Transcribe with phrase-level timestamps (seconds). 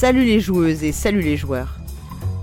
[0.00, 1.80] Salut les joueuses et salut les joueurs.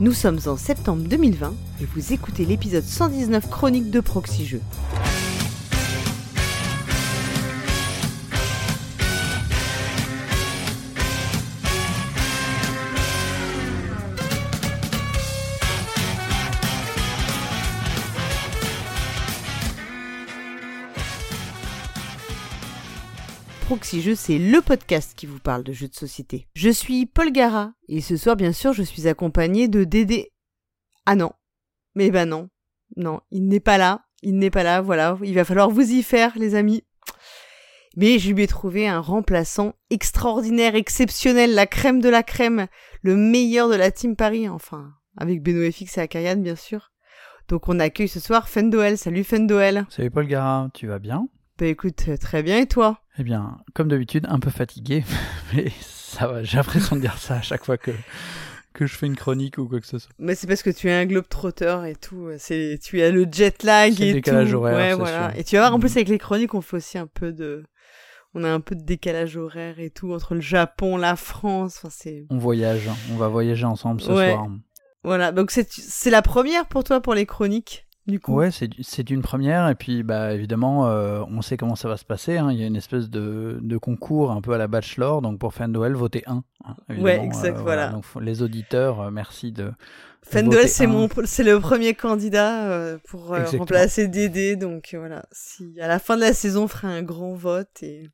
[0.01, 4.61] Nous sommes en septembre 2020 et vous écoutez l'épisode 119 chronique de Proxy Jeux.
[24.01, 26.47] Jeux, c'est le podcast qui vous parle de jeux de société.
[26.53, 30.33] Je suis Paul Gara, et ce soir, bien sûr, je suis accompagné de Dédé.
[31.05, 31.31] Ah non.
[31.95, 32.49] Mais bah non.
[32.97, 34.05] Non, il n'est pas là.
[34.21, 35.17] Il n'est pas là, voilà.
[35.23, 36.83] Il va falloir vous y faire, les amis.
[37.95, 42.67] Mais je lui ai trouvé un remplaçant extraordinaire, exceptionnel, la crème de la crème,
[43.01, 46.91] le meilleur de la Team Paris, enfin, avec Benoît FX et Akarian, bien sûr.
[47.47, 48.97] Donc on accueille ce soir Fendoel.
[48.97, 49.85] Salut Fendoel.
[49.89, 51.27] Salut Paul Gara, tu vas bien?
[51.57, 52.99] Bah écoute, très bien, et toi?
[53.17, 55.05] Eh bien, comme d'habitude, un peu fatigué,
[55.53, 57.91] mais ça va, j'ai l'impression de dire ça à chaque fois que,
[58.73, 60.11] que je fais une chronique ou quoi que ce soit.
[60.19, 62.27] Mais c'est parce que tu es un globe trotteur et tout.
[62.39, 64.57] C'est, tu as le jet lag C'est le et décalage tout.
[64.57, 65.29] horaire, ouais, voilà.
[65.31, 65.39] sûr.
[65.39, 65.97] Et tu vas voir, en plus, Mhm.
[65.97, 67.63] avec les chroniques, on fait aussi un peu de,
[68.33, 71.77] on a un peu de décalage horaire et tout entre le Japon, la France.
[71.77, 74.33] Enfin, c'est, On voyage, on va voyager ensemble ce Ouais.
[74.33, 74.47] soir.
[75.05, 75.31] voilà.
[75.31, 78.33] Donc c'est, c'est la première pour toi pour les chroniques, du coup.
[78.35, 82.05] Ouais, c'est une première, et puis bah évidemment, euh, on sait comment ça va se
[82.05, 82.37] passer.
[82.37, 82.51] hein.
[82.51, 85.53] Il y a une espèce de, de concours un peu à la Bachelor, donc pour
[85.53, 86.43] fin de Noël, votez 1.
[87.01, 87.87] Ouais, exact, voilà.
[87.89, 89.71] Donc faut- les auditeurs, euh, merci de.
[90.27, 94.55] Fendel, c'est mon, c'est le premier candidat euh, pour euh, remplacer Dédé.
[94.55, 95.25] Donc euh, voilà.
[95.31, 98.09] Si à la fin de la saison, on fera un grand vote et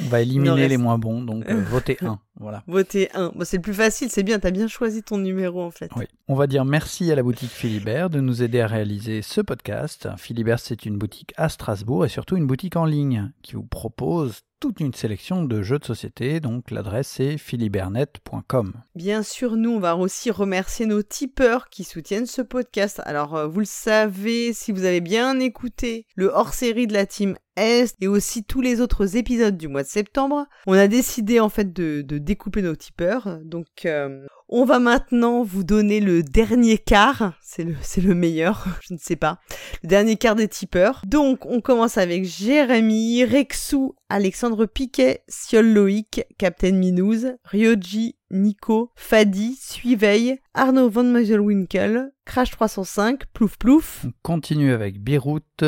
[0.00, 2.18] On va éliminer les moins bons, donc euh, votez 1.
[2.40, 2.64] Voilà.
[2.66, 3.32] voter un.
[3.34, 4.10] Bon, c'est le plus facile.
[4.10, 4.40] C'est bien.
[4.40, 5.90] T'as bien choisi ton numéro en fait.
[5.96, 6.06] Oui.
[6.26, 10.08] On va dire merci à la boutique Philibert de nous aider à réaliser ce podcast.
[10.18, 14.42] Philibert, c'est une boutique à Strasbourg et surtout une boutique en ligne qui vous propose
[14.62, 16.38] toute une sélection de jeux de société.
[16.38, 18.74] Donc l'adresse c'est philibernet.com.
[18.94, 23.02] Bien sûr, nous, on va aussi remercier nos tipeurs qui soutiennent ce podcast.
[23.04, 27.36] Alors, euh, vous le savez, si vous avez bien écouté le hors-série de la team
[27.56, 31.48] Est et aussi tous les autres épisodes du mois de septembre, on a décidé en
[31.48, 33.40] fait de, découper nos tipeurs.
[33.42, 37.32] Donc, euh, on va maintenant vous donner le dernier quart.
[37.40, 39.40] C'est le, le meilleur, je ne sais pas.
[39.82, 41.00] Le dernier quart des tipeurs.
[41.06, 49.56] Donc, on commence avec Jérémy, Rexou, Alexandre Piquet, Siol Loïc, Captain Minouze, Ryoji, Nico, Fadi,
[49.58, 55.64] Suiveil, Arnaud Van Meuselwinkel, Crash 305, Plouf Plouf, On continue avec Beyrouth,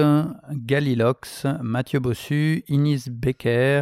[0.50, 3.81] Galilox, Mathieu Bossu, Inis Becker,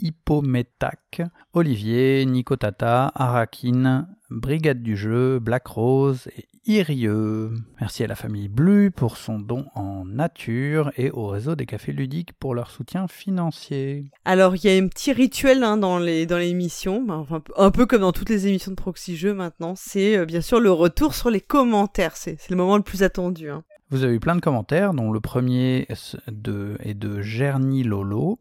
[0.00, 1.22] Hippometac,
[1.52, 7.50] Olivier, Nico Tata, Arakin, Brigade du jeu, Black Rose et Irieux.
[7.80, 11.92] Merci à la famille Blue pour son don en nature et au réseau des cafés
[11.92, 14.10] ludiques pour leur soutien financier.
[14.26, 17.70] Alors, il y a un petit rituel hein, dans les dans l'émission, ben, enfin, un
[17.70, 20.70] peu comme dans toutes les émissions de Proxy Jeux maintenant, c'est euh, bien sûr le
[20.70, 22.16] retour sur les commentaires.
[22.16, 23.48] C'est c'est le moment le plus attendu.
[23.50, 23.64] hein.
[23.90, 28.38] Vous avez eu plein de commentaires, dont le premier est de, est de Gerny Lolo.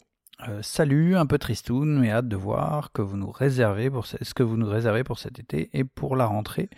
[0.47, 3.89] Euh, salut, un peu tristoun, mais hâte de voir ce que vous nous réservez
[5.03, 6.69] pour cet été et pour la rentrée.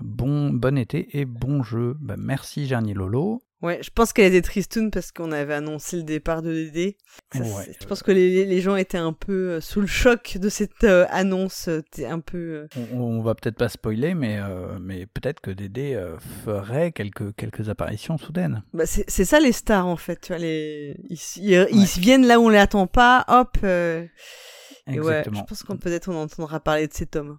[0.00, 1.96] Bon, été et bon jeu.
[1.98, 3.42] Ben, merci Gerny Lolo.
[3.60, 6.96] Ouais, je pense qu'elle était tristoun parce qu'on avait annoncé le départ de Dédé.
[7.32, 7.76] Ça, Ouais.
[7.80, 10.84] Je pense que les, les gens étaient un peu euh, sous le choc de cette
[10.84, 11.66] euh, annonce.
[11.66, 12.38] euh, un peu.
[12.38, 16.92] euh, On, on va peut-être pas spoiler, mais, euh, mais peut-être que Dédé euh, ferait
[16.92, 18.62] quelques, quelques apparitions soudaines.
[18.74, 20.20] Bah, c'est ça les stars en fait.
[20.20, 20.94] Tu vois, les...
[21.10, 23.24] ils, ils- ils viennent là où on les attend pas.
[23.26, 23.56] Hop.
[23.60, 25.40] Et ouais, Exactement.
[25.40, 27.38] je pense qu'on peut-être on entendra parler de cet homme.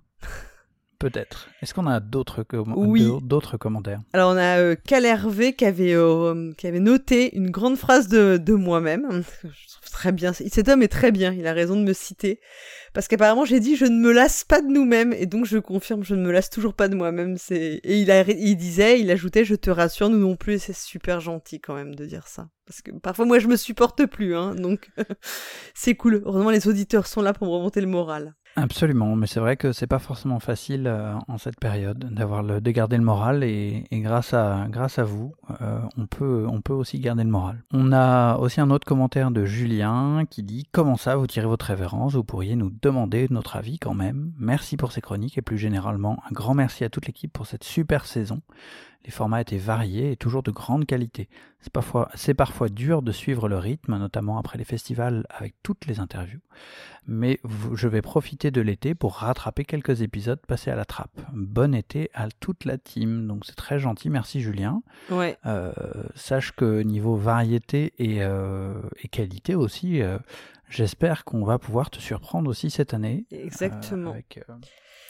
[1.00, 1.48] Peut-être.
[1.62, 3.08] Est-ce qu'on a d'autres com- Oui.
[3.60, 4.02] commentaires?
[4.12, 8.10] Alors on a euh, Cal Hervé qui avait, euh, qui avait noté une grande phrase
[8.10, 9.24] de, de moi-même.
[9.44, 10.34] Je trouve très bien.
[10.34, 11.32] Cet homme est très bien.
[11.32, 12.42] Il a raison de me citer.
[12.94, 15.14] Parce qu'apparemment j'ai dit je ne me lasse pas de nous-mêmes.
[15.14, 17.38] Et donc je confirme, je ne me lasse toujours pas de moi-même.
[17.38, 20.56] C'est Et il, a, il disait, il ajoutait je te rassure, nous non plus.
[20.56, 22.50] Et c'est super gentil quand même de dire ça.
[22.66, 24.36] Parce que parfois moi je me supporte plus.
[24.36, 24.90] Hein, donc
[25.74, 26.22] c'est cool.
[26.26, 28.36] Heureusement les auditeurs sont là pour me remonter le moral.
[28.62, 32.62] Absolument, mais c'est vrai que c'est pas forcément facile euh, en cette période d'avoir le
[32.62, 36.62] de garder le moral et, et grâce à grâce à vous, euh, on peut on
[36.62, 37.64] peut aussi garder le moral.
[37.72, 41.66] On a aussi un autre commentaire de Julien qui dit comment ça vous tirez votre
[41.66, 44.34] révérence, vous pourriez nous demander notre avis quand même.
[44.38, 47.64] Merci pour ces chroniques et plus généralement un grand merci à toute l'équipe pour cette
[47.64, 48.42] super saison.
[49.06, 51.30] Les formats étaient variés et toujours de grande qualité.
[51.62, 56.42] C'est parfois, dur de suivre le rythme, notamment après les festivals avec toutes les interviews.
[57.08, 57.40] Mais
[57.74, 61.22] je vais profiter de l'été pour rattraper quelques épisodes passés à la trappe.
[61.34, 63.26] Bon été à toute la team.
[63.26, 64.82] Donc c'est très gentil, merci Julien.
[65.10, 65.38] Ouais.
[65.46, 65.72] Euh,
[66.16, 70.20] sache que niveau variété et, euh, et qualité aussi, euh,
[70.70, 73.26] j'espère qu'on va pouvoir te surprendre aussi cette année.
[73.32, 74.12] Exactement.
[74.12, 74.42] avec,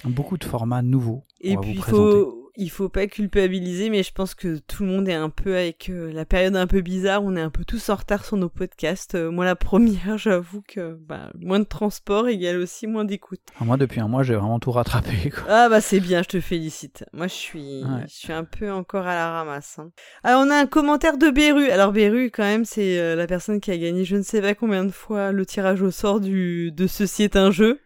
[0.06, 1.26] Beaucoup de formats nouveaux.
[1.42, 4.84] Et on va puis il faut, il faut pas culpabiliser, mais je pense que tout
[4.84, 7.24] le monde est un peu avec euh, la période un peu bizarre.
[7.24, 9.16] On est un peu tous en retard sur nos podcasts.
[9.16, 13.40] Euh, moi, la première, j'avoue que bah, moins de transport égale aussi moins d'écoute.
[13.60, 15.30] Ah, Moi, depuis un mois, j'ai vraiment tout rattrapé.
[15.34, 15.44] quoi.
[15.48, 17.06] Ah bah c'est bien, je te félicite.
[17.14, 18.06] Moi, je suis, Ouais.
[18.08, 19.80] je suis un peu encore à la ramasse.
[19.80, 19.92] hein.
[20.24, 21.70] Alors on a un commentaire de Beru.
[21.70, 24.54] Alors Beru, quand même, c'est euh, la personne qui a gagné je ne sais pas
[24.56, 27.80] combien de fois le tirage au sort du de ceci est un jeu.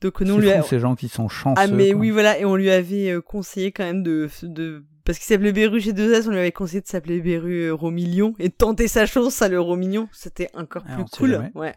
[0.00, 1.60] Donc nous on lui a, ces gens qui sont chanceux.
[1.60, 2.00] Ah mais quoi.
[2.00, 5.52] oui voilà et on lui avait euh, conseillé quand même de de parce qu'il s'appelait
[5.52, 8.88] Beru chez 2S, on lui avait conseillé de s'appeler Beru Euro Million et de tenter
[8.88, 11.50] sa chance à l'Euro Million, c'était encore Ah, plus cool.
[11.54, 11.74] Ouais.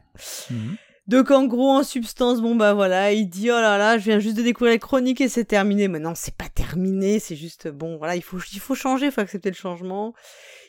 [0.49, 0.75] Mhm.
[1.07, 4.19] Donc en gros en substance bon bah voilà, il dit oh là là, je viens
[4.19, 5.87] juste de découvrir les chroniques et c'est terminé.
[5.87, 9.11] Mais non, c'est pas terminé, c'est juste bon voilà, il faut il faut changer, il
[9.11, 10.13] faut accepter le changement.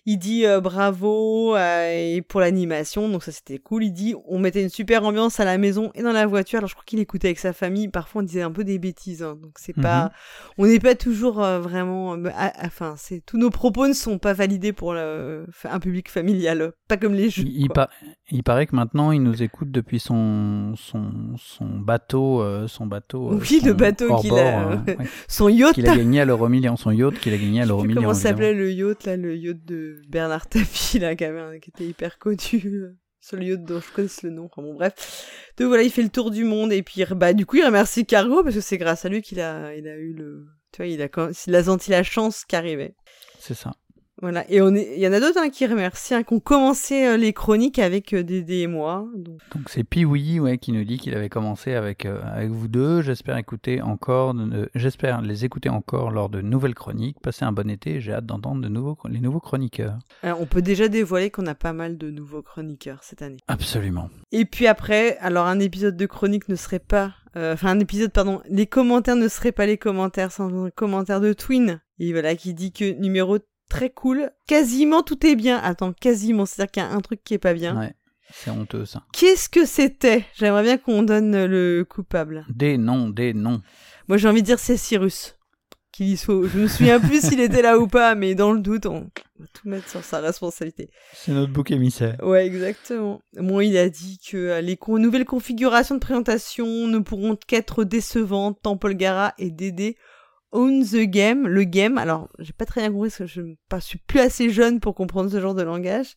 [0.06, 3.84] Il dit euh, bravo euh, et pour l'animation, donc ça c'était cool.
[3.84, 6.58] Il dit on mettait une super ambiance à la maison et dans la voiture.
[6.58, 7.88] Alors je crois qu'il écoutait avec sa famille.
[7.88, 10.12] Parfois on disait un peu des bêtises, hein, donc c'est pas,
[10.58, 12.16] on n'est pas toujours euh, vraiment.
[12.64, 16.96] enfin c'est tous nos propos ne sont pas validés pour le, un public familial, pas
[16.96, 17.42] comme les jeux.
[17.42, 17.88] Il, il quoi.
[18.30, 22.42] Il paraît que maintenant, il nous écoute depuis son, son, son bateau.
[22.42, 24.96] euh, son bateau euh, Oui, le bateau qu'il a, euh, ouais,
[25.28, 25.74] Son yacht.
[25.74, 26.76] qu'il a gagné à l'euro million.
[26.76, 28.00] Son yacht qu'il a gagné à l'euro million.
[28.02, 31.86] comment s'appelait le yacht là, le yacht de Bernard Tapie là, qui, avait qui était
[31.86, 32.36] hyper connu.
[33.20, 34.44] Sur le yacht dont je connais le nom.
[34.46, 35.52] Enfin bon, bref.
[35.58, 38.06] Donc voilà, il fait le tour du monde et puis bah du coup il remercie
[38.06, 40.86] Cargo parce que c'est grâce à lui qu'il a il a eu le tu vois
[40.86, 41.08] il a
[41.46, 42.94] il a senti la chance qui arrivait.
[43.38, 43.72] C'est ça.
[44.22, 46.40] Voilà et on est il y en a d'autres hein, qui remercient hein, qui ont
[46.40, 49.06] commencé euh, les chroniques avec euh, Dédé et moi.
[49.14, 53.00] Donc c'est Piwi ouais, qui nous dit qu'il avait commencé avec, euh, avec vous deux.
[53.02, 57.18] J'espère écouter encore, de- j'espère les écouter encore lors de nouvelles chroniques.
[57.22, 58.00] Passez un bon été.
[58.00, 59.98] J'ai hâte d'entendre de nouveaux, les nouveaux chroniqueurs.
[60.22, 63.38] alors, on peut déjà dévoiler qu'on a pas mal de nouveaux chroniqueurs cette année.
[63.48, 64.10] Absolument.
[64.32, 68.12] Et puis après, alors un épisode de chronique ne serait pas, euh, enfin un épisode,
[68.12, 71.80] pardon, les commentaires ne seraient pas les commentaires sans un commentaire de Twin.
[71.98, 73.38] Et voilà, qui dit que numéro
[73.70, 75.56] très cool, quasiment tout est bien.
[75.56, 77.78] Attends, quasiment, c'est-à-dire qu'il y a un truc qui est pas bien.
[77.78, 77.94] Ouais,
[78.30, 79.02] c'est honteux ça.
[79.14, 80.26] Qu'est-ce que c'était?
[80.34, 82.44] J'aimerais bien qu'on donne le coupable.
[82.50, 83.62] Des noms, des noms.
[84.08, 85.36] Moi j'ai envie de dire c'est Cyrus.
[85.92, 86.46] Qu'il y soit.
[86.46, 89.46] Je me souviens plus s'il était là ou pas, mais dans le doute, on va
[89.52, 90.88] tout mettre sur sa responsabilité.
[91.14, 92.16] C'est notre bouc émissaire.
[92.22, 93.20] Ouais, exactement.
[93.34, 97.82] Bon, il a dit que euh, les con- nouvelles configurations de présentation ne pourront qu'être
[97.82, 99.96] décevantes tant Paul Gara et Dédé
[100.52, 101.98] own the game, le game.
[101.98, 104.80] Alors, j'ai pas très bien compris parce que je ne pas- suis plus assez jeune
[104.80, 106.16] pour comprendre ce genre de langage.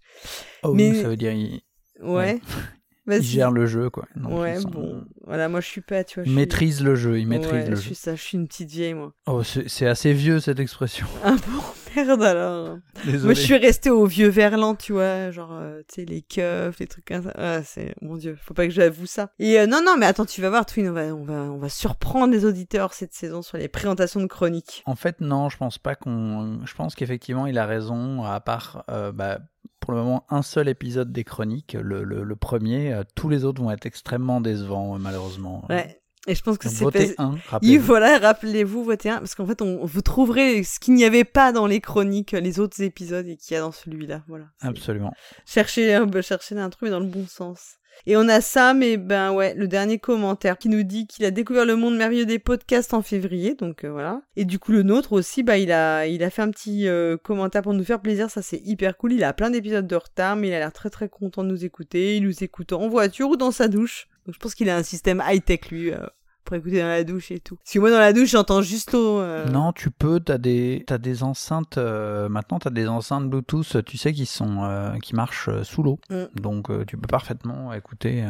[0.73, 1.61] Mais- ça veut dire il,
[2.01, 2.39] Ouais.
[3.07, 4.05] il gère le jeu quoi.
[4.29, 5.03] Ouais, bon.
[5.25, 6.23] Voilà, moi je suis pas, tu vois.
[6.23, 7.87] je suis- maîtrise le jeu, il maîtrise Ouais, le je jeu.
[7.87, 9.13] suis ça, je suis une petite vieille, moi.
[9.27, 11.05] Oh, c'est c'est assez vieux cette expression.
[11.23, 11.61] Ah bon,
[11.95, 12.77] merde alors.
[13.05, 13.23] Désolé.
[13.23, 16.79] Moi, je suis restée au vieux verlan, tu vois, genre, euh, tu sais, les keufs,
[16.79, 17.33] les trucs comme ça.
[17.35, 19.29] Ah, c'est, mon dieu, faut pas que j'avoue ça.
[19.39, 21.57] Et euh, non, non, mais attends, tu vas voir, Twin, on va, on va, on
[21.57, 24.83] va surprendre les auditeurs cette saison sur les présentations de chroniques.
[24.85, 26.59] En fait, non, je pense pas qu'on.
[26.65, 28.23] Je pense qu'effectivement, il a raison.
[28.23, 29.39] À part, euh, bah,
[29.79, 32.93] pour le moment, un seul épisode des chroniques, le, le- le premier.
[32.93, 35.65] euh, tous les autres vont être extrêmement décevants, euh, malheureusement.
[35.69, 35.99] Ouais.
[36.27, 36.99] Et je pense que c'est pas...
[37.23, 37.85] un, Et rappelez-vous.
[37.85, 41.51] voilà, rappelez-vous, votez un, parce qu'en fait, on, vous trouverez ce qu'il n'y avait pas
[41.51, 44.45] dans les chroniques, les autres épisodes, et qu'il y a dans celui-là, voilà.
[44.61, 45.13] Absolument.
[45.45, 47.77] chercher un, chercher un truc mais dans le bon sens.
[48.05, 51.31] Et on a Sam et ben ouais, le dernier commentaire qui nous dit qu'il a
[51.31, 54.21] découvert le monde merveilleux des podcasts en février, donc euh, voilà.
[54.35, 57.17] Et du coup le nôtre aussi, bah il a il a fait un petit euh,
[57.17, 59.13] commentaire pour nous faire plaisir, ça c'est hyper cool.
[59.13, 61.65] Il a plein d'épisodes de retard, mais il a l'air très très content de nous
[61.65, 62.17] écouter.
[62.17, 64.07] Il nous écoute en voiture ou dans sa douche.
[64.25, 65.91] Donc je pense qu'il a un système high tech lui.
[65.91, 66.05] euh,
[66.45, 67.55] pour écouter dans la douche et tout.
[67.55, 69.19] Parce que moi dans la douche j'entends juste l'eau.
[69.21, 73.83] euh, Non, tu peux, t'as des, t'as des enceintes, euh, maintenant t'as des enceintes Bluetooth,
[73.85, 75.99] tu sais, qui sont, qui marchent sous l'eau.
[76.09, 76.23] Mm.
[76.41, 78.25] Donc tu peux parfaitement écouter,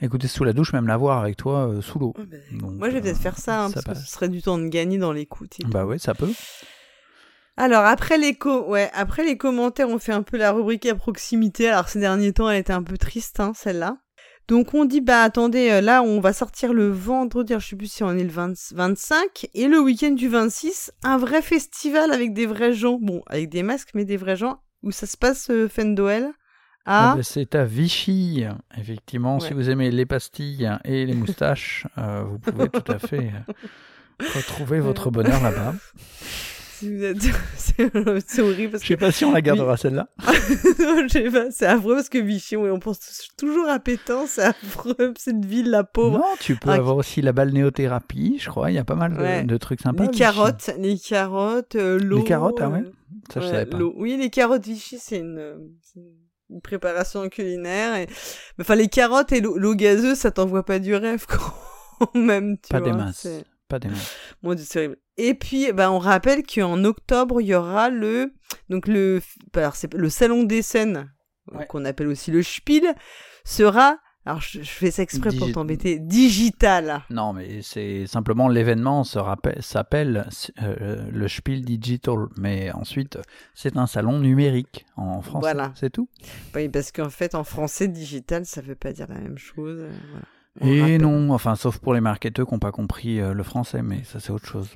[0.00, 2.12] écouter sous la douche, même l'avoir avec toi sous l'eau.
[2.18, 4.04] ouais, bah, moi je vais peut-être faire ça, hein, ça parce que passe.
[4.04, 5.58] ce serait du temps de gagner dans l'écoute.
[5.68, 6.32] Bah ouais, ça peut.
[7.56, 11.68] Alors après les ouais, après les commentaires, on fait un peu la rubrique à proximité.
[11.68, 13.96] Alors ces derniers temps, elle était un peu triste hein, celle-là.
[14.48, 17.92] Donc on dit bah attendez, euh, là on va sortir le vendredi, je sais plus
[17.92, 22.32] si on est le 20 25 et le week-end du 26, un vrai festival avec
[22.32, 24.60] des vrais gens, bon, avec des masques mais des vrais gens.
[24.82, 26.30] Où ça se passe euh, Noël
[26.84, 28.44] Ah à bah, c'est à Vichy,
[28.76, 29.40] effectivement.
[29.40, 34.24] Si vous aimez les pastilles et les moustaches, euh, vous pouvez tout à fait euh,
[34.34, 35.74] retrouver votre bonheur là-bas.
[36.78, 40.08] C'est horrible Je que sais pas si on la gardera celle-là.
[40.26, 42.98] Je sais pas, c'est affreux parce que Vichy, oui, on pense
[43.36, 46.18] toujours à Pétain, c'est affreux, cette ville, la pauvre.
[46.18, 48.70] Non, tu peux Ah, avoir aussi la balnéothérapie, je crois.
[48.70, 49.42] Il y a pas mal de, Ouais.
[49.44, 50.04] de trucs sympas.
[50.04, 52.18] les carottes, les carottes, euh, l'eau.
[52.18, 52.92] Les carottes, ah ouais euh,
[53.32, 53.78] Ça, je ouais, savais pas.
[53.96, 55.56] Oui, les carottes Vichy, c'est une, euh,
[56.50, 57.96] une préparation culinaire.
[57.96, 58.06] Et...
[58.60, 62.56] Enfin, les carottes et l'eau gazeuse, ça t'envoie pas du rêve, quand même.
[62.58, 63.26] Tu Pas vois, des masses.
[63.68, 63.88] Pas des.
[64.42, 64.96] Mon Dieu, c'est horrible.
[65.16, 68.32] Et puis, ben, on rappelle qu'en octobre, il y aura le,
[68.70, 69.20] donc le,
[69.54, 71.10] alors c'est le salon des scènes,
[71.52, 71.66] Ouais.
[71.66, 72.94] qu'on appelle aussi le Spiel,
[73.44, 73.96] sera,
[74.26, 77.02] alors je, je fais ça exprès pour t'embêter, digital.
[77.10, 80.28] Non, mais c'est simplement l'événement s'appelle
[80.62, 83.18] euh, le Spiel Digital, mais ensuite
[83.54, 85.52] c'est un salon numérique en français.
[85.54, 85.72] Voilà.
[85.74, 86.08] C'est tout?
[86.54, 89.78] Oui, parce qu'en fait, en français, digital, ça veut pas dire la même chose.
[89.80, 90.26] euh, voilà.
[90.60, 91.02] Et rappelle.
[91.02, 94.20] non, enfin, sauf pour les marketeurs qui n'ont pas compris euh, le français, mais ça
[94.20, 94.68] c'est autre chose.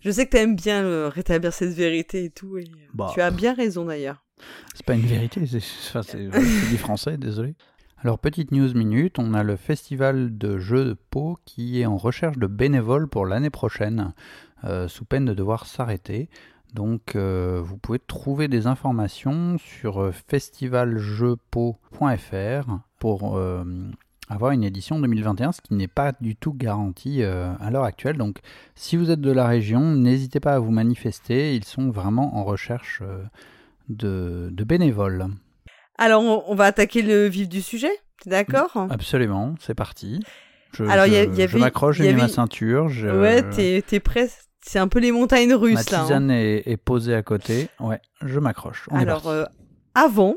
[0.00, 2.58] Je sais que t'aimes bien euh, rétablir cette vérité et tout.
[2.58, 3.10] et, euh, Bah.
[3.14, 4.22] Tu as bien raison d'ailleurs.
[4.74, 5.62] C'est pas une vérité, c'est
[5.94, 6.16] enfin,
[6.70, 7.54] du français, désolé.
[8.04, 11.96] Alors, petite news minute, on a le festival de jeux de Pau qui est en
[11.96, 14.12] recherche de bénévoles pour l'année prochaine,
[14.64, 16.28] euh, sous peine de devoir s'arrêter.
[16.74, 23.64] Donc, euh, vous pouvez trouver des informations sur festivaljeuxpau.fr pour euh,
[24.28, 28.16] avoir une édition 2021, ce qui n'est pas du tout garanti euh, à l'heure actuelle.
[28.16, 28.38] Donc,
[28.74, 32.44] si vous êtes de la région, n'hésitez pas à vous manifester, ils sont vraiment en
[32.44, 33.22] recherche euh,
[33.88, 35.26] de, de bénévoles.
[35.98, 37.90] Alors, on, on va attaquer le vif du sujet.
[38.26, 38.74] D'accord?
[38.90, 40.20] Absolument, c'est parti.
[40.72, 42.88] Je, Alors, il y a- je- il y avait- je m'accroche, j'ai mis ma ceinture.
[42.88, 44.28] Je, Ouais, t'es t'es prêt
[44.66, 46.00] C'est un peu les montagnes ma russes là.
[46.00, 46.04] hein.
[46.04, 47.68] tisane est, est posée à côté.
[47.80, 48.88] Ouais, je m'accroche.
[48.90, 49.44] Est Alors, euh,
[49.94, 50.36] avant,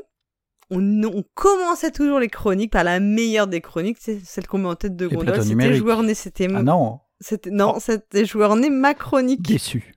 [0.70, 4.68] on, on commençait toujours les chroniques par la meilleure des chroniques, c'est celle qu'on met
[4.68, 5.42] en tête de Les gondole.
[5.42, 7.80] C'était joueur né, c'était Ah non, c'était non, Oh.
[7.80, 9.42] c'était joueur né ma chronique.
[9.42, 9.94] déçu.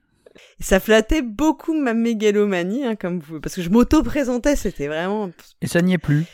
[0.60, 5.30] Ça flattait beaucoup ma mégalomanie, hein, comme vous, parce que je m'auto-présentais, c'était vraiment.
[5.60, 6.24] Et ça n'y est plus.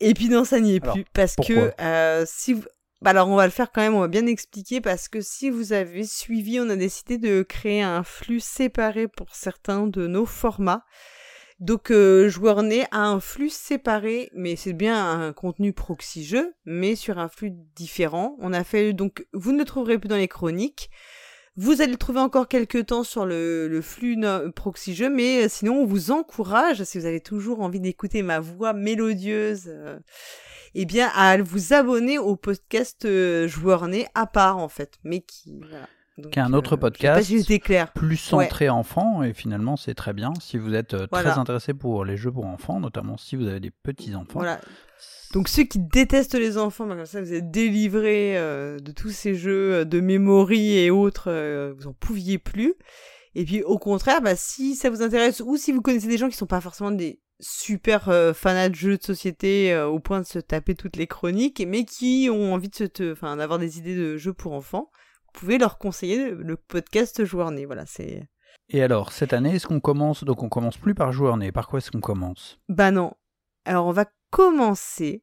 [0.00, 2.64] Et puis non, ça n'y est Alors, plus, parce que euh, si vous...
[3.02, 5.50] Bah alors on va le faire quand même, on va bien expliquer parce que si
[5.50, 10.24] vous avez suivi, on a décidé de créer un flux séparé pour certains de nos
[10.26, 10.82] formats.
[11.58, 16.54] Donc euh, joueur né a un flux séparé, mais c'est bien un contenu proxy jeu,
[16.66, 18.36] mais sur un flux différent.
[18.40, 20.90] On a fait donc, vous ne le trouverez plus dans les chroniques.
[21.58, 24.18] Vous allez le trouver encore quelques temps sur le, le flux
[24.54, 28.40] proxy jeu, mais euh, sinon on vous encourage, si vous avez toujours envie d'écouter ma
[28.40, 29.98] voix mélodieuse, euh,
[30.74, 33.48] eh bien à vous abonner au podcast euh,
[34.14, 35.58] à part en fait, mais qui.
[36.32, 37.26] Qui est un autre je sais pas podcast.
[37.26, 37.92] si j'étais clair.
[37.92, 40.32] Plus centré enfant, et finalement c'est très bien.
[40.40, 41.30] Si vous êtes euh, Voilà.
[41.30, 44.38] très intéressé pour les jeux pour enfants, notamment si vous avez des petits-enfants.
[44.40, 44.60] Voilà.
[45.34, 49.10] Donc ceux qui détestent les enfants, bah, comme ça vous êtes délivrés euh, de tous
[49.10, 52.74] ces jeux euh, de memory et autres, euh, vous en pouviez plus.
[53.34, 56.30] Et puis au contraire, bah, si ça vous intéresse ou si vous connaissez des gens
[56.30, 60.20] qui sont pas forcément des super euh, fanats de jeux de société euh, au point
[60.20, 63.76] de se taper toutes les chroniques, mais qui ont envie de se, enfin d'avoir des
[63.76, 64.90] idées de jeux pour enfants,
[65.36, 67.66] pouvez leur conseiller le, podcast Joueur Né.
[67.66, 68.26] Voilà, c'est.
[68.68, 71.52] Et alors, cette année, est-ce qu'on commence Donc on commence plus par joueur né.
[71.52, 72.58] Par quoi est-ce qu'on commence?
[72.68, 73.12] Bah non.
[73.64, 75.22] Alors on va commencer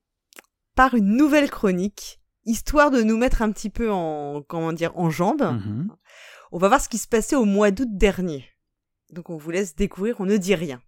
[0.76, 5.10] par une nouvelle chronique, histoire de nous mettre un petit peu en comment dire en
[5.10, 5.42] jambes.
[5.44, 5.90] Mhm.
[6.52, 8.46] On va voir ce qui se passait au mois d'août dernier.
[9.12, 10.82] Donc on vous laisse découvrir, on ne dit rien.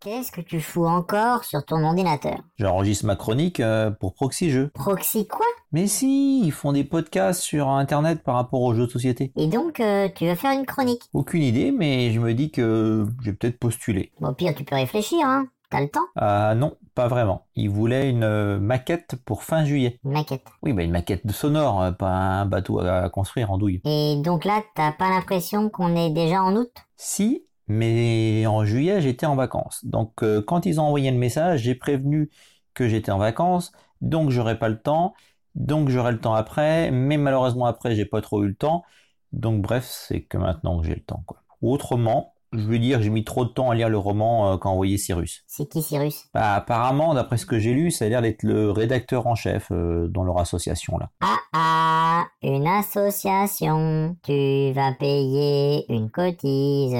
[0.00, 2.38] Qu'est-ce que tu fous encore sur ton ordinateur?
[2.56, 4.70] J'enregistre ma chronique euh, pour Proxy Jeux.
[4.72, 5.44] Proxy quoi?
[5.72, 9.32] Mais si, ils font des podcasts sur Internet par rapport aux jeux de société.
[9.36, 11.02] Et donc, euh, tu vas faire une chronique?
[11.12, 14.12] Aucune idée, mais je me dis que j'ai peut-être postulé.
[14.20, 15.48] Bon, au pire, tu peux réfléchir, hein.
[15.68, 16.06] T'as le temps?
[16.16, 17.46] Ah non, pas vraiment.
[17.54, 19.98] Ils voulaient une euh, maquette pour fin juillet.
[20.04, 20.44] Une maquette.
[20.62, 23.82] Oui, bah une maquette de sonore, euh, pas un bateau à construire en douille.
[23.84, 26.70] Et donc là, t'as pas l'impression qu'on est déjà en août?
[26.96, 29.84] Si, mais en juillet, j'étais en vacances.
[29.84, 32.30] Donc euh, quand ils ont envoyé le message, j'ai prévenu
[32.74, 35.14] que j'étais en vacances, donc j'aurais pas le temps,
[35.54, 38.84] donc j'aurai le temps après, mais malheureusement après, j'ai pas trop eu le temps.
[39.32, 41.42] Donc bref, c'est que maintenant que j'ai le temps, quoi.
[41.60, 44.68] Autrement, je veux dire, j'ai mis trop de temps à lire le roman euh, qu'a
[44.68, 45.42] envoyé Cyrus.
[45.46, 46.24] C'est qui Cyrus?
[46.32, 49.68] Bah, apparemment, d'après ce que j'ai lu, ça a l'air d'être le rédacteur en chef
[49.70, 51.10] euh, dans leur association là.
[51.20, 54.16] Ah ah, une association.
[54.22, 56.96] Tu vas payer une cotise.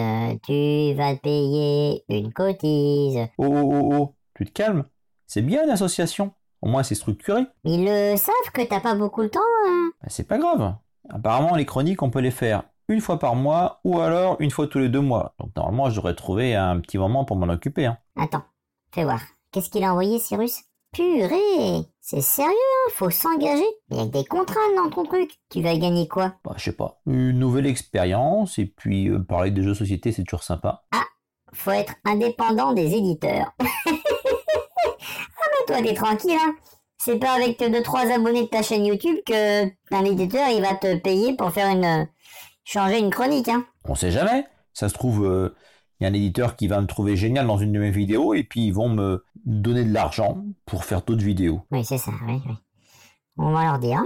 [0.47, 3.28] Tu vas payer une cotise.
[3.38, 4.85] Oh oh oh oh, tu te calmes?
[5.26, 6.33] C'est bien une association.
[6.61, 7.43] Au moins c'est structuré.
[7.64, 10.75] Ils le savent que t'as pas beaucoup le temps hein Bah, c'est pas grave.
[11.09, 14.66] Apparemment, les chroniques, on peut les faire une fois par mois ou alors une fois
[14.66, 15.35] tous les deux mois.
[15.38, 17.87] Donc normalement, je devrais trouver un petit moment pour m'en occuper.
[17.87, 17.99] Hein.
[18.16, 18.45] Attends,
[18.92, 19.21] fais voir.
[19.52, 20.64] Qu'est-ce qu'il a envoyé, Cyrus?
[20.92, 22.90] Purée C'est sérieux, hein?
[22.95, 25.30] Faut s'engager Il y a que des contrats dans ton truc.
[25.50, 26.35] Tu vas gagner quoi?
[26.45, 27.00] Bah, je sais pas.
[27.07, 30.83] Une nouvelle expérience et puis euh, parler des jeux de société, c'est toujours sympa.
[31.52, 33.52] Faut être indépendant des éditeurs.
[33.61, 36.54] ah mais toi, t'es tranquille, hein
[36.99, 40.97] C'est pas avec 2-3 abonnés de ta chaîne YouTube que un éditeur, il va te
[40.97, 42.09] payer pour faire une...
[42.69, 44.47] euh, changer une chronique, hein On sait jamais.
[44.73, 45.53] Ça se trouve,
[45.99, 48.35] il y a un éditeur qui va me trouver génial dans une de mes vidéos
[48.35, 51.63] et puis ils vont me donner de l'argent pour faire d'autres vidéos.
[51.71, 52.55] Oui, c'est ça, oui, oui.
[53.39, 54.03] On va leur dire.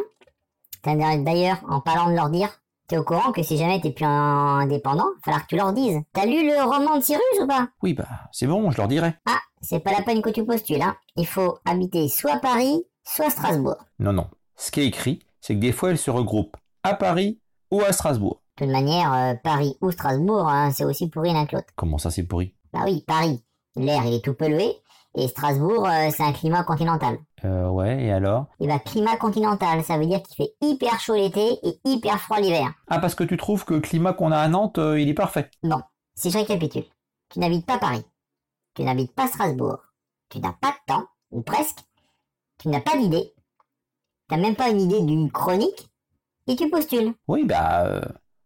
[0.85, 2.49] D'ailleurs, en parlant de leur dire,
[2.89, 6.01] t'es au courant que si jamais t'es plus indépendant, il falloir que tu leur dises.
[6.13, 7.69] T'as lu le roman de Cyrus ou pas?
[7.83, 9.15] Oui, bah, c'est bon, je leur dirai.
[9.27, 10.97] Ah, c'est pas la peine que tu postules, hein.
[11.17, 13.77] Il faut habiter soit Paris, soit Strasbourg.
[13.99, 14.29] Non, non.
[14.57, 17.41] Ce qui est écrit, c'est que des fois, elles se regroupent à Paris
[17.71, 18.42] ou à Strasbourg.
[18.59, 21.69] De toute manière, euh, Paris ou Strasbourg, hein, c'est aussi pourri l'un que l'autre.
[21.75, 22.55] Comment ça, c'est pourri?
[22.73, 23.43] Bah oui, Paris,
[23.77, 24.77] l'air il est tout pollué,
[25.15, 27.19] et Strasbourg, euh, c'est un climat continental.
[27.45, 28.47] Euh, ouais, et alors?
[28.61, 32.41] Et bah climat continental, ça veut dire qu'il fait hyper chaud l'été et hyper froid
[32.41, 32.73] l'hiver.
[32.89, 35.15] Ah, parce que tu trouves que le climat qu'on a à Nantes, euh, il est
[35.15, 35.51] parfait.
[35.63, 35.81] Bon,
[36.15, 36.85] si je récapitule,
[37.31, 38.05] tu n'habites pas Paris,
[38.75, 39.79] tu n'habites pas Strasbourg,
[40.29, 41.79] tu n'as pas de temps, ou presque,
[42.59, 43.35] tu n'as pas d'idée,
[44.29, 45.91] t'as même pas une idée d'une chronique,
[46.47, 47.15] et tu postules.
[47.29, 48.03] Oui, bah, euh,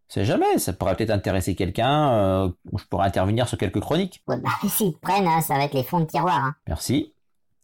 [0.09, 4.23] c'est jamais, ça pourrait peut-être intéresser quelqu'un, euh, où je pourrais intervenir sur quelques chroniques.
[4.29, 6.37] Ouais, bah s'ils te prennent, hein, ça va être les fonds de tiroir.
[6.37, 6.55] Hein.
[6.69, 7.13] Merci,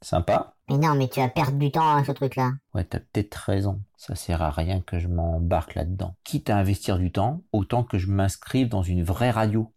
[0.01, 0.55] sympa.
[0.69, 2.53] Mais non, mais tu vas perdre du temps, hein, ce truc-là.
[2.75, 3.81] Ouais, t'as peut-être raison.
[3.97, 6.17] Ça sert à rien que je m'embarque là-dedans.
[6.25, 9.73] Quitte à investir du temps, autant que je m'inscrive dans une vraie radio.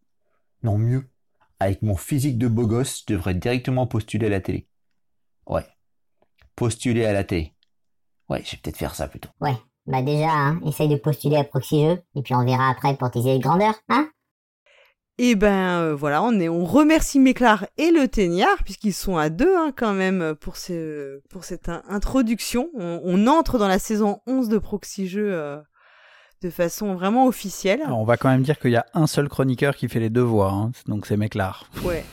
[0.63, 1.10] Non, mieux.
[1.60, 4.67] Avec mon physique de beau gosse, je devrais directement postuler à la télé.
[5.45, 5.65] Ouais.
[6.55, 7.53] Postuler à la télé.
[8.29, 9.29] Ouais, je vais peut-être faire ça plutôt.
[9.39, 9.55] Ouais,
[9.88, 13.12] bah déjà, hein, essaye de postuler à Proxy Jeux, et puis on verra après pour
[13.12, 14.10] tes idées de grandeur, hein?
[15.18, 19.30] Et ben euh, voilà, on, est, on remercie Méclar et le Teignard, puisqu'ils sont à
[19.30, 22.68] deux hein, quand même pour, ce, pour cette in- introduction.
[22.74, 25.58] On, on entre dans la saison 11 de Proxy Jeux euh,
[26.42, 27.82] de façon vraiment officielle.
[27.82, 30.10] Alors, on va quand même dire qu'il y a un seul chroniqueur qui fait les
[30.10, 31.70] deux voix, hein, donc c'est Méclar.
[31.86, 32.04] Ouais.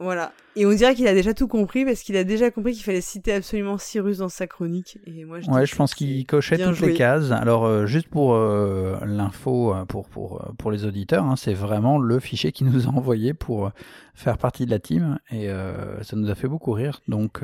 [0.00, 0.32] Voilà.
[0.56, 3.00] Et on dirait qu'il a déjà tout compris parce qu'il a déjà compris qu'il fallait
[3.00, 4.98] citer absolument Cyrus dans sa chronique.
[5.06, 6.88] Et moi, je Ouais, je pense qu'il cochait toutes joué.
[6.88, 7.30] les cases.
[7.30, 11.98] Alors, euh, juste pour euh, l'info, euh, pour, pour, pour les auditeurs, hein, c'est vraiment
[11.98, 13.70] le fichier qu'il nous a envoyé pour
[14.14, 15.18] faire partie de la team.
[15.30, 17.00] Et euh, ça nous a fait beaucoup rire.
[17.06, 17.40] Donc,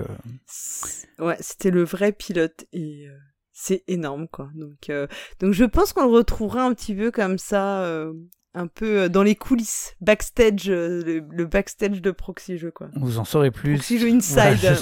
[1.20, 3.06] Ouais, c'était le vrai pilote et
[3.52, 4.48] c'est énorme quoi.
[4.54, 5.06] Donc, euh,
[5.38, 8.12] donc je pense qu'on le retrouvera un petit peu comme ça, euh,
[8.54, 12.88] un peu euh, dans les coulisses, backstage, euh, le, le backstage de Proxy Jeux quoi.
[12.96, 13.74] vous en saurez plus.
[13.74, 14.76] Proxy Jeux Inside.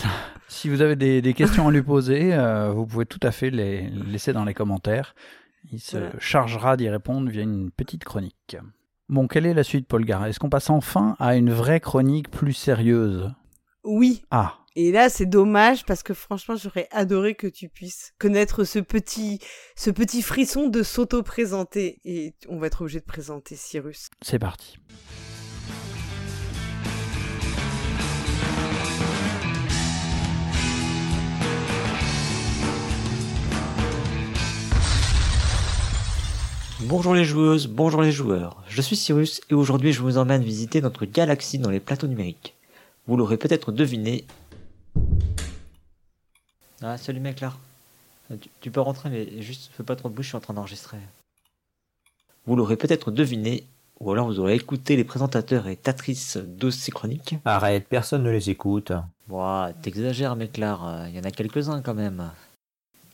[0.48, 3.50] Si vous avez des, des questions à lui poser, euh, vous pouvez tout à fait
[3.50, 5.14] les laisser dans les commentaires.
[5.70, 6.12] Il se Voilà.
[6.18, 8.56] chargera d'y répondre via une petite chronique.
[9.10, 12.30] Bon, quelle est la suite, Paul Gara Est-ce qu'on passe enfin à une vraie chronique
[12.30, 13.30] plus sérieuse?
[13.84, 14.22] Oui.
[14.30, 18.78] Ah, Et là, c'est dommage parce que franchement, j'aurais adoré que tu puisses connaître ce
[18.78, 19.40] petit,
[19.76, 21.98] ce petit frisson de s'auto-présenter.
[22.04, 24.08] Et on va être obligé de présenter Cyrus.
[24.22, 24.78] c'est parti.
[36.82, 38.62] Bonjour les joueuses, bonjour les joueurs.
[38.68, 42.54] Je suis Cyrus et aujourd'hui je vous emmène visiter notre galaxie dans les plateaux numériques.
[43.08, 44.24] Vous l'aurez peut-être deviné.
[46.80, 47.52] Ah, salut mec là.
[48.40, 50.54] Tu, tu peux rentrer mais juste fais pas trop de bruit, je suis en train
[50.54, 50.98] d'enregistrer.
[52.46, 53.66] Vous l'aurez peut-être deviné,
[54.00, 57.36] ou alors vous aurez écouté les présentateurs et tatrices de ces chroniques.
[57.44, 58.92] Arrête, personne ne les écoute.
[59.28, 62.30] Ouah, t'exagères mec là, il y en a quelques-uns quand même.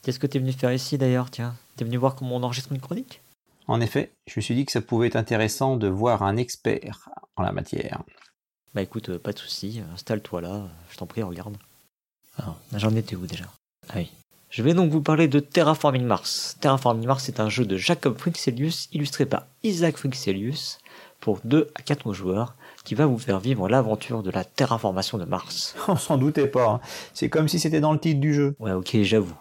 [0.02, 1.56] Qu'est-ce que t'es venu faire ici d'ailleurs, tiens?
[1.76, 3.22] T'es venu voir comment on enregistre une chronique?
[3.66, 7.08] En effet, je me suis dit que ça pouvait être intéressant de voir un expert
[7.36, 8.02] en la matière.
[8.74, 11.56] Bah écoute, euh, pas de soucis, euh, installe-toi là, euh, je t'en prie, regarde.
[12.38, 13.44] Alors, j'en étais où déjà
[13.90, 14.10] Ah oui.
[14.50, 16.56] Je vais donc vous parler de Terraforming Mars.
[16.60, 20.78] Terraforming Mars est un jeu de Jacob Frixelius illustré par Isaac Frixelius
[21.20, 25.24] pour 2 à 4 joueurs qui va vous faire vivre l'aventure de la terraformation de
[25.24, 25.74] Mars.
[25.88, 26.68] On s'en doutait pas.
[26.68, 26.80] hein.
[27.14, 28.54] C'est comme si c'était dans le titre du jeu.
[28.60, 29.34] Ouais ok, j'avoue.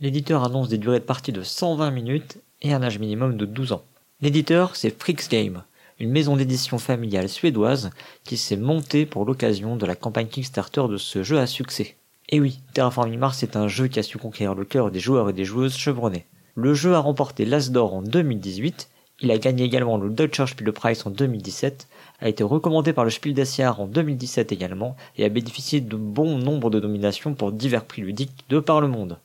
[0.00, 3.72] L'éditeur annonce des durées de partie de 120 minutes et un âge minimum de 12
[3.72, 3.84] ans.
[4.20, 5.62] L'éditeur, c'est Frix Game,
[5.98, 7.90] une maison d'édition familiale suédoise
[8.24, 11.96] qui s'est montée pour l'occasion de la campagne Kickstarter de ce jeu à succès.
[12.28, 15.30] Et oui, Terraforming Mars est un jeu qui a su conquérir le cœur des joueurs
[15.30, 16.26] et des joueuses chevronnés.
[16.54, 18.88] Le jeu a remporté l'As d'or en 2018,
[19.20, 21.86] il a gagné également le Deutscher Spielepreis en 2017,
[22.20, 26.38] a été recommandé par le Spiel des en 2017 également, et a bénéficié de bon
[26.38, 29.18] nombre de nominations pour divers prix ludiques de par le monde.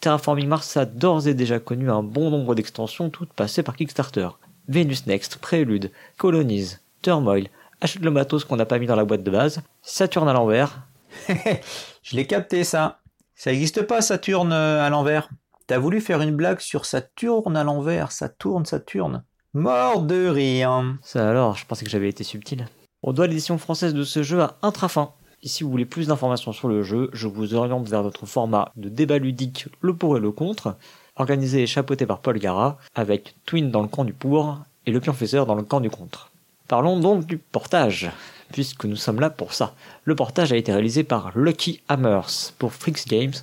[0.00, 4.28] Terraforming Mars a d'ores et déjà connu un bon nombre d'extensions toutes passées par Kickstarter.
[4.68, 7.48] Venus Next, Prélude, Colonies, Turmoil,
[7.80, 10.82] achète le matos qu'on n'a pas mis dans la boîte de base, Saturne à l'envers,
[12.02, 13.00] Je l'ai capté ça.
[13.34, 15.28] Ça n'existe pas Saturne euh, à l'envers.
[15.66, 18.10] T'as voulu faire une blague sur Saturne à l'envers.
[18.10, 19.22] Saturne, Saturne.
[19.54, 20.96] Mort de rire.
[21.02, 22.66] Ça alors, je pensais que j'avais été subtil.
[23.02, 25.12] On doit l'édition française de ce jeu à Intrafin.
[25.42, 28.72] Et si vous voulez plus d'informations sur le jeu, je vous oriente vers notre format
[28.76, 30.76] de débat ludique le pour et le contre,
[31.14, 35.00] organisé et chapeauté par Paul Gara, avec Twin dans le camp du pour et le
[35.00, 36.32] pionfesseur dans le camp du contre.
[36.66, 38.10] Parlons donc du portage,
[38.52, 39.74] puisque nous sommes là pour ça.
[40.04, 43.34] Le portage a été réalisé par Lucky Hammers pour Frix Games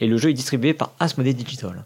[0.00, 1.84] et le jeu est distribué par Asmodee Digital.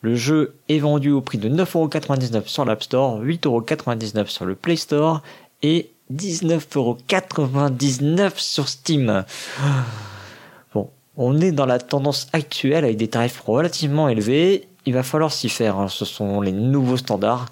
[0.00, 4.76] Le jeu est vendu au prix de 9,99€ sur l'App Store, 8,99€ sur le Play
[4.76, 5.22] Store
[5.62, 9.24] et 19,99€ sur Steam.
[10.72, 14.68] Bon, on est dans la tendance actuelle avec des tarifs relativement élevés.
[14.86, 15.88] Il va falloir s'y faire, hein.
[15.88, 17.46] ce sont les nouveaux standards.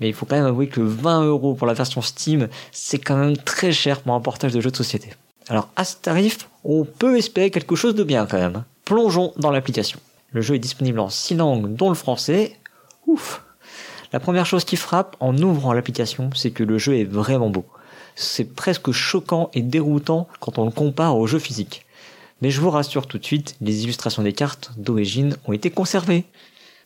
[0.00, 3.16] Mais il faut quand même avouer que 20 euros pour la version Steam, c'est quand
[3.16, 5.10] même très cher pour un portage de jeux de société.
[5.48, 8.64] Alors à ce tarif, on peut espérer quelque chose de bien quand même.
[8.84, 9.98] Plongeons dans l'application.
[10.32, 12.58] Le jeu est disponible en 6 langues, dont le français.
[13.06, 13.42] Ouf
[14.12, 17.64] La première chose qui frappe en ouvrant l'application, c'est que le jeu est vraiment beau.
[18.16, 21.86] C'est presque choquant et déroutant quand on le compare au jeu physique.
[22.42, 26.24] Mais je vous rassure tout de suite, les illustrations des cartes d'origine ont été conservées.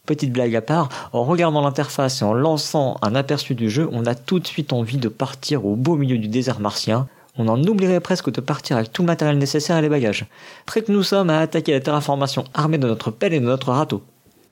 [0.06, 4.06] Petite blague à part, en regardant l'interface et en lançant un aperçu du jeu, on
[4.06, 7.06] a tout de suite envie de partir au beau milieu du désert martien.
[7.36, 10.26] On en oublierait presque de partir avec tout le matériel nécessaire et les bagages.
[10.66, 13.72] Prêt que nous sommes à attaquer la terraformation armée de notre pelle et de notre
[13.72, 14.02] râteau.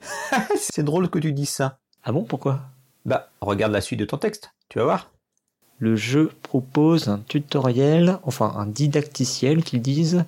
[0.57, 1.79] C'est drôle que tu dises ça.
[2.05, 2.61] Ah bon, pourquoi?
[3.05, 5.11] Bah, regarde la suite de ton texte, tu vas voir.
[5.79, 10.25] Le jeu propose un tutoriel, enfin un didacticiel qu'ils disent.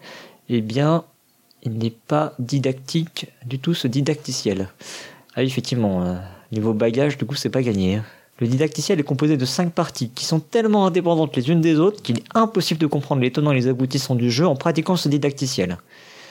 [0.49, 1.05] Eh bien,
[1.63, 4.69] il n'est pas didactique du tout ce didacticiel.
[5.35, 6.15] Ah oui, effectivement, euh,
[6.53, 7.97] niveau bagage, du coup, c'est pas gagné.
[7.97, 8.05] hein.
[8.39, 12.03] Le didacticiel est composé de 5 parties qui sont tellement indépendantes les unes des autres
[12.03, 15.11] qu'il est impossible de comprendre les tenants et les aboutissants du jeu en pratiquant ce
[15.11, 15.77] didacticiel.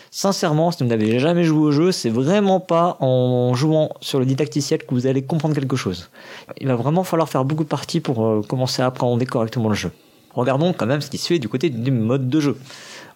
[0.09, 4.25] Sincèrement, si vous n'avez jamais joué au jeu, c'est vraiment pas en jouant sur le
[4.25, 6.09] didacticiel que vous allez comprendre quelque chose.
[6.59, 9.75] Il va vraiment falloir faire beaucoup de parties pour euh, commencer à appréhender correctement le
[9.75, 9.91] jeu.
[10.33, 12.57] Regardons quand même ce qui se fait du côté du mode de jeu.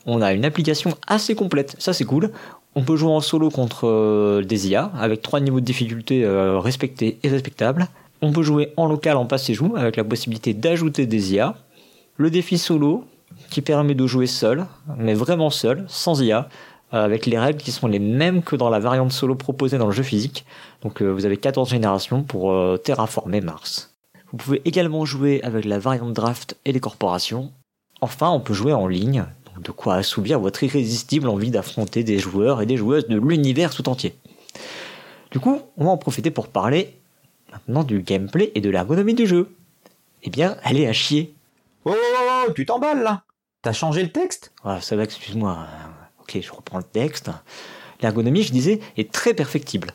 [0.06, 2.32] On a une application assez complète, ça c'est cool.
[2.76, 6.60] On peut jouer en solo contre euh, des IA avec trois niveaux de difficulté euh,
[6.60, 7.88] respectés et respectables.
[8.22, 11.56] On peut jouer en local en passe et joue avec la possibilité d'ajouter des IA.
[12.18, 13.06] Le défi solo
[13.50, 14.66] qui permet de jouer seul,
[14.98, 16.50] mais vraiment seul, sans IA,
[16.94, 19.88] euh, avec les règles qui sont les mêmes que dans la variante solo proposée dans
[19.88, 20.46] le jeu physique.
[20.82, 23.94] Donc vous avez 14 générations pour terraformer Mars.
[24.32, 27.52] Vous pouvez également jouer avec la variante draft et les corporations.
[28.02, 29.26] Enfin, on peut jouer en ligne,
[29.60, 33.88] de quoi assouvir votre irrésistible envie d'affronter des joueurs et des joueuses de l'univers tout
[33.90, 34.16] entier.
[35.32, 36.96] Du coup, on va en profiter pour parler
[37.52, 39.56] maintenant du gameplay et de l'ergonomie du jeu.
[40.24, 41.34] Eh bien, elle est à chier.
[41.86, 43.24] Oh, oh, tu t'emballes là
[43.62, 44.52] T'as changé le texte?
[44.64, 45.66] Voilà, ça va, excuse-moi.
[46.22, 47.30] Ok, je reprends le texte.
[48.02, 49.92] L'ergonomie, je disais, est très perfectible.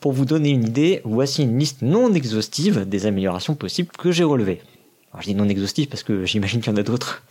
[0.00, 4.24] Pour vous donner une idée, voici une liste non exhaustive des améliorations possibles que j'ai
[4.24, 4.60] relevées.
[5.12, 7.22] Alors, je dis non exhaustive parce que j'imagine qu'il y en a d'autres.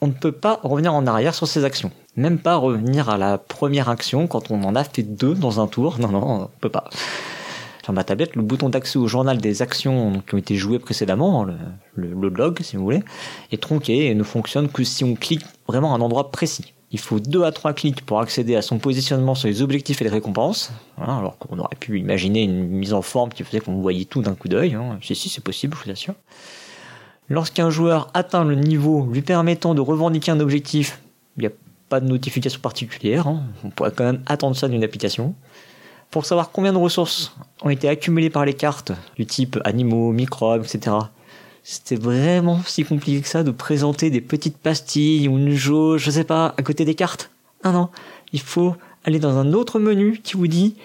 [0.00, 1.90] On ne peut pas revenir en arrière sur ses actions.
[2.16, 5.66] Même pas revenir à la première action quand on en a fait deux dans un
[5.66, 5.96] tour.
[6.00, 6.84] Non, non, on peut pas.
[7.82, 11.44] Sur ma tablette, le bouton d'accès au journal des actions qui ont été jouées précédemment,
[11.44, 11.54] le,
[11.94, 13.02] le- log si vous voulez,
[13.52, 16.72] est tronqué et ne fonctionne que si on clique vraiment à un endroit précis.
[16.90, 20.04] Il faut 2 à 3 clics pour accéder à son positionnement sur les objectifs et
[20.04, 23.80] les récompenses, Voilà, alors qu'on aurait pu imaginer une mise en forme qui faisait qu'on
[23.80, 24.74] voyait tout d'un coup d'œil.
[24.74, 24.98] Hein.
[25.02, 26.14] Si, si, c'est possible, je vous assure.
[27.28, 31.00] Lorsqu'un joueur atteint le niveau lui permettant de revendiquer un objectif,
[31.36, 31.52] il n'y a
[31.88, 33.26] pas de notification particulière.
[33.26, 33.42] hein.
[33.64, 35.34] On pourrait quand même attendre ça d'une application.
[36.10, 40.64] Pour savoir combien de ressources ont été accumulées par les cartes, du type animaux, microbes,
[40.64, 40.96] etc.,
[41.68, 46.12] c'était vraiment si compliqué que ça de présenter des petites pastilles ou une jauge, je
[46.12, 47.30] sais pas, à côté des cartes.
[47.64, 47.88] Ah non,
[48.32, 50.76] il faut aller dans un autre menu qui vous dit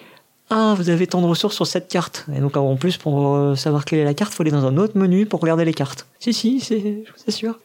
[0.51, 2.25] ah vous avez tant de ressources sur cette carte.
[2.35, 4.77] Et donc en plus pour euh, savoir quelle est la carte, faut aller dans un
[4.77, 6.07] autre menu pour regarder les cartes.
[6.19, 7.57] Si si, c'est je vous assure.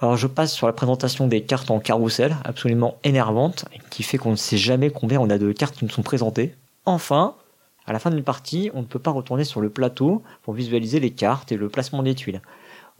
[0.00, 4.32] Alors je passe sur la présentation des cartes en carrousel, absolument énervante, qui fait qu'on
[4.32, 6.54] ne sait jamais combien on a de cartes qui nous sont présentées.
[6.84, 7.34] Enfin,
[7.86, 11.00] à la fin d'une partie, on ne peut pas retourner sur le plateau pour visualiser
[11.00, 12.42] les cartes et le placement des tuiles.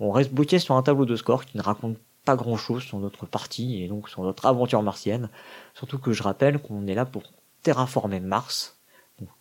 [0.01, 2.99] On reste bloqué sur un tableau de score qui ne raconte pas grand chose sur
[2.99, 5.29] notre partie et donc sur notre aventure martienne.
[5.75, 7.23] Surtout que je rappelle qu'on est là pour
[7.63, 8.78] terraformer Mars.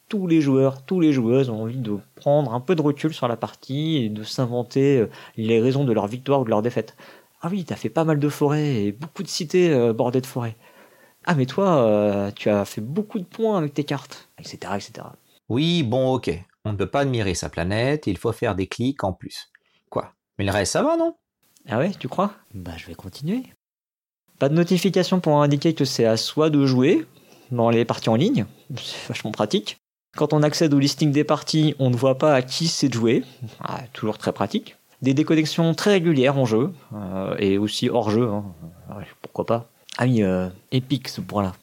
[0.10, 3.28] Tous les joueurs, tous les joueuses ont envie de prendre un peu de recul sur
[3.28, 6.96] la partie et de s'inventer euh, les raisons de leur victoire ou de leur défaite.
[7.42, 10.26] Ah oui, t'as fait pas mal de forêts et beaucoup de cités euh, bordées de
[10.26, 10.56] forêts.
[11.26, 15.08] Ah mais toi, euh, tu as fait beaucoup de points avec tes cartes, etc., etc.
[15.50, 16.32] Oui, bon, ok.
[16.64, 19.52] On ne peut pas admirer sa planète, il faut faire des clics en plus.
[19.90, 20.14] Quoi?
[20.38, 21.16] Mais le reste, ça va, non?
[21.68, 22.32] Ah ouais, tu crois?
[22.54, 23.44] Bah je vais continuer.
[24.40, 27.06] Pas de notification pour indiquer que c'est à soi de jouer
[27.52, 28.46] dans les parties en ligne.
[28.78, 29.80] C'est vachement pratique.
[30.18, 33.24] Quand on accède au listing des parties, on ne voit pas à qui c'est jouer.
[33.64, 34.76] Ah, toujours très pratique.
[35.04, 38.44] Des déconnexions très régulières en jeu, euh, et aussi hors jeu, hein.
[39.22, 39.70] Pourquoi pas.
[40.00, 41.54] Ah oui, euh, épique ce point-là.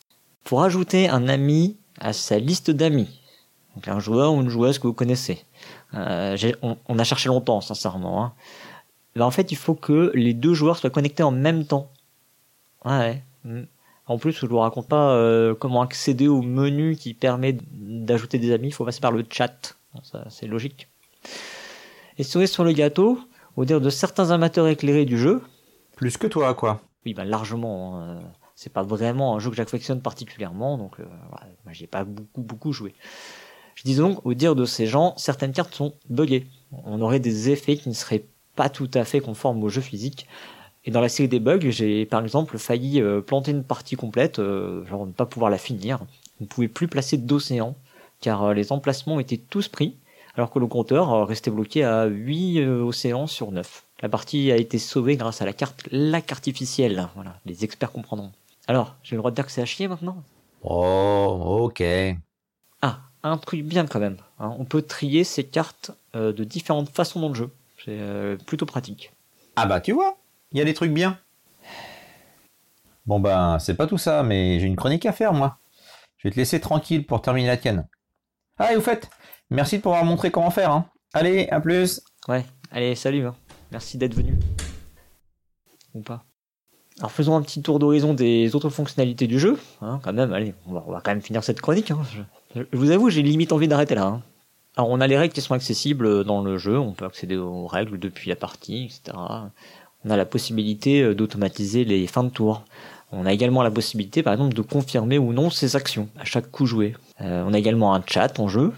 [0.45, 3.21] Pour ajouter un ami à sa liste d'amis,
[3.75, 5.45] donc un joueur ou une joueuse que vous connaissez.
[5.95, 8.25] Euh, on a cherché longtemps, sincèrement.
[8.25, 8.33] Hein.
[9.17, 11.90] Ben, en fait, il faut que les deux joueurs soient connectés en même temps.
[12.85, 13.21] Ouais.
[13.45, 13.62] mm.
[14.07, 18.53] En plus, je vous raconte pas euh, comment accéder au menu qui permet d'ajouter des
[18.53, 19.77] amis, il faut passer par le chat.
[20.03, 20.88] Ça, c'est logique.
[22.19, 23.19] Et cerise sur le gâteau,
[23.57, 25.40] au dire de certains amateurs éclairés du jeu,
[25.97, 26.81] Plus que toi, quoi.
[27.07, 28.01] oui, bah largement.
[28.01, 28.21] hein,
[28.57, 32.73] C'est pas vraiment un jeu que j'affectionne particulièrement, donc euh, voilà, j'ai pas beaucoup beaucoup
[32.73, 32.95] joué.
[33.75, 36.47] Je dis donc, au dire de ces gens, certaines cartes sont buggées.
[36.85, 40.29] On aurait des effets qui ne seraient pas tout à fait conformes au jeu physique.
[40.87, 44.38] Et dans la série des bugs, j'ai par exemple failli euh, planter une partie complète,
[44.38, 46.01] euh, genre ne pas pouvoir la finir.
[46.40, 47.75] On ne pouvait plus placer d'océan,
[48.20, 49.97] car euh, les emplacements étaient tous pris,
[50.37, 53.85] alors que le compteur restait bloqué à 8 euh, océans sur 9.
[54.03, 57.09] La partie a été sauvée grâce à la carte lac artificiel.
[57.14, 58.33] Voilà, les experts comprendront.
[58.66, 60.23] Alors, j'ai le droit de dire que c'est à chier maintenant?
[60.62, 61.83] Oh, ok.
[62.83, 64.16] Ah, un truc bien quand même.
[64.38, 67.51] hein, on peut trier ces cartes euh, de différentes façons dans le jeu.
[67.85, 69.12] C'est euh, plutôt pratique.
[69.57, 70.16] Ah bah tu vois,
[70.55, 71.19] il y a des trucs bien?
[73.07, 75.59] Bon ben, c'est pas tout ça, mais j'ai une chronique à faire, moi.
[76.17, 77.87] Je vais te laisser tranquille pour terminer la tienne.
[78.59, 79.11] Ah, et au fait,
[79.51, 80.87] merci de pouvoir montrer comment faire, hein.
[81.12, 83.27] Allez, à plus Ouais, allez, salut.
[83.27, 83.35] hein.
[83.73, 84.38] Merci d'être venu.
[85.95, 86.25] Ou pas.
[86.99, 89.59] Alors faisons un petit tour d'horizon des autres fonctionnalités du jeu.
[89.83, 91.93] Hein, quand même, allez, on va, quand même finir cette chronique.
[92.55, 94.21] Je, vous avoue, j'ai limite envie d'arrêter là.
[94.77, 97.67] Alors on a les règles qui sont accessibles dans le jeu, on peut accéder aux
[97.67, 99.17] règles depuis la partie, etc.
[100.05, 102.62] On a la possibilité euh, d'automatiser les fins de tour.
[103.12, 106.51] On a également la possibilité, par exemple, de confirmer ou non ses actions à chaque
[106.51, 106.95] coup joué.
[107.21, 108.73] Euh, on a également un chat en jeu.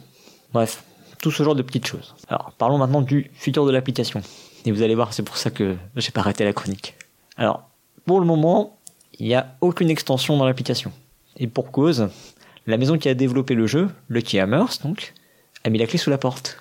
[0.53, 0.85] Bref,
[1.21, 2.15] tout ce genre de petites choses.
[2.29, 4.23] Alors, parlons maintenant du futur de l'application.
[4.65, 6.95] Et vous allez voir, c'est pour ça que j'ai pas arrêté la chronique.
[7.37, 7.69] Alors,
[8.05, 8.77] pour le moment,
[9.19, 10.93] il n'y a aucune extension dans l'application.
[11.39, 12.09] Et pour cause,
[12.67, 15.15] la maison qui a développé le jeu, Lucky Hammers, donc,
[15.65, 16.59] a mis la clé sous la porte.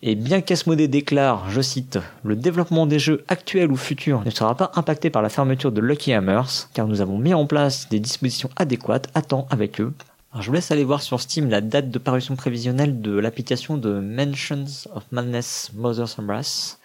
[0.00, 4.54] Et bien qu'Asmodée déclare, je cite, le développement des jeux actuels ou futurs ne sera
[4.56, 7.98] pas impacté par la fermeture de Lucky Hammers, car nous avons mis en place des
[7.98, 9.92] dispositions adéquates à temps avec eux.
[10.38, 13.98] Je vous laisse aller voir sur Steam la date de parution prévisionnelle de l'application de
[13.98, 16.78] Mansions of Madness Mother's Embrace,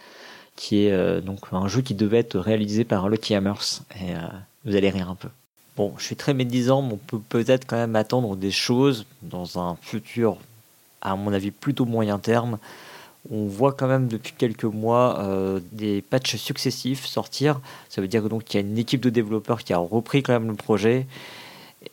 [0.55, 4.27] qui est euh, donc un jeu qui devait être réalisé par Lucky Hammers, et euh,
[4.65, 5.29] vous allez rire un peu.
[5.77, 9.59] Bon, je suis très médisant, mais on peut peut-être quand même attendre des choses dans
[9.59, 10.37] un futur,
[11.03, 12.57] à mon avis, plutôt moyen terme.
[13.31, 17.61] On voit quand même depuis quelques mois euh, des patchs successifs sortir.
[17.89, 20.23] Ça veut dire que donc il y a une équipe de développeurs qui a repris
[20.23, 21.07] quand même le projet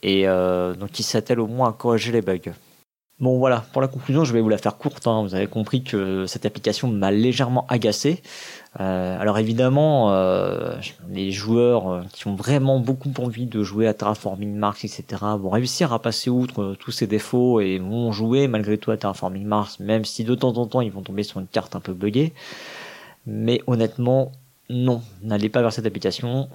[0.03, 2.53] et euh, donc qui s'attelle au moins à corriger les bugs.
[3.21, 5.07] Bon voilà, pour la conclusion, je vais vous la faire courte.
[5.07, 5.23] hein.
[5.23, 8.23] Vous avez compris que cette application m'a légèrement agacé.
[8.81, 10.75] Euh, alors évidemment, euh,
[11.11, 15.05] les joueurs euh, qui ont vraiment beaucoup envie de jouer à Terraforming Mars, etc.,
[15.39, 19.45] vont réussir à passer outre tous ces défauts et vont jouer malgré tout à Terraforming
[19.45, 21.93] Mars, même si de temps en temps ils vont tomber sur une carte un peu
[21.93, 22.33] buggée.
[23.27, 24.33] Mais honnêtement,
[24.71, 26.49] non, n'allez pas vers cette application.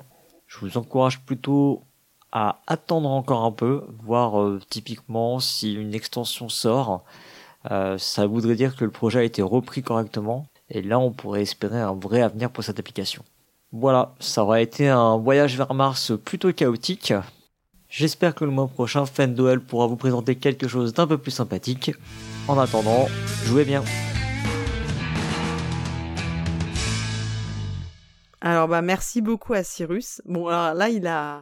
[0.48, 1.84] Je vous encourage plutôt
[2.36, 7.04] attendre encore un peu, voir euh, typiquement si une extension sort.
[7.72, 10.46] Euh, ça voudrait dire que le projet a été repris correctement.
[10.70, 13.24] Et là, on pourrait espérer un vrai avenir pour cette application.
[13.72, 17.14] Voilà, ça aurait été un voyage vers Mars plutôt chaotique.
[17.88, 21.92] J'espère que le mois prochain, Fendoel pourra vous présenter quelque chose d'un peu plus sympathique.
[22.48, 23.08] En attendant,
[23.46, 23.84] jouez bien.
[28.42, 30.22] Alors bah merci beaucoup à Cyrus.
[30.26, 31.42] Bon alors là il a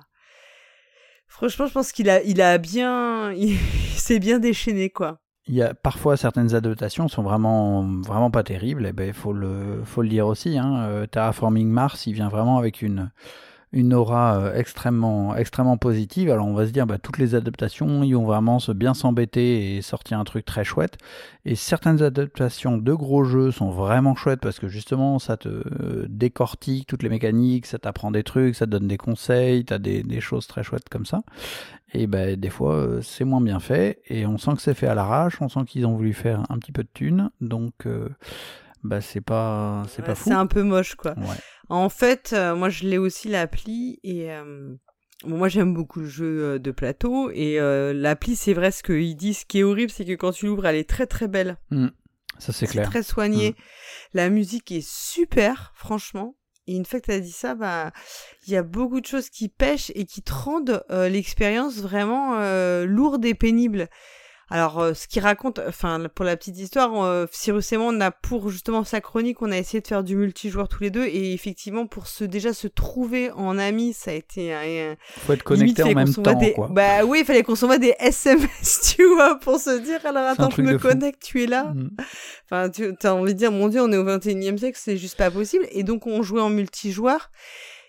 [1.34, 3.34] franchement je pense qu'il a bien
[3.96, 5.20] s'est bien déchaîné quoi.
[5.82, 8.86] Parfois certaines adaptations sont vraiment vraiment pas terribles.
[8.86, 10.58] Et ben il faut le faut dire aussi.
[10.58, 10.86] Hein.
[10.88, 13.12] Euh, Terraforming Mars, il vient vraiment avec une
[13.74, 16.30] une aura euh, extrêmement extrêmement positive.
[16.30, 19.76] Alors on va se dire bah, toutes les adaptations, ils ont vraiment se bien s'embêter
[19.76, 20.98] et sortir un truc très chouette.
[21.44, 26.06] Et certaines adaptations de gros jeux sont vraiment chouettes parce que justement ça te euh,
[26.08, 30.04] décortique toutes les mécaniques, ça t'apprend des trucs, ça te donne des conseils, t'as des,
[30.04, 31.24] des choses très chouettes comme ça.
[31.96, 34.88] Et ben des fois euh, c'est moins bien fait et on sent que c'est fait
[34.88, 38.10] à l'arrache, on sent qu'ils ont voulu faire un petit peu de thunes, donc euh,
[38.84, 40.30] bah c'est pas c'est pas fou.
[40.30, 41.14] C'est un peu moche quoi.
[41.18, 41.38] Ouais.
[41.70, 44.76] En fait, euh, moi je l'ai aussi l'appli et euh,
[45.24, 47.58] bon, moi j'aime beaucoup le jeu euh, de plateau et
[47.94, 49.40] l'appli c'est vrai ce qu'ils disent.
[49.40, 51.58] Ce qui est horrible c'est que quand tu l'ouvres elle est très très belle.
[51.72, 51.88] Mm.
[52.40, 52.90] Ça c'est clair.
[52.90, 53.56] très soigné.
[54.14, 56.36] La musique est super franchement.
[56.68, 57.92] Et une fois que tu as dit ça, bah,
[58.48, 62.36] il y a beaucoup de choses qui pêchent et qui te rendent euh, l'expérience vraiment
[62.40, 63.90] euh, lourde et pénible.
[64.50, 68.02] Alors, euh, ce qu'il raconte, enfin, pour la petite histoire, euh, Cyrus et moi, on
[68.02, 71.06] a pour justement sa chronique, on a essayé de faire du multijoueur tous les deux,
[71.06, 75.54] et effectivement, pour se déjà se trouver en amis, ça a été un, Faut être
[75.56, 76.54] limite, connecté en fallait qu'on même temps des...
[76.54, 76.68] quoi.
[76.72, 80.50] Bah oui, il fallait qu'on s'envoie des SMS, tu vois, pour se dire, alors attends,
[80.50, 80.90] je me de fou.
[80.90, 81.74] connecte, tu es là.
[81.74, 81.90] Mm.
[82.46, 85.18] Enfin, tu as envie de dire, mon Dieu, on est au 21e siècle, c'est juste
[85.18, 85.66] pas possible.
[85.72, 87.32] Et donc, on jouait en multijoueur.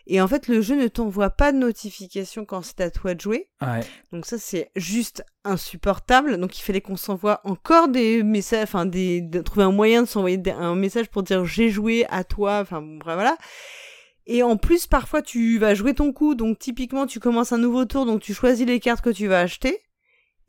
[0.07, 3.21] Et en fait, le jeu ne t'envoie pas de notification quand c'est à toi de
[3.21, 3.49] jouer.
[3.63, 3.81] Ouais.
[4.13, 6.37] Donc ça, c'est juste insupportable.
[6.39, 10.09] Donc il fallait qu'on s'envoie encore des messages, enfin, des, de trouver un moyen de
[10.09, 13.39] s'envoyer un message pour dire j'ai joué à toi, enfin, bon, bref, voilà.
[14.27, 16.35] Et en plus, parfois, tu vas jouer ton coup.
[16.35, 19.41] Donc typiquement, tu commences un nouveau tour, donc tu choisis les cartes que tu vas
[19.41, 19.81] acheter.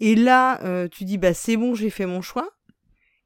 [0.02, 2.50] Et là, euh, tu dis, bah c'est bon, j'ai fait mon choix.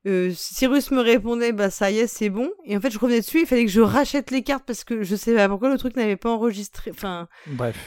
[0.07, 2.49] Euh, Cyrus me répondait, bah ça y est, c'est bon.
[2.65, 5.03] Et en fait, je revenais dessus, il fallait que je rachète les cartes parce que
[5.03, 6.91] je sais pas pourquoi le truc n'avait pas enregistré.
[6.91, 7.77] Enfin, Bref.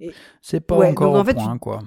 [0.00, 1.82] Et- C'est pas Ouais, encore donc en au quoi.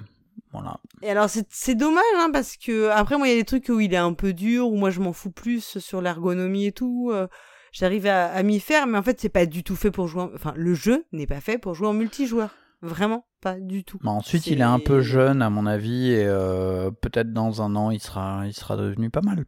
[0.52, 0.78] Voilà.
[1.02, 3.80] et alors c'est dommage, hein, parce que après moi il y a des trucs où
[3.80, 7.10] il est un peu dur, où moi je m'en fous plus sur l'ergonomie et tout.
[7.12, 7.26] euh,
[7.72, 10.22] J'arrive à, à m'y faire, mais en fait c'est pas du tout fait pour jouer.
[10.22, 12.50] en- Enfin, le jeu n'est pas fait pour jouer en multijoueur.
[12.82, 13.98] Vraiment, pas du tout.
[14.02, 17.76] Mais ensuite, il est un peu jeune, à mon avis, et euh, peut-être dans un
[17.76, 19.44] an, il sera, il sera devenu pas mal.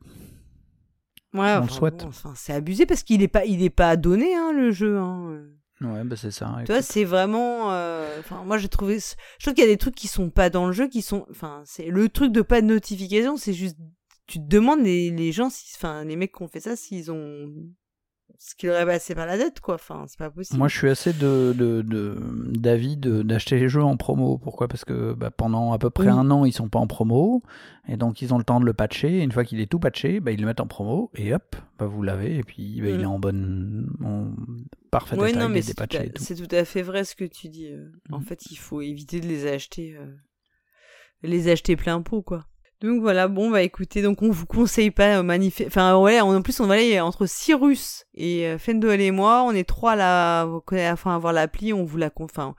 [1.35, 1.97] Ouais, On le enfin, souhaite.
[2.03, 4.99] bon, enfin, c'est abusé parce qu'il est pas, il est pas donné hein, le jeu.
[4.99, 5.43] Hein.
[5.81, 6.57] Ouais, bah c'est ça.
[6.65, 7.73] Tu vois, c'est vraiment.
[7.73, 8.99] euh, Enfin, moi, j'ai trouvé.
[9.01, 11.27] Je trouve qu'il y a des trucs qui sont pas dans le jeu, qui sont.
[11.31, 13.77] Enfin, c'est le truc de pas de notification, c'est juste.
[14.27, 15.73] Tu te demandes les, les gens, si...
[15.77, 17.51] enfin, les mecs qui ont fait ça, s'ils ont.
[18.39, 19.77] Ce qui est passé par la tête, quoi.
[19.77, 20.59] Enfin, c'est pas possible.
[20.59, 21.55] Moi, je suis assez de,
[22.57, 24.39] d'avis de, d'acheter les jeux en promo.
[24.39, 24.69] Pourquoi?
[24.69, 26.11] Parce que bah, pendant à peu près Oui.
[26.13, 27.43] un an, ils sont pas en promo.
[27.89, 29.19] Et donc, ils ont le temps de le patcher.
[29.19, 31.11] Et une fois qu'il est tout patché, bah, ils le mettent en promo.
[31.15, 32.37] Et hop, bah, vous l'avez.
[32.37, 33.03] Et puis, bah, il Mm.
[33.03, 33.89] est en bonne.
[34.05, 34.27] En
[34.91, 36.05] parfait Ouais, non, il mais est c'est tout, à...
[36.05, 36.23] et tout.
[36.23, 37.69] c'est tout à fait vrai ce que tu dis.
[37.73, 37.91] euh.
[38.11, 38.25] En Mhm.
[38.25, 39.97] fait, il faut éviter de les acheter.
[39.97, 40.15] euh,
[41.23, 42.45] Les acheter plein pot, quoi.
[42.85, 45.69] Donc voilà, bon, bah écoutez, donc on vous conseille pas euh, magnifique.
[45.69, 49.53] Enfin, ouais, en plus, on va aller entre Cyrus et euh, Fendel et moi, on
[49.53, 52.11] est trois là, à enfin, avoir l'appli, on vous la.
[52.11, 52.55] con- Enfin,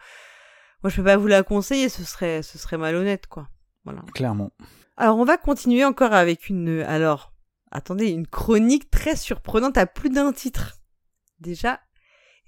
[0.84, 3.50] moi, je peux pas vous la conseiller, ce serait, ce serait malhonnête, quoi.
[3.84, 4.02] Voilà.
[4.16, 4.52] Clairement.
[4.98, 6.82] Alors, on va continuer encore avec une.
[6.82, 7.32] Alors,
[7.72, 10.80] attendez, une chronique très surprenante à plus d'un titre.
[11.40, 11.80] Déjà,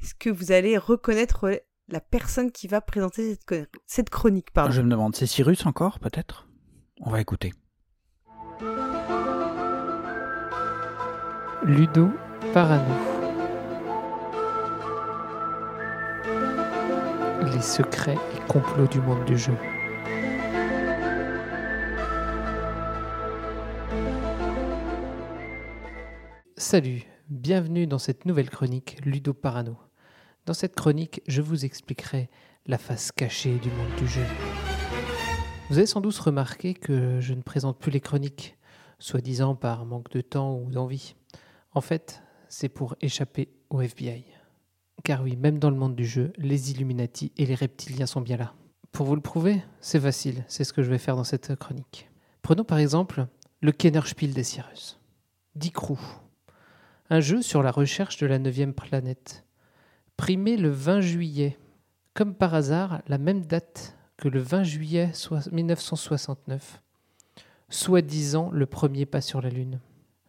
[0.02, 3.38] est-ce que vous allez reconnaître la personne qui va présenter
[3.86, 4.72] cette, chronique pardon?
[4.72, 6.48] Je me demande, c'est Cyrus encore, peut-être?
[7.02, 7.54] On va écouter.
[11.68, 12.12] Ludo
[12.54, 12.96] Parano.
[17.44, 19.52] Les secrets et complots du monde du jeu.
[26.56, 29.76] Salut, bienvenue dans cette nouvelle chronique Ludo Parano.
[30.46, 32.30] Dans cette chronique, je vous expliquerai
[32.66, 34.24] la face cachée du monde du jeu.
[35.70, 38.58] Vous avez sans doute remarqué que je ne présente plus les chroniques,
[39.00, 41.18] soi-disant par manque de temps ou d'envie.
[41.78, 44.24] En fait, c'est pour échapper au FBI.
[45.04, 48.36] Car oui, même dans le monde du jeu, les Illuminati et les reptiliens sont bien
[48.38, 48.56] là.
[48.92, 52.10] Pour vous le prouver, c'est facile, c'est ce que je vais faire dans cette chronique.
[52.42, 53.28] Prenons par exemple
[53.62, 55.00] le Kennerspiel des Cyrus.
[55.54, 56.00] Dicrou,
[57.12, 59.46] un jeu sur la recherche de la neuvième planète.
[60.16, 61.60] Primé le 20 juillet,
[62.16, 66.82] comme par hasard, la même date que le 20 juillet soi- 1969,
[67.70, 69.80] soi-disant le premier pas sur la Lune.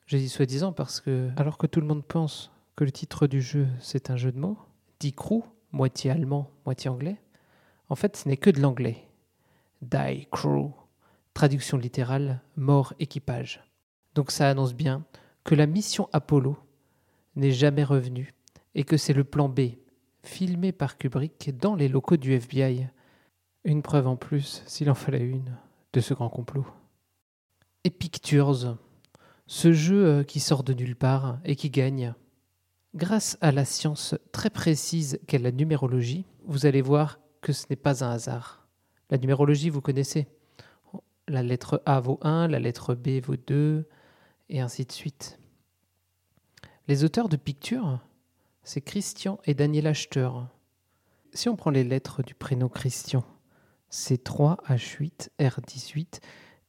[0.08, 3.42] J'ai dit soi-disant parce que, alors que tout le monde pense que le titre du
[3.42, 4.56] jeu c'est un jeu de mots,
[5.00, 7.20] Die Crew, moitié allemand, moitié anglais,
[7.90, 9.06] en fait ce n'est que de l'anglais.
[9.82, 10.72] Die Crew,
[11.34, 13.62] traduction littérale, mort équipage.
[14.14, 15.04] Donc ça annonce bien
[15.44, 16.56] que la mission Apollo
[17.36, 18.32] n'est jamais revenue
[18.74, 19.72] et que c'est le plan B,
[20.22, 22.88] filmé par Kubrick dans les locaux du FBI.
[23.62, 25.54] Une preuve en plus, s'il en fallait une,
[25.92, 26.66] de ce grand complot.
[27.84, 28.78] Et Pictures,
[29.48, 32.14] ce jeu euh, qui sort de nulle part et qui gagne.
[32.94, 37.76] Grâce à la science très précise qu'est la numérologie, vous allez voir que ce n'est
[37.76, 38.68] pas un hasard.
[39.10, 40.28] La numérologie, vous connaissez.
[41.26, 43.88] La lettre A vaut 1, la lettre B vaut 2,
[44.50, 45.38] et ainsi de suite.
[46.86, 48.00] Les auteurs de Pictures,
[48.62, 50.30] c'est Christian et Daniel Achter.
[51.32, 53.24] Si on prend les lettres du prénom Christian,
[53.88, 56.20] c'est 3, H8, R18,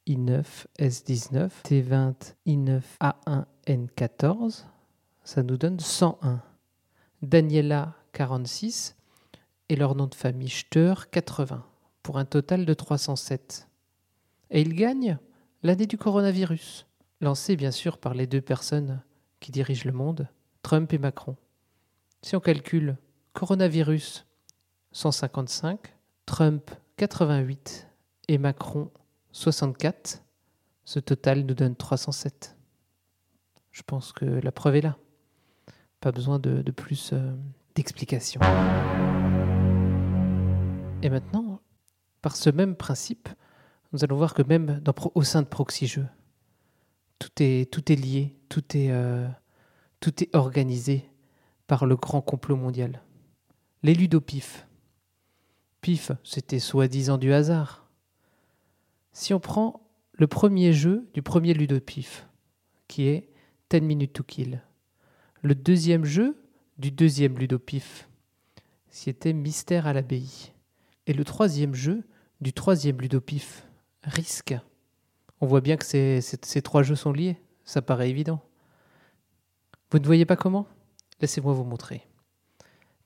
[0.09, 0.43] I9,
[0.79, 4.63] S19, T20, I9, A1, N14,
[5.23, 6.41] ça nous donne 101.
[7.21, 8.95] Daniela, 46,
[9.69, 11.63] et leur nom de famille Steur, 80,
[12.01, 13.67] pour un total de 307.
[14.49, 15.19] Et ils gagnent
[15.61, 16.87] l'année du coronavirus,
[17.21, 19.03] lancé bien sûr par les deux personnes
[19.39, 20.27] qui dirigent le monde,
[20.63, 21.35] Trump et Macron.
[22.23, 22.97] Si on calcule
[23.33, 24.25] coronavirus
[24.91, 25.95] 155,
[26.25, 27.87] Trump 88
[28.27, 28.89] et Macron
[29.31, 30.23] 64,
[30.85, 32.57] ce total nous donne 307.
[33.71, 34.97] Je pense que la preuve est là.
[36.01, 37.35] Pas besoin de, plus euh,
[37.75, 38.41] d'explications.
[41.01, 41.61] Et maintenant,
[42.21, 43.29] par ce même principe,
[43.91, 44.81] nous allons voir que même
[45.15, 46.07] au sein de Proxy Jeux,
[47.19, 49.27] tout est, tout est lié, tout est, euh,
[49.99, 51.09] tout est organisé
[51.67, 53.01] par le grand complot mondial.
[53.83, 54.67] Les ludopifs.
[55.81, 57.88] Pif, c'était soi-disant du hasard.
[59.19, 59.81] Si on prend
[60.13, 62.25] le premier jeu du premier ludopif,
[62.87, 63.27] qui est
[63.69, 64.63] 10 Minutes to Kill,
[65.41, 66.41] le deuxième jeu
[66.77, 68.07] du deuxième ludopif,
[68.87, 70.53] c'était Mystère à l'abbaye,
[71.05, 72.05] et le troisième jeu
[72.39, 73.67] du troisième ludopif,
[74.03, 74.55] Risque.
[75.41, 78.41] On voit bien que ces, trois jeux sont liés, ça paraît évident.
[79.91, 80.65] Vous ne voyez pas comment?
[81.19, 82.07] Laissez-moi vous montrer.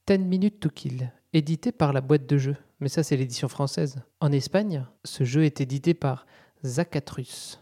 [0.06, 4.02] 10 Minutes to Kill, édité par la boîte de jeux, mais ça c'est l'édition française.
[4.20, 6.28] En Espagne, ce jeu est édité par
[6.66, 7.62] Zacatrus.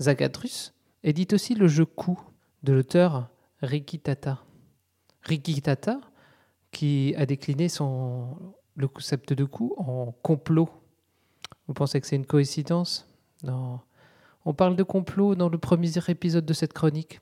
[0.00, 2.20] Zacatrus édite aussi le jeu Coup
[2.62, 3.28] de l'auteur
[3.60, 4.44] Riki Tata.
[5.24, 6.00] Riki Tata,
[6.70, 10.68] qui a décliné son, le concept de coup en complot.
[11.66, 13.12] Vous pensez que c'est une coïncidence?
[13.42, 13.80] Non.
[14.44, 17.20] On parle de complot dans le premier épisode de cette chronique.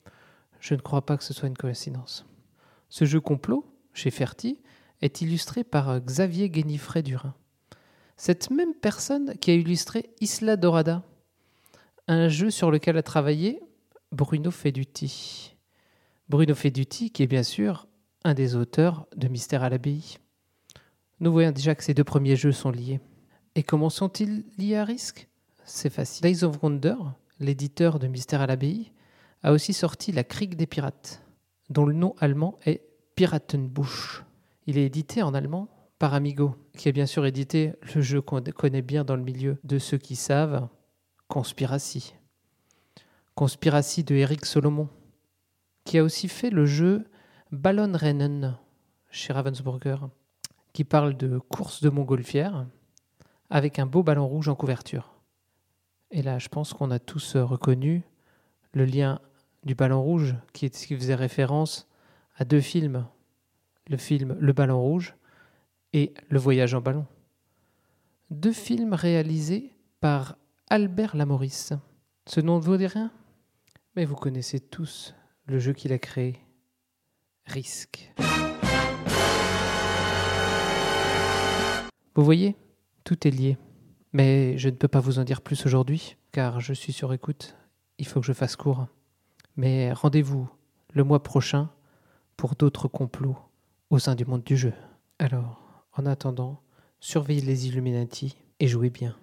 [0.60, 2.26] Je ne crois pas que ce soit une coïncidence.
[2.90, 3.64] Ce jeu complot,
[3.94, 4.60] chez Ferti,
[5.02, 7.34] est illustré par Xavier Guénifré Durin.
[8.16, 11.02] Cette même personne qui a illustré Isla Dorada,
[12.06, 13.62] un jeu sur lequel a travaillé
[14.12, 15.56] Bruno Feduti.
[16.28, 17.86] Bruno Feduti, qui est bien sûr
[18.24, 20.18] un des auteurs de Mystère à l'abbaye.
[21.20, 23.00] Nous voyons déjà que ces deux premiers jeux sont liés.
[23.54, 25.28] Et comment sont-ils liés à risque?
[25.64, 26.22] C'est facile.
[26.22, 26.96] Days of Wonder,
[27.38, 28.92] l'éditeur de Mystère à l'abbaye,
[29.42, 31.22] a aussi sorti La Crique des pirates,
[31.70, 32.82] dont le nom allemand est
[33.14, 34.22] Piratenbusch.
[34.70, 35.66] Il est édité en allemand
[35.98, 39.58] par Amigo, qui a bien sûr édité le jeu qu'on connaît bien dans le milieu
[39.64, 40.68] de ceux qui savent,
[41.26, 42.14] Conspiracy.
[43.34, 44.88] Conspiracy de Eric Solomon,
[45.82, 47.04] qui a aussi fait le jeu
[47.50, 48.56] Ballonrennen
[49.10, 49.96] chez Ravensburger,
[50.72, 52.64] qui parle de course de montgolfière
[53.50, 55.16] avec un beau ballon rouge en couverture.
[56.12, 58.04] Et là, je pense qu'on a tous euh, reconnu
[58.72, 59.18] le lien
[59.64, 61.88] du ballon rouge est- qui faisait référence
[62.36, 63.04] à deux films.
[63.90, 65.16] Le film Le ballon rouge
[65.92, 67.06] et Le voyage en ballon.
[68.30, 70.36] Deux films réalisés par
[70.68, 71.72] Albert Lamoris.
[72.24, 73.10] Ce nom ne vous dit rien
[73.96, 75.16] Mais vous connaissez tous
[75.46, 76.38] le jeu qu'il a créé.
[77.46, 78.12] Risque.
[82.14, 82.54] Vous voyez,
[83.02, 83.58] tout est lié.
[84.12, 87.56] Mais je ne peux pas vous en dire plus aujourd'hui, car je suis sur écoute.
[87.98, 88.86] Il faut que je fasse court.
[89.56, 90.48] Mais rendez-vous
[90.92, 91.70] le mois prochain
[92.36, 93.49] pour d'autres complots
[93.90, 94.72] au sein du monde du jeu.
[95.18, 96.62] Alors, en attendant,
[97.00, 99.16] surveillez les Illuminati et jouez bien.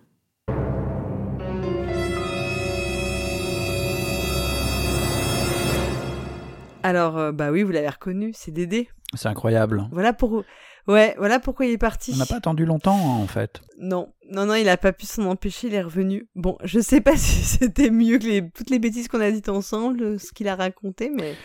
[6.84, 8.90] Alors, euh, bah oui, vous l'avez reconnu, c'est Dédé.
[9.14, 9.88] C'est incroyable.
[9.92, 10.44] Voilà pour...
[10.88, 12.14] Ouais, voilà pourquoi il est parti.
[12.14, 13.60] On n'a pas attendu longtemps en fait.
[13.78, 16.30] Non, non, non, il a pas pu s'en empêcher, il est revenu.
[16.36, 18.50] Bon, je sais pas si c'était mieux que les...
[18.50, 21.36] toutes les bêtises qu'on a dites ensemble, ce qu'il a raconté, mais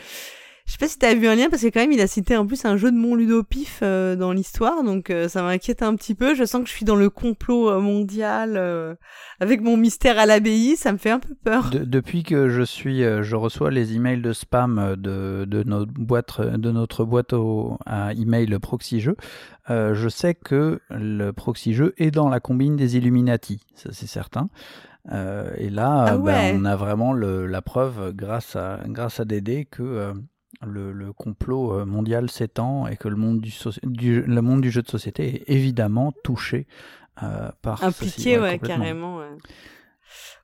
[0.66, 2.36] je sais pas si t'as vu un lien, parce que quand même, il a cité
[2.36, 5.94] en plus un jeu de mon ludopif euh, dans l'histoire, donc euh, ça m'inquiète un
[5.96, 6.34] petit peu.
[6.34, 8.94] Je sens que je suis dans le complot euh, mondial euh,
[9.40, 11.70] avec mon mystère à l'abbaye, ça me fait un peu peur.
[11.70, 15.62] De- depuis que je suis, euh, je reçois les emails de spam euh, de, de
[15.64, 19.16] notre boîte, de notre boîte au, à email proxy jeu,
[19.70, 24.06] euh, je sais que le proxy jeu est dans la combine des Illuminati, ça c'est
[24.08, 24.48] certain.
[25.10, 29.24] Euh, et là, Ah ben, on a vraiment le- la preuve, grâce à, grâce à
[29.24, 30.12] Dédé, que euh,
[30.60, 34.60] le, le complot euh, mondial s'étend et que le monde du, soci- du- le monde
[34.60, 36.66] du jeu de société est évidemment touché
[37.22, 37.86] euh, par ceci.
[37.86, 38.66] Impliqué, ouais, complètement.
[38.84, 39.18] carrément.
[39.18, 39.28] ouais.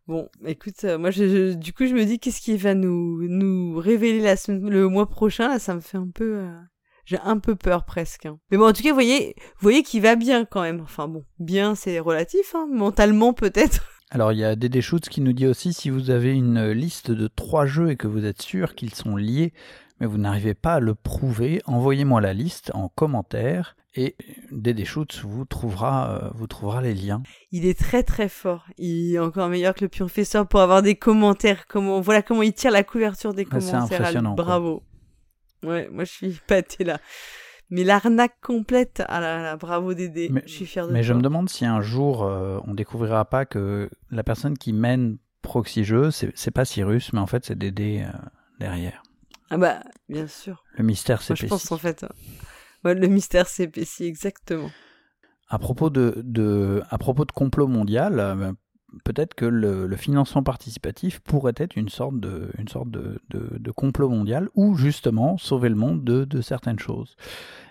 [0.07, 3.27] Bon, écoute, euh, moi, je, je- du coup, je me dis qu'est-ce qui va nous,
[3.29, 5.49] nous révéler la semaine, le mois prochain.
[5.49, 6.57] Là, ça me fait un peu, euh,
[7.05, 8.25] j'ai un peu peur presque.
[8.27, 8.39] hein.
[8.51, 10.81] Mais bon, en tout cas, vous voyez, vous voyez qu'il va bien quand même.
[10.81, 13.85] Enfin bon, bien, c'est relatif, hein, mentalement peut-être.
[14.11, 17.11] Alors il y a Dédé Schutz qui nous dit aussi si vous avez une liste
[17.11, 19.53] de trois jeux et que vous êtes sûr qu'ils sont liés,
[20.01, 24.17] mais vous n'arrivez pas à le prouver, envoyez-moi la liste en commentaire et
[24.53, 27.23] Dédé Schutz vous trouvera, euh, vous trouvera les liens.
[27.51, 28.67] Il est très très fort.
[28.77, 31.67] Il est encore meilleur que le pionfesseur pour avoir des commentaires.
[31.67, 33.89] Comment, voilà comment il tire la couverture des c'est commentaires.
[33.89, 33.95] lui.
[33.97, 34.45] impressionnant, quoi.
[34.45, 34.83] Bravo.
[35.65, 36.99] Ouais, moi je suis pâté là.
[37.71, 40.29] Mais l'arnaque complète, ah là là, bravo Dédé.
[40.31, 41.09] Mais- je suis fier de Mais toi.
[41.09, 45.19] je me demande si un jour euh, on découvrira pas que la personne qui mène
[45.43, 48.17] Proxy Jeux, c'est c'est pas Cyrus, mais en fait c'est Dédé euh,
[48.61, 49.03] derrière.
[49.51, 50.65] Ah bah, bien sûr.
[50.73, 51.49] Le mystère Moi, je s'épaissit.
[51.49, 52.05] pense en fait.
[52.05, 52.09] euh,
[52.85, 54.73] ouais, le mystère s'épaissit, exactement.
[55.49, 58.53] À propos de, de, à propos de complot mondial, euh,
[59.05, 63.57] peut-être que le, le financement participatif pourrait être une sorte de, une sorte de, de,
[63.59, 67.17] de complot mondial ou justement sauver le monde de, de certaines choses.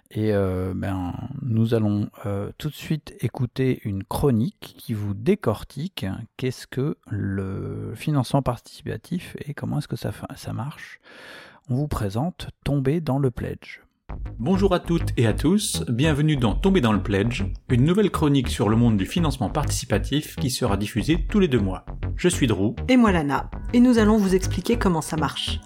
[0.09, 6.05] Et euh, ben, nous allons euh, tout de suite écouter une chronique qui vous décortique
[6.37, 10.99] qu'est-ce que le financement participatif et comment est-ce que ça, ça marche.
[11.69, 13.81] On vous présente Tomber dans le pledge.
[14.39, 18.47] Bonjour à toutes et à tous, bienvenue dans Tomber dans le Pledge, une nouvelle chronique
[18.47, 21.85] sur le monde du financement participatif qui sera diffusée tous les deux mois.
[22.15, 22.73] Je suis Drew.
[22.87, 25.59] Et moi Lana, et nous allons vous expliquer comment ça marche.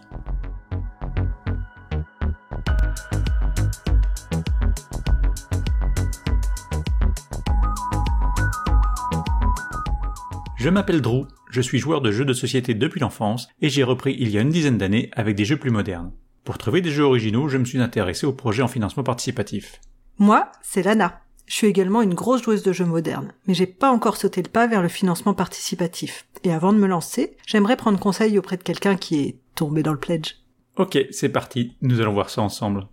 [10.58, 14.16] Je m'appelle Drew, je suis joueur de jeux de société depuis l'enfance et j'ai repris
[14.18, 16.14] il y a une dizaine d'années avec des jeux plus modernes.
[16.46, 19.80] Pour trouver des jeux originaux, je me suis intéressé aux projets en financement participatif.
[20.18, 21.22] Moi, c'est Lana.
[21.46, 24.50] Je suis également une grosse joueuse de jeux modernes, mais j'ai pas encore sauté le
[24.50, 26.26] pas vers le financement participatif.
[26.44, 29.92] Et avant de me lancer, j'aimerais prendre conseil auprès de quelqu'un qui est tombé dans
[29.92, 30.38] le pledge.
[30.78, 32.88] Ok, c'est parti, nous allons voir ça ensemble.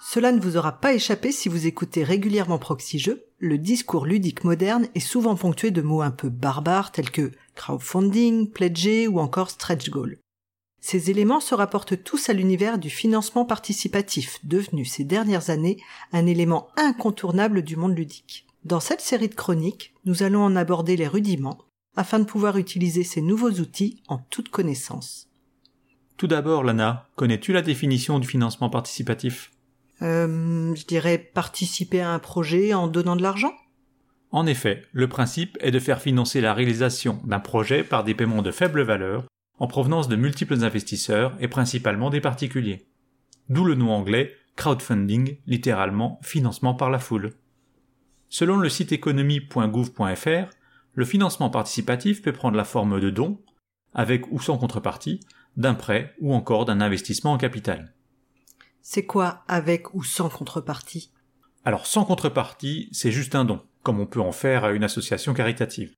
[0.00, 3.25] Cela ne vous aura pas échappé si vous écoutez régulièrement Proxy Jeux.
[3.38, 8.50] Le discours ludique moderne est souvent ponctué de mots un peu barbares tels que crowdfunding,
[8.50, 10.18] pledger ou encore stretch goal.
[10.80, 15.76] Ces éléments se rapportent tous à l'univers du financement participatif, devenu ces dernières années
[16.12, 18.46] un élément incontournable du monde ludique.
[18.64, 21.58] Dans cette série de chroniques, nous allons en aborder les rudiments
[21.94, 25.28] afin de pouvoir utiliser ces nouveaux outils en toute connaissance.
[26.16, 29.50] Tout d'abord, Lana, connais-tu la définition du financement participatif?
[30.02, 33.52] Euh, je dirais participer à un projet en donnant de l'argent?
[34.30, 38.42] En effet, le principe est de faire financer la réalisation d'un projet par des paiements
[38.42, 39.24] de faible valeur
[39.58, 42.86] en provenance de multiples investisseurs et principalement des particuliers.
[43.48, 47.34] D'où le nom anglais crowdfunding, littéralement financement par la foule.
[48.28, 50.50] Selon le site économie.gouv.fr,
[50.94, 53.38] le financement participatif peut prendre la forme de dons,
[53.94, 55.20] avec ou sans contrepartie,
[55.56, 57.94] d'un prêt ou encore d'un investissement en capital.
[58.88, 61.10] C'est quoi avec ou sans contrepartie?
[61.64, 65.34] Alors sans contrepartie, c'est juste un don, comme on peut en faire à une association
[65.34, 65.92] caritative.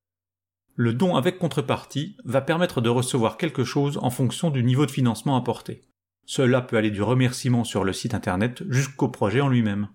[0.74, 4.90] Le don avec contrepartie va permettre de recevoir quelque chose en fonction du niveau de
[4.90, 5.82] financement apporté.
[6.24, 9.88] Cela peut aller du remerciement sur le site internet jusqu'au projet en lui-même.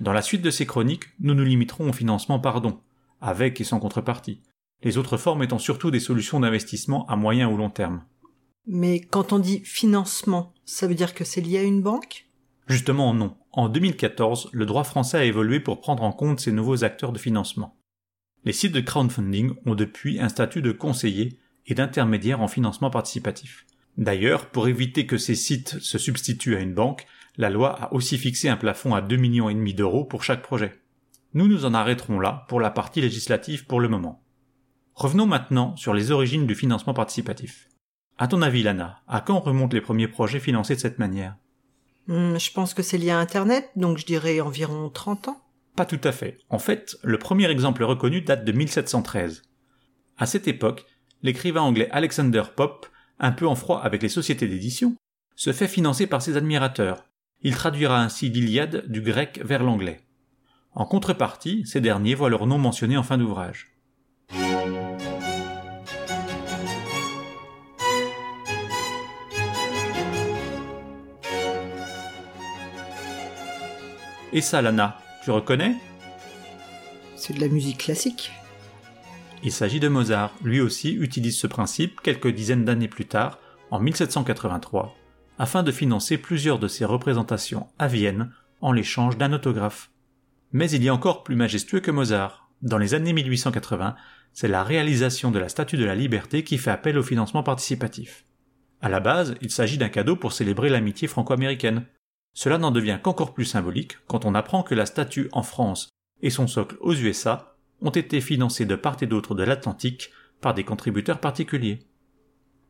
[0.00, 2.80] Dans la suite de ces chroniques, nous nous limiterons au financement par don,
[3.20, 4.40] avec et sans contrepartie,
[4.82, 8.04] les autres formes étant surtout des solutions d'investissement à moyen ou long terme.
[8.66, 12.26] Mais quand on dit financement, ça veut dire que c'est lié à une banque?
[12.68, 13.36] Justement non.
[13.52, 17.18] En 2014, le droit français a évolué pour prendre en compte ces nouveaux acteurs de
[17.18, 17.76] financement.
[18.44, 23.66] Les sites de crowdfunding ont depuis un statut de conseiller et d'intermédiaire en financement participatif.
[23.98, 27.06] D'ailleurs, pour éviter que ces sites se substituent à une banque,
[27.36, 30.42] la loi a aussi fixé un plafond à 2,5 millions et demi d'euros pour chaque
[30.42, 30.80] projet.
[31.34, 34.22] Nous nous en arrêterons là pour la partie législative pour le moment.
[34.94, 37.69] Revenons maintenant sur les origines du financement participatif.
[38.20, 41.36] À ton avis, Lana, à quand remontent les premiers projets financés de cette manière?
[42.06, 45.40] Hmm, Je pense que c'est lié à Internet, donc je dirais environ 30 ans.
[45.74, 46.36] Pas tout à fait.
[46.50, 49.40] En fait, le premier exemple reconnu date de 1713.
[50.18, 50.84] À cette époque,
[51.22, 52.88] l'écrivain anglais Alexander Pope,
[53.20, 54.96] un peu en froid avec les sociétés d'édition,
[55.34, 57.06] se fait financer par ses admirateurs.
[57.40, 60.02] Il traduira ainsi l'Iliade du grec vers l'anglais.
[60.74, 63.72] En contrepartie, ces derniers voient leur nom mentionné en fin d'ouvrage.
[74.32, 75.74] Et ça, Lana, tu reconnais?
[77.16, 78.30] C'est de la musique classique.
[79.42, 80.32] Il s'agit de Mozart.
[80.44, 83.38] Lui aussi utilise ce principe quelques dizaines d'années plus tard,
[83.72, 84.94] en 1783,
[85.38, 89.90] afin de financer plusieurs de ses représentations à Vienne en l'échange d'un autographe.
[90.52, 92.50] Mais il y a encore plus majestueux que Mozart.
[92.62, 93.96] Dans les années 1880,
[94.32, 98.24] c'est la réalisation de la Statue de la Liberté qui fait appel au financement participatif.
[98.80, 101.84] À la base, il s'agit d'un cadeau pour célébrer l'amitié franco-américaine,
[102.32, 105.88] cela n'en devient qu'encore plus symbolique quand on apprend que la statue en France
[106.22, 110.10] et son socle aux USA ont été financés de part et d'autre de l'Atlantique
[110.40, 111.80] par des contributeurs particuliers.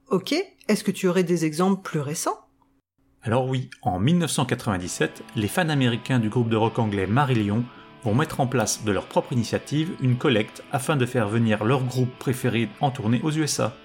[0.08, 0.34] Ok,
[0.68, 2.38] est-ce que tu aurais des exemples plus récents?
[3.22, 7.64] Alors oui, en 1997, les fans américains du groupe de rock anglais Marillion
[8.02, 11.84] vont mettre en place de leur propre initiative une collecte afin de faire venir leur
[11.84, 13.76] groupe préféré en tournée aux USA.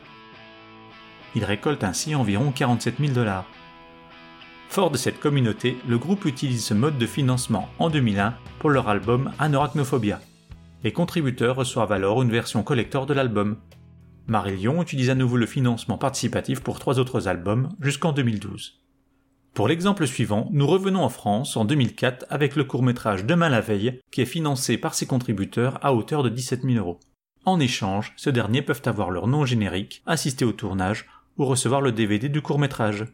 [1.35, 3.45] Ils récoltent ainsi environ 47 000 dollars.
[4.69, 8.89] Fort de cette communauté, le groupe utilise ce mode de financement en 2001 pour leur
[8.89, 10.19] album Anorachnophobia.
[10.83, 13.57] Les contributeurs reçoivent alors une version collector de l'album.
[14.27, 18.81] Marillion utilise à nouveau le financement participatif pour trois autres albums jusqu'en 2012.
[19.53, 24.01] Pour l'exemple suivant, nous revenons en France en 2004 avec le court-métrage Demain la veille
[24.11, 26.99] qui est financé par ses contributeurs à hauteur de 17 000 euros.
[27.45, 31.05] En échange, ces derniers peuvent avoir leur nom générique, assister au tournage
[31.37, 33.05] ou recevoir le DVD du court-métrage.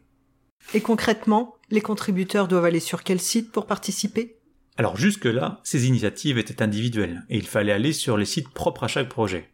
[0.74, 4.36] Et concrètement, les contributeurs doivent aller sur quel site pour participer?
[4.76, 8.88] Alors jusque-là, ces initiatives étaient individuelles et il fallait aller sur les sites propres à
[8.88, 9.50] chaque projet.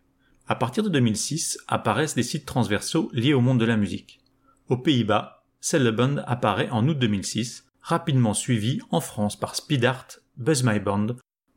[0.47, 4.21] À partir de 2006, apparaissent des sites transversaux liés au monde de la musique.
[4.69, 10.07] Aux Pays-Bas, Celeband apparaît en août 2006, rapidement suivi en France par Speed Art,
[10.37, 11.09] Buzz My Band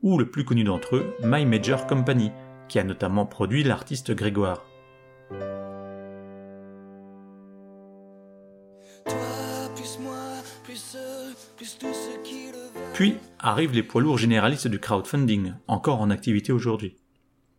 [0.01, 2.31] ou le plus connu d'entre eux, My Major Company,
[2.67, 4.65] qui a notamment produit l'artiste Grégoire.
[13.01, 16.97] Puis arrivent les poids lourds généralistes du crowdfunding, encore en activité aujourd'hui.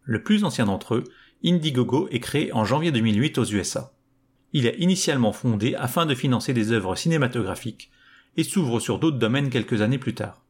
[0.05, 1.05] Le plus ancien d'entre eux,
[1.45, 3.93] Indiegogo, est créé en janvier 2008 aux USA.
[4.53, 7.91] Il est initialement fondé afin de financer des œuvres cinématographiques
[8.37, 10.45] et s'ouvre sur d'autres domaines quelques années plus tard.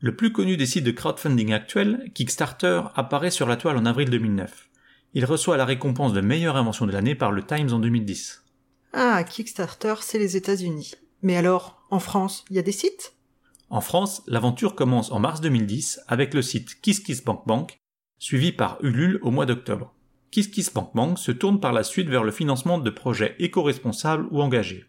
[0.00, 4.08] Le plus connu des sites de crowdfunding actuels, Kickstarter, apparaît sur la toile en avril
[4.08, 4.70] 2009.
[5.12, 8.42] Il reçoit la récompense de meilleure invention de l'année par le Times en 2010.
[8.94, 10.94] Ah, Kickstarter, c'est les États-Unis.
[11.20, 13.13] Mais alors, en France, il y a des sites?
[13.74, 17.80] En France, l'aventure commence en mars 2010 avec le site KissKissBankBank,
[18.20, 19.92] suivi par Ulule au mois d'octobre.
[20.30, 24.84] KissKissBankBank se tourne par la suite vers le financement de projets éco-responsables ou engagés.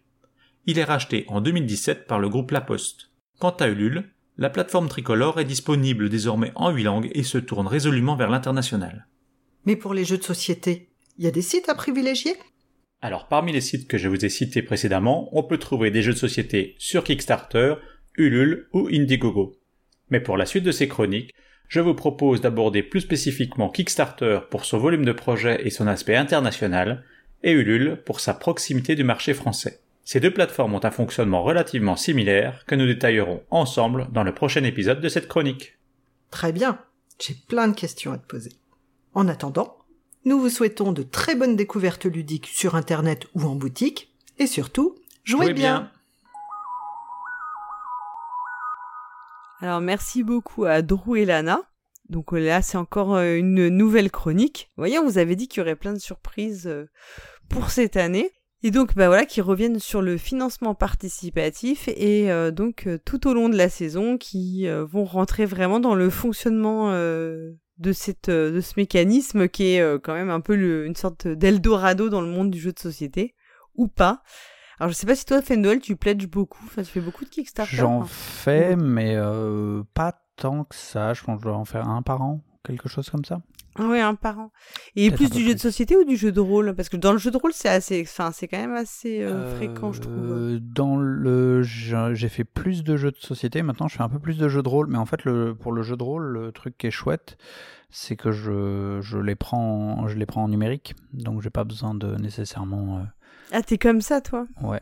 [0.68, 3.10] Il est racheté en 2017 par le groupe La Poste.
[3.40, 7.66] Quant à Ulule, la plateforme tricolore est disponible désormais en huit langues et se tourne
[7.66, 9.08] résolument vers l'international.
[9.66, 12.36] Mais pour les jeux de société, il y a des sites à privilégier?
[13.02, 16.14] Alors parmi les sites que je vous ai cités précédemment, on peut trouver des jeux
[16.14, 17.76] de société sur Kickstarter,
[18.18, 19.56] Ulule ou Indiegogo.
[20.10, 21.34] Mais pour la suite de ces chroniques,
[21.68, 26.16] je vous propose d'aborder plus spécifiquement Kickstarter pour son volume de projet et son aspect
[26.16, 27.04] international,
[27.44, 29.82] et Ulule pour sa proximité du marché français.
[30.04, 34.64] Ces deux plateformes ont un fonctionnement relativement similaire que nous détaillerons ensemble dans le prochain
[34.64, 35.78] épisode de cette chronique.
[36.30, 36.80] Très bien,
[37.20, 38.52] j'ai plein de questions à te poser.
[39.14, 39.78] En attendant,
[40.26, 44.96] nous vous souhaitons de très bonnes découvertes ludiques sur Internet ou en boutique, et surtout,
[45.24, 45.92] jouez, bien.
[49.66, 51.60] Alors merci beaucoup à Drew et Lana.
[52.10, 54.70] Donc là, c'est encore euh, une nouvelle chronique.
[54.78, 56.86] Vous voyez, on vous avait dit qu'il y aurait plein de surprises euh,
[57.50, 58.30] pour cette année.
[58.62, 63.34] Et donc, bah voilà, qui reviennent sur le financement participatif et euh, donc tout au
[63.34, 69.74] long de la saison, qui vont rentrer vraiment dans le fonctionnement de ce mécanisme qui
[69.74, 73.34] est quand même un peu une sorte d'Eldorado dans le monde du jeu de société
[73.74, 74.22] ou pas.
[74.80, 77.30] Alors je sais pas si toi, Fendel, tu pledges beaucoup, enfin tu fais beaucoup de
[77.30, 77.76] Kickstarter.
[77.76, 78.08] J'en hein.
[78.08, 81.14] fais, mais euh, pas tant que ça.
[81.14, 83.42] Je pense que je dois en faire un par an, quelque chose comme ça.
[83.78, 84.52] Ah ouais, un par an.
[84.96, 86.74] Et plus du jeu de société ou du jeu de rôle?
[86.76, 89.54] Parce que dans le jeu de rôle, c'est assez, enfin c'est quand même assez euh,
[89.56, 90.14] fréquent, je trouve.
[90.16, 93.64] Euh, Dans le, j'ai fait plus de jeux de société.
[93.64, 94.88] Maintenant, je fais un peu plus de jeux de rôle.
[94.88, 97.38] Mais en fait, le, pour le jeu de rôle, le truc qui est chouette,
[97.90, 100.96] c'est que je, je les prends, je les prends en numérique.
[101.12, 103.00] Donc, j'ai pas besoin de nécessairement.
[103.00, 103.04] euh,
[103.52, 104.82] Ah, t'es comme ça, toi Ouais.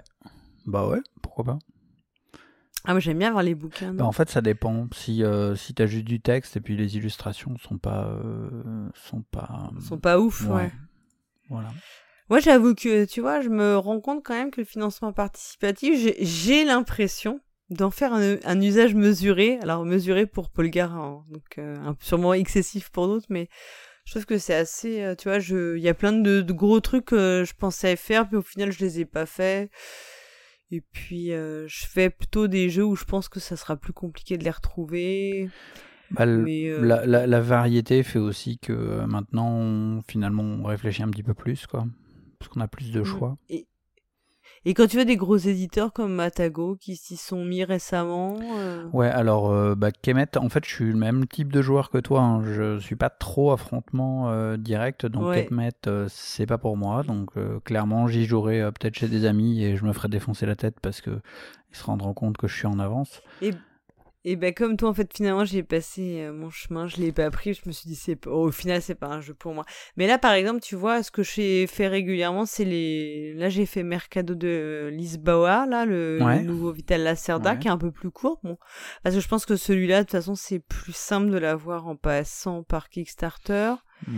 [0.66, 1.60] Bah ouais, pourquoi pas.
[2.86, 3.94] Ah, moi j'aime bien avoir les bouquins.
[3.94, 4.88] Bah, en fait, ça dépend.
[4.94, 9.22] Si, euh, si t'as juste du texte et puis les illustrations sont pas, euh, sont
[9.22, 9.70] pas.
[9.78, 10.72] Ils sont pas ouf, ouais.
[11.50, 11.72] Voilà.
[12.30, 16.16] Moi, j'avoue que, tu vois, je me rends compte quand même que le financement participatif,
[16.20, 17.40] j'ai- l'impression
[17.70, 19.60] d'en faire un, un usage mesuré.
[19.62, 23.50] Alors, mesuré pour Paul Garin, donc euh, sûrement excessif pour d'autres, mais
[24.06, 26.54] je trouve que c'est assez, euh, tu vois, je- il y a plein de, de
[26.54, 29.72] gros trucs que je pensais faire, puis au final, je les ai pas faits.
[30.72, 33.94] Et puis, euh, je fais plutôt des jeux où je pense que ça sera plus
[33.94, 35.50] compliqué de les retrouver.
[36.12, 41.04] Bah, Mais, euh, la, la- la variété fait aussi que maintenant, on- finalement, on réfléchit
[41.04, 41.86] un petit peu plus, quoi.
[42.40, 43.38] Parce qu'on a plus de choix.
[43.50, 43.68] Et,
[44.66, 48.38] et quand tu vois des gros éditeurs comme Matago qui s'y sont mis récemment.
[48.58, 51.90] euh, Ouais, alors, euh, bah, Kemet, en fait, je suis le même type de joueur
[51.90, 52.22] que toi.
[52.22, 52.44] hein.
[52.46, 55.46] Je suis pas trop affrontement euh, direct, donc Ouais.
[55.48, 55.72] Kemet,
[56.08, 57.04] c'est pas pour moi.
[57.04, 57.32] Donc,
[57.64, 61.02] clairement, j'y jouerai peut-être chez des amis et je me ferai défoncer la tête parce
[61.02, 61.12] que
[61.72, 63.22] ils se rendront compte que je suis en avance.
[63.42, 63.52] Et
[64.38, 67.54] ben comme toi en fait finalement j'ai passé euh, mon chemin, je l'ai pas pris,
[67.54, 69.66] je me suis dit c'est pas- au final c'est pas un jeu pour moi.
[69.98, 73.66] Mais là par exemple tu vois ce que j'ai fait régulièrement c'est les là j'ai
[73.66, 77.60] fait Mercado de Lisboa là le, nouveau Vital Lacerda Ouais.
[77.60, 78.58] qui est un peu plus court bon
[79.04, 81.96] parce que je pense que celui-là de toute façon c'est plus simple de l'avoir en
[81.98, 83.74] passant par Kickstarter.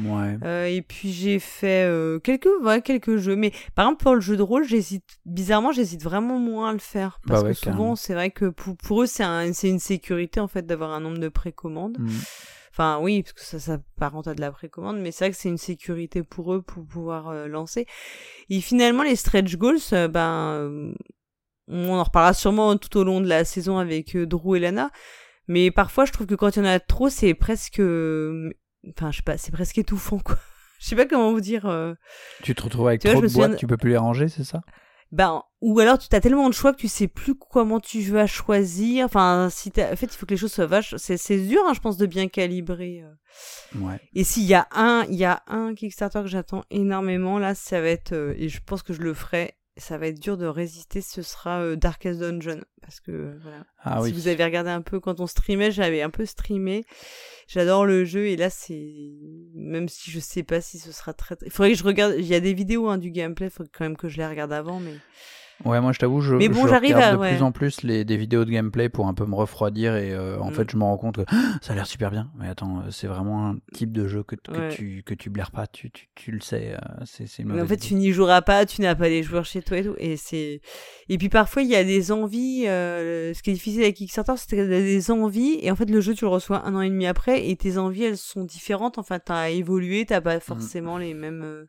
[0.05, 0.37] Ouais.
[0.43, 3.35] Euh, et puis j'ai fait euh, quelques ouais, quelques jeux.
[3.35, 6.79] Mais par exemple pour le jeu de rôle j'hésite bizarrement j'hésite vraiment moins à le
[6.79, 7.19] faire.
[7.27, 9.79] Parce Bah ouais, que souvent c'est vrai que pour, pour eux c'est un, c'est une
[9.79, 11.97] sécurité en fait d'avoir un nombre de précommandes.
[11.99, 12.09] Mm.
[12.71, 15.49] enfin oui parce que ça s'apparente à de la précommande mais c'est vrai que c'est
[15.49, 17.85] une sécurité pour eux pour pouvoir euh, lancer.
[18.49, 20.93] Et finalement les stretch goals euh, ben euh,
[21.67, 24.91] on en reparlera sûrement tout au long de la saison avec Drew et Lana.
[25.47, 27.81] Mais parfois je trouve que quand il y en a trop c'est presque
[28.89, 30.37] enfin je sais pas c'est presque étouffant quoi
[30.79, 31.93] je sais pas comment vous dire euh,
[32.43, 34.27] Tu te retrouves avec Tu trop de souviens boîtes, de- tu peux plus les ranger,
[34.27, 34.61] c'est ça?
[35.11, 38.25] Ben ou alors tu as tellement de choix que tu sais plus comment tu vas
[38.25, 41.37] choisir enfin si t'as- en fait il faut que les choses soient vaches c'est c'est
[41.37, 43.79] dur hein, je pense de bien calibrer euh.
[43.79, 43.99] Ouais.
[44.15, 47.79] et s'il y a un il y a un Kickstarter que j'attends énormément là ça
[47.81, 50.45] va être euh, et je pense que je le ferai ça va être dur de
[50.45, 52.61] résister, ce sera euh, Darkest Dungeon.
[52.81, 53.65] Parce que voilà.
[53.79, 54.11] Ah si oui.
[54.11, 56.85] vous avez regardé un peu quand on streamait, j'avais un peu streamé.
[57.47, 58.93] J'adore le jeu et là c'est
[59.53, 61.35] même si je sais pas si ce sera très.
[61.43, 62.15] Il faudrait que je regarde.
[62.17, 64.27] Il y a des vidéos hein, du gameplay, il faudrait quand même que je les
[64.27, 64.93] regarde avant, mais.
[65.63, 67.33] Ouais, moi je t'avoue, je, Mais bon, je j'arrive regarde à- de ouais.
[67.35, 70.37] plus en plus les, des vidéos de gameplay pour un peu me refroidir et euh,
[70.39, 70.53] en Mm.
[70.53, 72.29] fait je me rends compte que Ah, ça a l'air super bien.
[72.37, 74.69] Mais attends, euh, c'est vraiment un type de jeu que, Ouais.
[74.75, 77.61] tu que tu blaires pas, tu, tu, tu le sais, euh, c'est c'est une Mais
[77.61, 77.87] en fait, idée.
[77.87, 79.95] tu n'y joueras pas, tu n'as pas les joueurs chez toi et tout.
[79.97, 80.59] Et c'est.
[81.07, 82.65] Et puis parfois, il y a des envies.
[82.67, 85.89] euh, Ce qui est difficile avec Kickstarter, c'est que t'as des envies et en fait,
[85.89, 88.43] le jeu, tu le reçois un an et demi après et tes envies, elles sont
[88.43, 88.97] différentes.
[88.97, 91.65] Enfin, t'as évolué, t'as pas forcément les mêmes.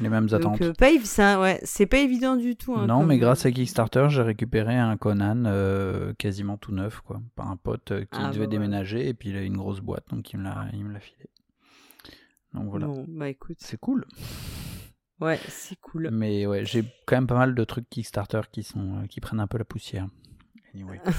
[0.00, 0.60] Euh, les mêmes attentes.
[0.62, 2.74] euh, pas ça, ouais, c'est pas évident du tout.
[2.74, 7.00] hein, non, comme- mais grâce à Kickstarter, j'ai récupéré un Conan euh, quasiment tout neuf,
[7.00, 9.56] quoi, par un pote euh, qui Ah, devait bah, déménager et puis il a une
[9.56, 11.26] grosse boîte, donc il me l'a il me l'a filé.
[12.54, 13.56] Donc voilà, Bon, bah écoute.
[13.60, 14.04] c'est cool.
[15.20, 16.10] Ouais, c'est cool.
[16.12, 19.40] Mais ouais, j'ai quand même pas mal de trucs Kickstarter qui sont euh, qui prennent
[19.40, 20.06] un peu la poussière.
[20.74, 21.00] Anyway.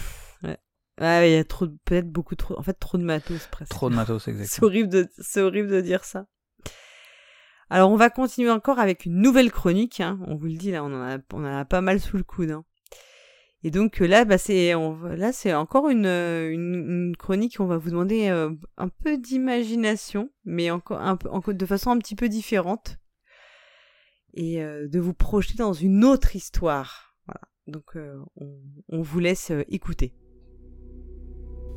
[1.02, 2.56] Ouais, il y a trop, peut-être beaucoup trop.
[2.60, 3.72] En fait, trop de matos presque.
[3.72, 4.68] Trop de matos, C'est exactement.
[4.68, 6.28] horrible de, c'est horrible de dire ça.
[7.70, 10.00] Alors, on va continuer encore avec une nouvelle chronique.
[10.00, 10.20] hein.
[10.28, 12.52] On vous le dit, là, on en a, pas mal sous le coude.
[12.52, 12.66] hein.
[13.64, 14.36] Et donc euh, là, bah,
[15.16, 17.60] là, c'est encore une, euh, chronique.
[17.60, 21.00] On va vous demander euh, un peu d'imagination, mais encore,
[21.48, 22.98] de façon un petit peu différente,
[24.34, 27.16] et de vous projeter dans une autre histoire.
[27.68, 27.96] Donc,
[28.36, 30.14] on, vous laisse écouter.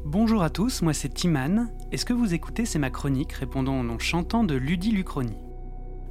[0.07, 3.81] Bonjour à tous, moi c'est Timan, et ce que vous écoutez c'est ma chronique répondant
[3.81, 5.46] au nom chantant de Ludi Lucronie.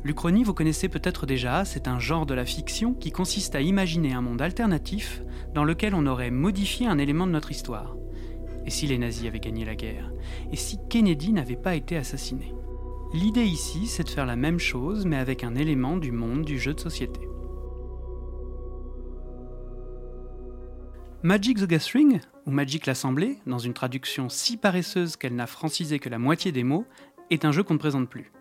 [0.05, 4.13] L'Uchronie, vous connaissez peut-être déjà, c'est un genre de la fiction qui consiste à imaginer
[4.13, 5.23] un monde alternatif
[5.55, 7.97] dans lequel on aurait modifié un élément de notre histoire.
[8.67, 10.11] Et si les nazis avaient gagné la guerre?
[10.51, 12.53] Et si Kennedy n'avait pas été assassiné?
[13.15, 16.59] L'idée ici, c'est de faire la même chose, mais avec un élément du monde du
[16.59, 17.21] jeu de société.
[21.23, 26.09] Magic the Gathering, ou Magic l'Assemblée, dans une traduction si paresseuse qu'elle n'a francisé que
[26.09, 26.85] la moitié des mots,
[27.31, 28.31] est un jeu qu'on ne présente plus.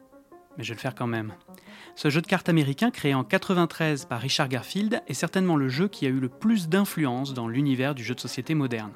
[0.57, 1.35] Mais je vais le faire quand même.
[1.97, 5.89] Ce jeu de cartes américain créé en 93 par Richard Garfield est certainement le jeu
[5.89, 8.93] qui a eu le plus d'influence dans l'univers du jeu de société moderne.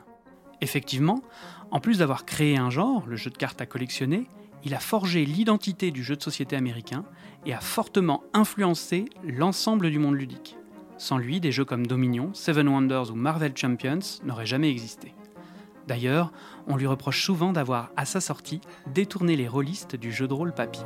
[0.61, 1.23] Effectivement,
[1.71, 4.27] en plus d'avoir créé un genre, le jeu de cartes à collectionner,
[4.65, 7.05] il a forgé l'identité du jeu de société américain
[7.47, 10.57] et a fortement influencé l'ensemble du monde ludique.
[10.97, 15.15] Sans lui, des jeux comme Dominion, Seven Wonders ou Marvel Champions n'auraient jamais existé.
[15.89, 16.31] D'ailleurs,
[16.67, 20.53] on lui reproche souvent d'avoir, à sa sortie, détourné les rôlistes du jeu de rôle
[20.53, 20.85] papier.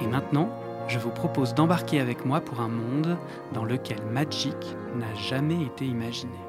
[0.00, 0.48] Et maintenant,
[0.88, 3.18] je vous propose d'embarquer avec moi pour un monde
[3.52, 4.56] dans lequel Magic
[4.96, 6.47] n'a jamais été imaginé.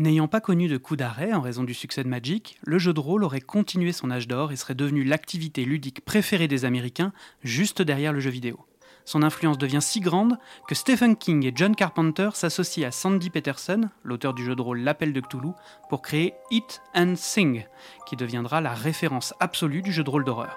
[0.00, 3.00] N'ayant pas connu de coup d'arrêt en raison du succès de Magic, le jeu de
[3.00, 7.82] rôle aurait continué son âge d'or et serait devenu l'activité ludique préférée des Américains, juste
[7.82, 8.64] derrière le jeu vidéo.
[9.04, 13.90] Son influence devient si grande que Stephen King et John Carpenter s'associent à Sandy Peterson,
[14.02, 15.50] l'auteur du jeu de rôle L'Appel de Cthulhu,
[15.90, 17.66] pour créer Eat and Sing,
[18.06, 20.56] qui deviendra la référence absolue du jeu de rôle d'horreur.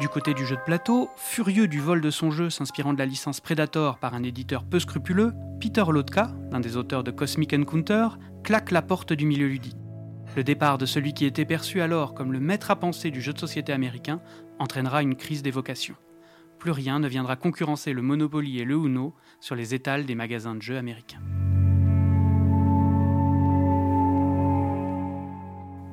[0.00, 3.06] Du côté du jeu de plateau, furieux du vol de son jeu s'inspirant de la
[3.06, 8.08] licence Predator par un éditeur peu scrupuleux, Peter Lotka, l'un des auteurs de Cosmic Encounter,
[8.42, 9.76] claque la porte du milieu ludique.
[10.34, 13.32] Le départ de celui qui était perçu alors comme le maître à penser du jeu
[13.32, 14.20] de société américain
[14.58, 15.94] entraînera une crise des vocations.
[16.58, 20.56] Plus rien ne viendra concurrencer le Monopoly et le Uno sur les étals des magasins
[20.56, 21.20] de jeux américains.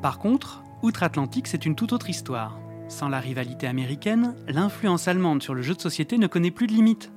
[0.02, 2.61] Par contre, outre-Atlantique, c'est une toute autre histoire.
[2.92, 6.74] Sans la rivalité américaine, l'influence allemande sur le jeu de société ne connaît plus de
[6.74, 7.10] limites.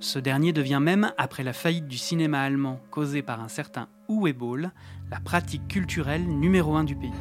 [0.00, 4.32] Ce dernier devient même, après la faillite du cinéma allemand causée par un certain Uwe
[4.32, 4.72] Boll,
[5.08, 7.12] la pratique culturelle numéro un du pays.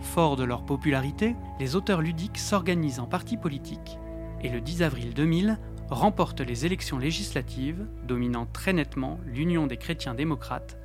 [0.00, 3.98] Forts de leur popularité, les auteurs ludiques s'organisent en partis politiques
[4.42, 5.58] et le 10 avril 2000
[5.90, 10.78] remportent les élections législatives, dominant très nettement l'Union des chrétiens démocrates,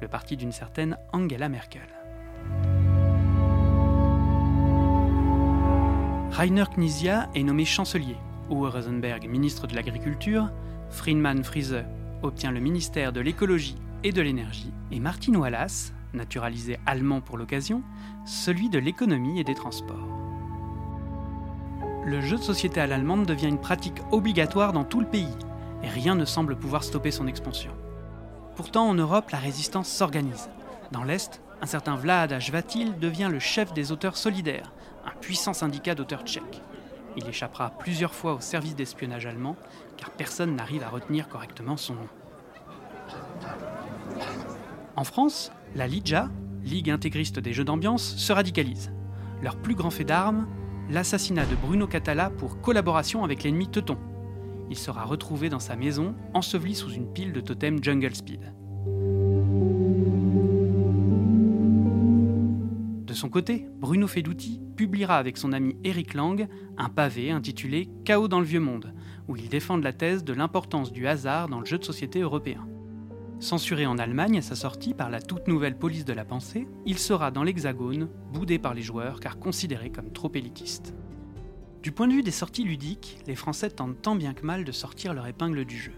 [0.00, 1.82] le parti d'une certaine Angela Merkel.
[6.32, 8.16] Rainer Knizia est nommé chancelier,
[8.48, 10.48] Uwe Rosenberg ministre de l'Agriculture,
[10.88, 11.84] Friedman Friese
[12.22, 17.82] obtient le ministère de l'Écologie et de l'Énergie, et Martin Wallace, naturalisé allemand pour l'occasion,
[18.24, 20.08] celui de l'économie et des transports.
[22.06, 25.36] Le jeu de société à l'allemande devient une pratique obligatoire dans tout le pays,
[25.82, 27.72] et rien ne semble pouvoir stopper son expansion.
[28.56, 30.48] Pourtant, en Europe, la résistance s'organise.
[30.92, 34.72] Dans l'Est, un certain Vlad Ashvatil devient le chef des auteurs solidaires,
[35.04, 36.62] un puissant syndicat d'auteurs tchèques.
[37.16, 39.56] Il échappera plusieurs fois au service d'espionnage allemand,
[39.96, 42.08] car personne n'arrive à retenir correctement son nom.
[44.96, 46.28] En France, la LIJA,
[46.64, 48.92] Ligue intégriste des jeux d'ambiance, se radicalise.
[49.42, 50.46] Leur plus grand fait d'armes,
[50.90, 53.98] l'assassinat de Bruno Catala pour collaboration avec l'ennemi Teuton.
[54.70, 58.52] Il sera retrouvé dans sa maison, enseveli sous une pile de totems Jungle Speed.
[63.12, 66.48] De son côté, Bruno Fedouti publiera avec son ami Eric Lang
[66.78, 68.94] un pavé intitulé Chaos dans le vieux monde,
[69.28, 72.66] où ils défendent la thèse de l'importance du hasard dans le jeu de société européen.
[73.38, 76.96] Censuré en Allemagne à sa sortie par la toute nouvelle police de la pensée, il
[76.96, 80.94] sera dans l'Hexagone, boudé par les joueurs car considéré comme trop élitiste.
[81.82, 84.72] Du point de vue des sorties ludiques, les Français tentent tant bien que mal de
[84.72, 85.92] sortir leur épingle du jeu.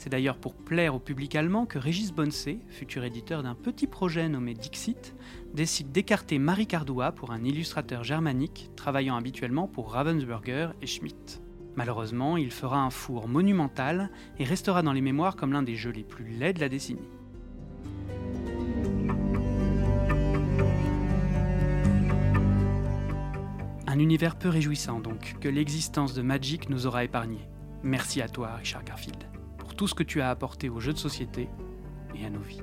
[0.00, 4.30] C'est d'ailleurs pour plaire au public allemand que Régis Bonsé, futur éditeur d'un petit projet
[4.30, 5.14] nommé Dixit,
[5.54, 11.40] décide d'écarter Marie Cardoua pour un illustrateur germanique travaillant habituellement pour Ravensburger et Schmidt.
[11.76, 15.90] Malheureusement, il fera un four monumental et restera dans les mémoires comme l'un des jeux
[15.90, 17.08] les plus laids de la décennie.
[23.86, 27.48] Un univers peu réjouissant donc, que l'existence de Magic nous aura épargné.
[27.82, 29.24] Merci à toi, Richard Garfield,
[29.58, 31.48] pour tout ce que tu as apporté aux jeux de société
[32.14, 32.62] et à nos vies.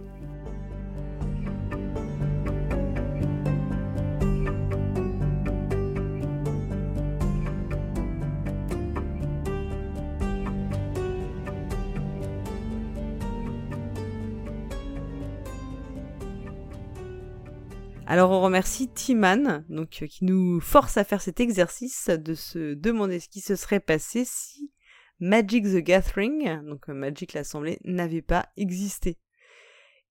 [18.09, 22.73] Alors on remercie Timan, donc euh, qui nous force à faire cet exercice de se
[22.73, 24.71] demander ce qui se serait passé si
[25.19, 29.17] Magic the Gathering, donc euh, Magic l'Assemblée, n'avait pas existé.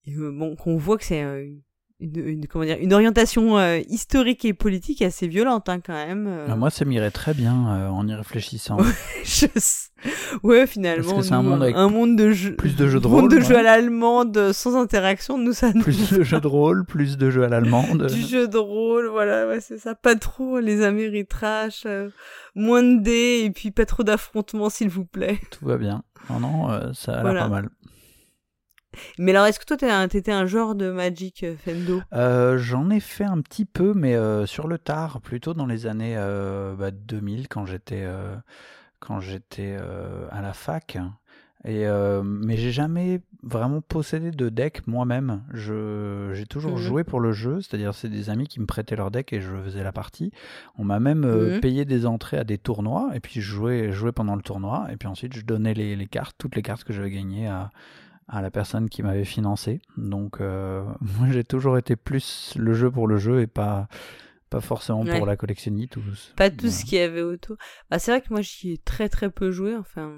[0.05, 1.63] Et euh, bon, qu'on voit que c'est une,
[2.01, 6.27] une- comment dire, une orientation euh, historique et politique assez violente hein, quand même.
[6.27, 6.47] euh.
[6.51, 8.77] Ah, Moi, ça m'irait très bien euh, en y réfléchissant.
[9.25, 9.86] Je sais-
[10.43, 13.01] Ouais, finalement, Parce que c'est un monde avec un monde de jeux, plus de jeux
[13.01, 13.45] de monde rôle, de ouais.
[13.45, 17.31] jeux à l'allemande sans interaction, nous ça nous plus de jeux de rôle, plus de
[17.31, 18.07] jeux à l'allemande.
[18.07, 19.95] du jeu de rôle, voilà, ouais, c'est ça.
[19.95, 22.11] Pas trop les Améritrash, euh,
[22.55, 25.41] moins de dés et puis pas trop d'affrontements, s'il vous plaît.
[25.51, 26.03] Tout va bien.
[26.31, 27.71] Non, non, euh, ça a l'air pas mal.
[29.19, 29.77] Mais alors, est-ce que toi,
[30.09, 32.01] t'étais un genre de Magic, euh, Fendo?
[32.13, 35.87] Euh, J'en ai fait un petit peu, mais euh, sur le tard, plutôt dans les
[35.87, 38.35] années euh, bah, 2000, quand j'étais euh,
[39.01, 40.99] quand j'étais euh, à la fac.
[41.65, 45.43] Et euh, mais j'ai jamais vraiment possédé de deck moi-même.
[45.53, 46.83] J'ai toujours Mhm.
[46.83, 49.51] joué pour le jeu, c'est-à-dire c'est des amis qui me prêtaient leur deck et je
[49.65, 50.31] faisais la partie.
[50.79, 51.61] On m'a même euh, Mhm.
[51.61, 54.97] payé des entrées à des tournois et puis je jouais, jouais pendant le tournoi et
[54.97, 57.71] puis ensuite je donnais les, les cartes, toutes les cartes que j'avais gagnées à
[58.29, 59.81] à la personne qui m'avait financé.
[59.97, 60.83] Donc euh,
[61.19, 63.87] moi j'ai toujours été plus le jeu pour le jeu et pas
[64.51, 65.17] pas forcément Ouais.
[65.19, 66.01] pour la collectionnite ou
[66.37, 66.73] Pas tout voilà.
[66.73, 67.57] ce qu'il y avait autour.
[67.91, 69.75] Bah, c'est vrai que moi, j'y ai très très peu joué.
[69.75, 70.15] Enfin,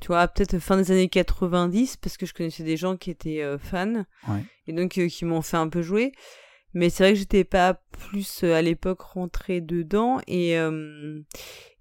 [0.00, 3.42] tu vois, peut-être fin des années 90, parce que je connaissais des gens qui étaient
[3.42, 4.04] euh, fans.
[4.28, 4.44] Ouais.
[4.66, 6.12] Et donc, euh, qui m'ont fait un peu jouer.
[6.74, 10.20] Mais c'est vrai que j'étais pas plus euh, à l'époque rentrée dedans.
[10.26, 10.54] Et,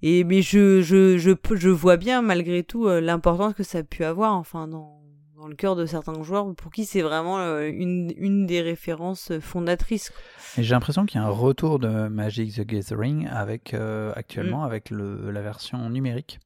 [0.01, 4.03] et mais je, je, je, je vois bien, malgré tout, l'importance que ça a pu
[4.03, 5.01] avoir, enfin, dans,
[5.47, 9.31] dans le cœur de certains joueurs, pour qui c'est vraiment euh, une, une des références
[9.39, 10.11] fondatrices.
[10.57, 14.63] Et j'ai l'impression qu'il y a un retour de Magic the Gathering avec euh, actuellement
[14.63, 14.65] Mm.
[14.65, 16.39] avec le, la version numérique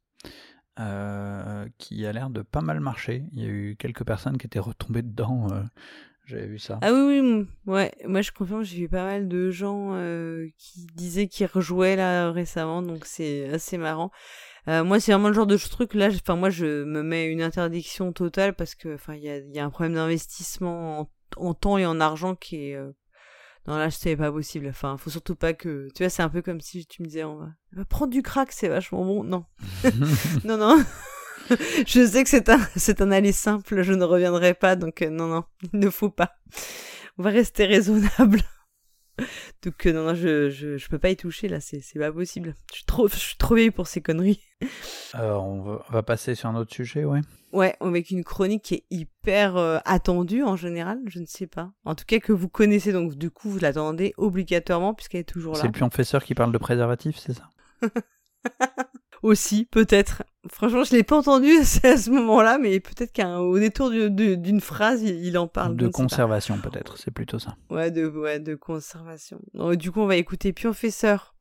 [0.79, 3.23] euh, qui a l'air de pas mal marcher.
[3.33, 5.47] Il y a eu quelques personnes qui étaient retombées dedans.
[5.51, 5.61] euh,
[6.27, 6.77] J'avais vu ça.
[6.83, 10.85] Ah oui, oui, ouais, moi je confirme, j'ai vu pas mal de gens euh, qui
[10.95, 14.11] disaient qu'ils rejouaient là récemment, donc c'est assez marrant.
[14.67, 17.41] Euh, moi, c'est vraiment le genre de truc là, enfin moi je me mets une
[17.41, 21.53] interdiction totale parce que enfin il y a, y a un problème d'investissement en, en
[21.53, 22.91] temps et en argent qui est euh,
[23.67, 24.67] non là c'est pas possible.
[24.67, 27.23] Enfin, faut surtout pas que tu vois, c'est un peu comme si tu me disais
[27.23, 29.23] on va, on va prendre du crack, c'est vachement bon.
[29.23, 29.45] Non.
[30.43, 30.83] non non.
[31.87, 35.09] je sais que c'est un c'est un aller simple, je ne reviendrai pas donc euh,
[35.09, 35.43] non non,
[35.73, 36.35] il ne faut pas.
[37.17, 38.41] On va rester raisonnable.
[39.63, 42.11] Donc euh, non, non, je, je, je peux pas y toucher là, c'est c'est pas
[42.11, 42.55] possible.
[42.71, 44.39] Je suis trop, je suis trop vieille pour ces conneries.
[45.15, 47.21] Euh, on, va, on va passer sur un autre sujet, ouais.
[47.51, 51.71] Ouais, avec une chronique qui est hyper euh, attendue en général, je ne sais pas.
[51.83, 55.57] En tout cas que vous connaissez, donc du coup vous l'attendez obligatoirement puisqu'elle est toujours
[55.57, 55.67] C'est là.
[55.67, 57.49] le pionfesseur qui parle de préservatif, c'est ça?
[59.21, 60.23] Aussi, peut-être.
[60.49, 61.51] Franchement, je l'ai pas entendu
[61.83, 65.75] à ce moment-là, mais peut-être qu'au détour d'une phrase, il, en parle.
[65.75, 67.55] De conservation, peut-être, c'est plutôt ça.
[67.69, 69.39] Ouais, de, ouais, de conservation.
[69.53, 71.35] Non, du coup, on va écouter Pionfesseur.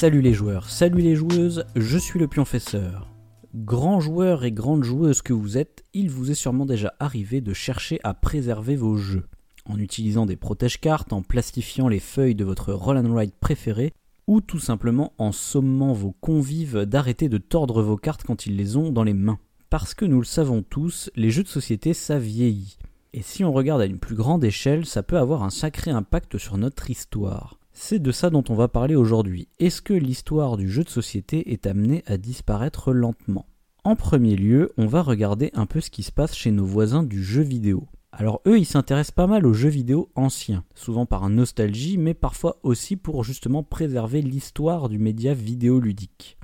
[0.00, 3.09] Salut les joueurs, salut les joueuses, je suis le pionfesseur.
[3.52, 7.52] Grand joueur et grande joueuse que vous êtes, il vous est sûrement déjà arrivé de
[7.52, 9.26] chercher à préserver vos jeux,
[9.64, 13.92] en utilisant des protège-cartes, en plastifiant les feuilles de votre roll and write préféré,
[14.28, 18.76] ou tout simplement en sommant vos convives d'arrêter de tordre vos cartes quand ils les
[18.76, 19.40] ont dans les mains.
[19.68, 22.78] Parce que nous le savons tous, les jeux de société ça vieillit.
[23.12, 26.38] Et si on regarde à une plus grande échelle, ça peut avoir un sacré impact
[26.38, 27.59] sur notre histoire.
[27.82, 29.48] C'est de ça dont on va parler aujourd'hui.
[29.58, 33.46] Est-ce que l'histoire du jeu de société est amenée à disparaître lentement?
[33.84, 37.02] En premier lieu, on va regarder un peu ce qui se passe chez nos voisins
[37.02, 37.88] du jeu vidéo.
[38.12, 42.58] Alors eux, ils s'intéressent pas mal aux jeux vidéo anciens, souvent par nostalgie, mais parfois
[42.64, 46.36] aussi pour justement préserver l'histoire du média vidéoludique.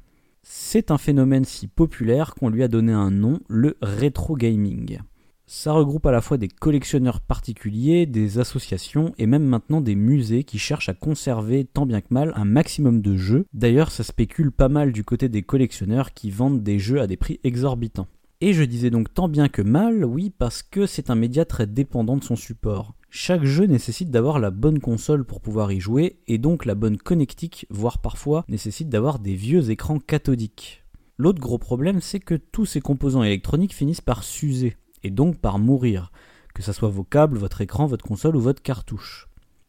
[0.42, 5.00] C'est un phénomène si populaire qu'on lui a donné un nom, le rétro gaming.
[5.48, 10.42] Ça regroupe à la fois des collectionneurs particuliers, des associations et même maintenant des musées
[10.42, 13.46] qui cherchent à conserver tant bien que mal un maximum de jeux.
[13.54, 17.16] D'ailleurs, ça spécule pas mal du côté des collectionneurs qui vendent des jeux à des
[17.16, 18.08] prix exorbitants.
[18.40, 21.68] Et je disais donc tant bien que mal, oui, parce que c'est un média très
[21.68, 22.96] dépendant de son support.
[23.08, 26.98] Chaque jeu nécessite d'avoir la bonne console pour pouvoir y jouer, et donc la bonne
[26.98, 30.84] connectique, voire parfois nécessite d'avoir des vieux écrans cathodiques.
[31.18, 34.76] L'autre gros problème, c'est que tous ces composants électroniques finissent par s'user,
[35.06, 36.10] et donc par mourir,
[36.52, 39.28] que ce soit vos câbles, votre écran, votre console ou votre cartouche.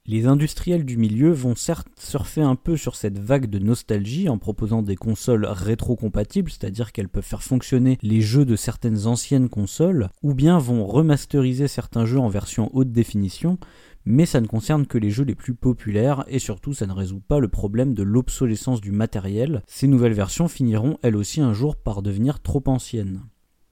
[0.09, 4.37] Les industriels du milieu vont certes surfer un peu sur cette vague de nostalgie en
[4.37, 10.07] proposant des consoles rétro-compatibles, c'est-à-dire qu'elles peuvent faire fonctionner les jeux de certaines anciennes consoles,
[10.23, 13.59] ou bien vont remasteriser certains jeux en version haute définition,
[14.05, 17.19] mais ça ne concerne que les jeux les plus populaires et surtout ça ne résout
[17.19, 19.61] pas le problème de l'obsolescence du matériel.
[19.67, 23.23] Ces nouvelles versions finiront elles aussi un jour par devenir trop anciennes.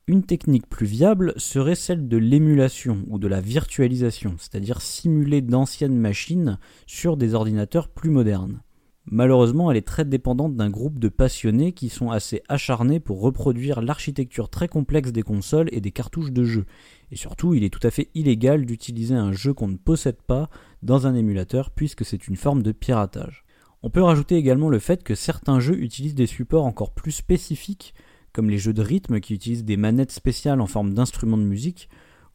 [0.08, 5.98] Une technique plus viable serait celle de l'émulation ou de la virtualisation, c'est-à-dire simuler d'anciennes
[5.98, 8.62] machines sur des ordinateurs plus modernes.
[9.08, 13.82] Malheureusement, elle est très dépendante d'un groupe de passionnés qui sont assez acharnés pour reproduire
[13.82, 16.66] l'architecture très complexe des consoles et des cartouches de jeux.
[17.10, 20.52] Et surtout, il est tout à fait illégal d'utiliser un jeu qu'on ne possède pas
[20.84, 23.44] dans un émulateur puisque c'est une forme de piratage.
[23.82, 27.96] On peut rajouter également le fait que certains jeux utilisent des supports encore plus spécifiques
[28.36, 31.88] comme les jeux de rythme qui utilisent des manettes spéciales en forme d'instruments de musique,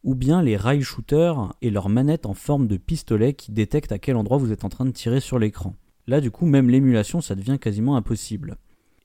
[0.03, 3.98] ou bien les rail shooters et leurs manettes en forme de pistolet qui détectent à
[3.98, 5.76] quel endroit vous êtes en train de tirer sur l'écran.
[6.07, 8.57] Là du coup même l'émulation ça devient quasiment impossible.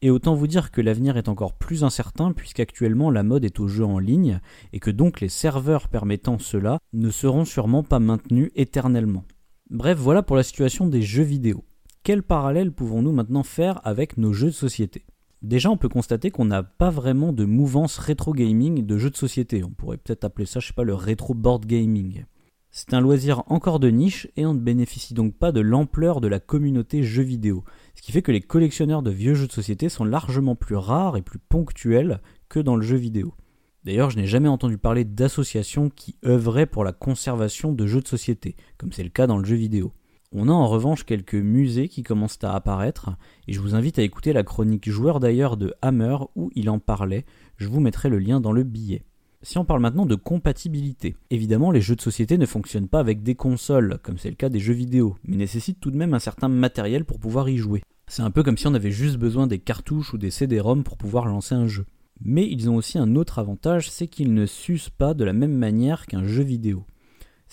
[0.02, 3.68] Et autant vous dire que l'avenir est encore plus incertain puisqu'actuellement la mode est au
[3.68, 4.40] jeu en ligne
[4.72, 9.26] et que donc les serveurs permettant cela ne seront sûrement pas maintenus éternellement.
[9.70, 11.66] Bref, voilà pour la situation des jeux vidéo.
[12.04, 15.06] Quel parallèle pouvons-nous maintenant faire avec nos jeux de société?
[15.46, 19.16] Déjà, on peut constater qu'on n'a pas vraiment de mouvance rétro gaming de jeux de
[19.16, 19.64] société.
[19.64, 22.26] On pourrait peut-être appeler ça, je sais pas, le rétro board gaming.
[22.72, 26.28] C'est un loisir encore de niche et on ne bénéficie donc pas de l'ampleur de
[26.28, 27.64] la communauté jeux vidéo.
[27.94, 31.16] Ce qui fait que les collectionneurs de vieux jeux de société sont largement plus rares
[31.16, 33.36] et plus ponctuels que dans le jeu vidéo.
[33.84, 38.08] D'ailleurs, je n'ai jamais entendu parler d'associations qui œuvraient pour la conservation de jeux de
[38.08, 39.94] société, comme c'est le cas dans le jeu vidéo.
[40.32, 43.12] On a en revanche quelques musées qui commencent à apparaître,
[43.48, 46.80] et je vous invite à écouter la chronique joueur d'ailleurs de Hammer où il en
[46.80, 47.26] parlait,
[47.58, 49.04] je vous mettrai le lien dans le billet.
[49.42, 53.22] Si on parle maintenant de compatibilité, évidemment les jeux de société ne fonctionnent pas avec
[53.22, 56.20] des consoles, comme c'est le cas des jeux vidéo, mais nécessitent tout de même un
[56.20, 57.84] certain matériel pour pouvoir y jouer.
[58.08, 60.98] C'est un peu comme si on avait juste besoin des cartouches ou des CD-ROM pour
[60.98, 61.86] pouvoir lancer un jeu.
[62.22, 65.56] Mais ils ont aussi un autre avantage, c'est qu'ils ne s'usent pas de la même
[65.56, 66.84] manière qu'un jeu vidéo.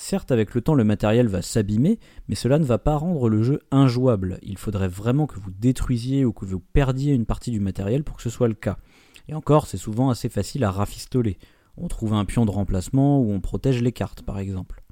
[0.05, 3.45] Certes, avec le temps, le matériel va s'abîmer, mais cela ne va pas rendre le
[3.45, 4.41] jeu injouable.
[4.43, 8.17] Il faudrait vraiment que vous détruisiez ou que vous perdiez une partie du matériel pour
[8.17, 8.79] que ce soit le cas.
[9.29, 11.39] Et encore, c'est souvent assez facile à rafistoler.
[11.77, 14.83] On trouve un pion de remplacement ou on protège les cartes, par exemple.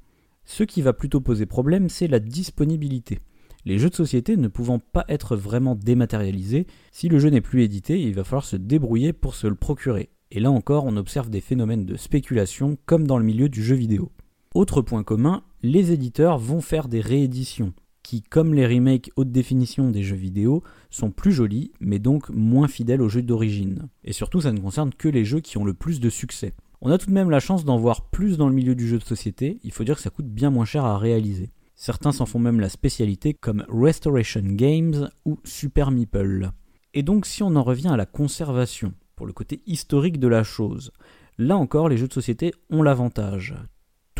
[0.45, 3.19] Ce qui va plutôt poser problème, c'est la disponibilité.
[3.65, 7.63] Les jeux de société ne pouvant pas être vraiment dématérialisés, si le jeu n'est plus
[7.63, 10.09] édité, il va falloir se débrouiller pour se le procurer.
[10.31, 13.75] Et là encore, on observe des phénomènes de spéculation comme dans le milieu du jeu
[13.75, 14.09] vidéo.
[14.53, 17.73] Autre point commun, les éditeurs vont faire des rééditions,
[18.03, 22.67] qui, comme les remakes haute définition des jeux vidéo, sont plus jolis, mais donc moins
[22.67, 23.87] fidèles aux jeux d'origine.
[24.03, 26.53] Et surtout, ça ne concerne que les jeux qui ont le plus de succès.
[26.81, 28.97] On a tout de même la chance d'en voir plus dans le milieu du jeu
[28.97, 31.49] de société, il faut dire que ça coûte bien moins cher à réaliser.
[31.75, 36.51] Certains s'en font même la spécialité comme Restoration Games ou Super Meeple.
[36.93, 40.43] Et donc si on en revient à la conservation, pour le côté historique de la
[40.43, 40.91] chose,
[41.37, 43.55] là encore les jeux de société ont l'avantage.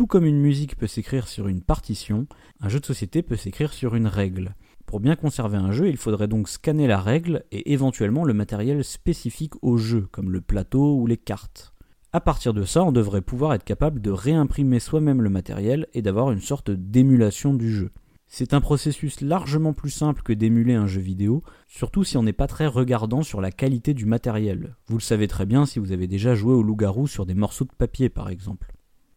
[0.01, 2.25] Tout comme une musique peut s'écrire sur une partition,
[2.59, 4.55] un jeu de société peut s'écrire sur une règle.
[4.87, 8.83] Pour bien conserver un jeu, il faudrait donc scanner la règle et éventuellement le matériel
[8.83, 11.75] spécifique au jeu, comme le plateau ou les cartes.
[12.13, 16.01] À partir de ça, on devrait pouvoir être capable de réimprimer soi-même le matériel et
[16.01, 17.91] d'avoir une sorte d'émulation du jeu.
[18.27, 22.33] C'est un processus largement plus simple que d'émuler un jeu vidéo, surtout si on n'est
[22.33, 24.75] pas très regardant sur la qualité du matériel.
[24.87, 27.65] Vous le savez très bien si vous avez déjà joué au loup-garou sur des morceaux
[27.65, 28.70] de papier par exemple.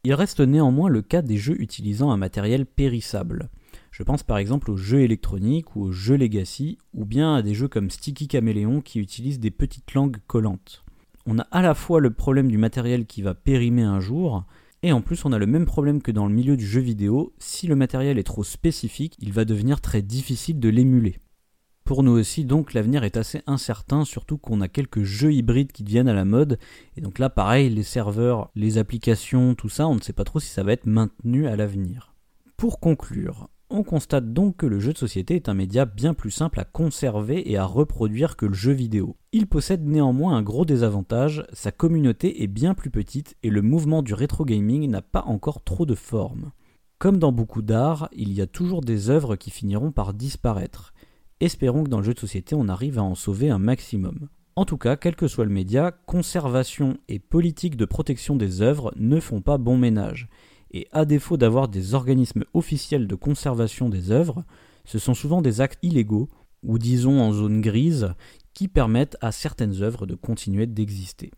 [0.07, 3.49] Il reste néanmoins le cas des jeux utilisant un matériel périssable.
[3.91, 7.55] Je pense par exemple aux jeux électroniques ou aux jeux Legacy, ou bien à des
[7.55, 10.85] jeux comme Sticky Caméléon qui utilisent des petites langues collantes.
[11.25, 14.45] On a à la fois le problème du matériel qui va périmer un jour,
[14.83, 17.33] et en plus on a le même problème que dans le milieu du jeu vidéo,
[17.39, 21.17] si le matériel est trop spécifique, il va devenir très difficile de l'émuler.
[21.85, 25.85] Pour nous aussi, donc, l'avenir est assez incertain, surtout qu'on a quelques jeux hybrides qui
[25.85, 26.59] deviennent à la mode.
[26.97, 30.41] Et donc là, pareil, les serveurs, les applications, tout ça, on ne sait pas trop
[30.41, 32.15] si ça va être maintenu à l'avenir.
[32.57, 36.31] Pour conclure, on constate donc que le jeu de société est un média bien plus
[36.31, 39.17] simple à conserver et à reproduire que le jeu vidéo.
[39.33, 44.03] Il possède néanmoins un gros désavantage, sa communauté est bien plus petite et le mouvement
[44.03, 46.53] du rétro gaming n'a pas encore trop de forme.
[46.99, 50.94] Comme dans beaucoup d'arts, il y a toujours des œuvres qui finiront par disparaître.
[51.45, 54.31] Espérons que dans le jeu de société, on arrive à en sauver un maximum.
[54.57, 58.95] En tout cas, quel que soit le média, conservation et politique de protection des œuvres
[58.97, 60.31] ne font pas bon ménage.
[60.71, 64.43] Et à défaut d'avoir des organismes officiels de conservation des œuvres,
[64.87, 66.31] ce sont souvent des actes illégaux,
[66.63, 68.15] ou disons en zone grise,
[68.55, 71.31] qui permettent à certaines œuvres de continuer d'exister.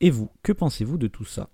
[0.00, 1.50] Et vous, que pensez-vous de tout ça?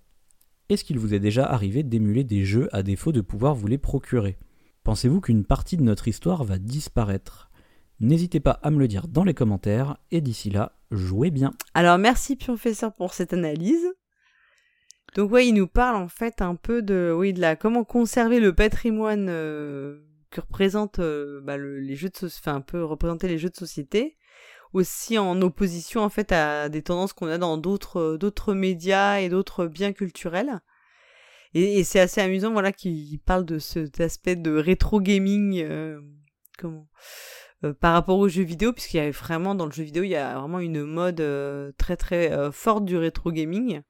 [0.69, 3.77] Est-ce qu'il vous est déjà arrivé d'émuler des jeux à défaut de pouvoir vous les
[3.77, 4.39] procurer?
[4.87, 7.51] Pensez-vous qu'une partie de notre histoire va disparaître?
[7.99, 11.51] N'hésitez pas à me le dire dans les commentaires et d'ici là, jouez bien.
[11.73, 13.85] Alors merci Professeur pour cette analyse.
[15.13, 18.55] Donc ouais, il nous parle en fait un peu de oui la comment conserver le
[18.55, 24.15] patrimoine euh, que représentent euh, bah, les jeux de représenter les jeux de société
[24.71, 29.27] aussi en opposition en fait à des tendances qu'on a dans d'autres d'autres médias et
[29.27, 30.61] d'autres biens culturels.
[31.53, 35.99] Et, c'est assez amusant, voilà, qu'il parle de cet aspect de rétro gaming, euh,
[36.57, 36.87] comment,
[37.63, 40.09] euh, par rapport aux jeux vidéo, puisqu'il y a vraiment dans le jeu vidéo, il
[40.09, 43.81] y a vraiment une mode euh, très très forte du rétro gaming.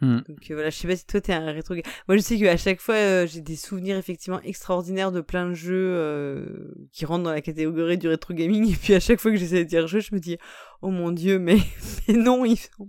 [0.00, 0.18] Hmm.
[0.28, 1.74] Donc voilà, je sais pas si toi t'es un rétro.
[2.06, 6.72] Moi je sais qu'à chaque fois j'ai des souvenirs effectivement extraordinaires de plein de jeux
[6.92, 9.64] qui rentrent dans la catégorie du rétro gaming et puis à chaque fois que j'essaie
[9.64, 10.38] de dire jeu, je me dis
[10.82, 11.58] oh mon dieu mais,
[12.08, 12.88] mais non il faut,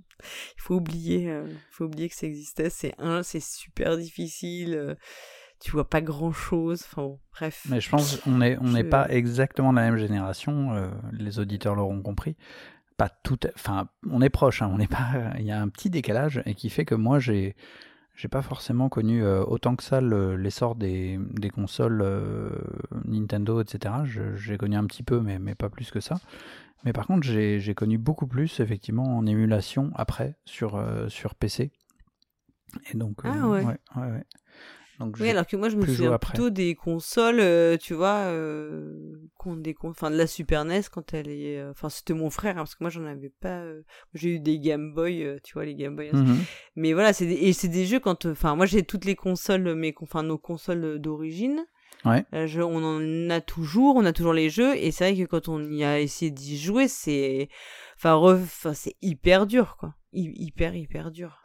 [0.58, 4.96] il faut oublier il faut oublier que ça existait, c'est un c'est super difficile
[5.60, 6.86] tu vois pas grand chose.
[6.86, 7.66] Enfin bref.
[7.70, 10.92] Mais je pense qu'on est on n'est pas exactement de la même génération.
[11.12, 12.36] les auditeurs l'auront compris
[13.00, 15.90] pas tout, enfin, on est proche, hein, on n'est pas, il y a un petit
[15.90, 17.56] décalage et qui fait que moi j'ai,
[18.14, 22.50] j'ai pas forcément connu euh, autant que ça l'essor des, des, consoles euh,
[23.06, 23.96] Nintendo, etc.
[24.36, 26.20] J'ai connu un petit peu, mais, mais pas plus que ça.
[26.84, 31.72] Mais par contre, j'ai connu beaucoup plus effectivement en émulation après sur, euh, sur PC.
[32.92, 33.64] Et donc, ah ouais.
[33.64, 34.26] ouais, ouais
[35.20, 39.16] oui, alors que moi je me souviens plutôt des consoles, euh, tu vois, euh,
[39.58, 42.62] des enfin de la Super NES quand elle est, euh, enfin c'était mon frère hein,
[42.62, 43.82] parce que moi j'en avais pas, euh,
[44.14, 46.10] j'ai eu des Game Boy, tu vois les Game Boy.
[46.14, 46.24] Hein.
[46.24, 46.38] Mhm.
[46.76, 49.94] Mais voilà, c'est et c'est des jeux quand, enfin moi j'ai toutes les consoles, mais
[50.02, 51.66] enfin nos consoles d'origine.
[52.06, 52.26] Ouais.
[52.34, 55.62] on en a toujours, on a toujours les jeux et c'est vrai que quand on
[55.72, 57.50] y a essayé d'y jouer, c'est,
[57.98, 61.42] enfin, enfin c'est hyper dur quoi, hyper hyper dur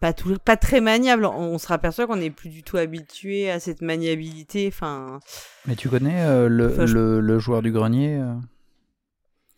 [0.00, 1.24] pas toujours, pas très maniable.
[1.24, 4.68] On se aperçoit qu'on n'est plus du tout habitué à cette maniabilité.
[4.68, 5.20] Enfin.
[5.66, 8.34] Mais tu connais euh, le, le, joueur du grenier euh?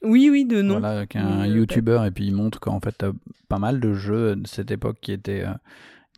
[0.02, 0.78] Oui, oui, de nom.
[0.78, 3.04] Voilà, qui est un YouTuber et puis il montre qu'en fait,
[3.48, 5.54] pas mal de jeux de cette époque qui étaient euh,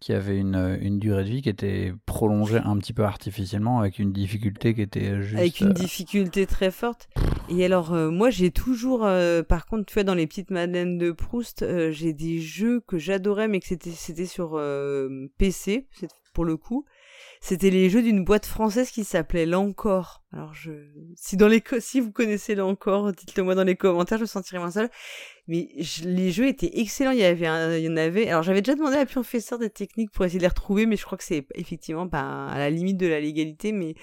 [0.01, 3.99] qui avait une, une, durée de vie qui était prolongée un petit peu artificiellement avec
[3.99, 5.39] une difficulté qui était juste...
[5.39, 7.09] Avec une difficulté très forte.
[7.51, 10.99] Et alors, euh, moi, j'ai toujours, euh, par contre, tu vois, dans les petites madeleines
[10.99, 14.61] de Proust, euh, j'ai des jeux que j'adorais, mais que c'était, c'était sur
[15.37, 15.89] PC,
[16.33, 16.87] pour le coup.
[17.43, 20.23] C'était les jeux d'une boîte française qui s'appelait L'Encore.
[20.33, 20.73] Alors je,
[21.17, 24.59] si dans les, si vous connaissez L'Encore, dites-le moi dans les commentaires, je me sentirai
[24.59, 24.91] moins seul.
[25.51, 25.69] Mais
[26.05, 27.11] les jeux étaient excellents.
[27.11, 28.29] Il y avait, il y en avait.
[28.29, 31.05] Alors j'avais déjà demandé à professeur des techniques pour essayer de les retrouver, mais je
[31.05, 33.73] crois que c'est effectivement pas à la limite de la légalité.
[33.73, 33.95] Mais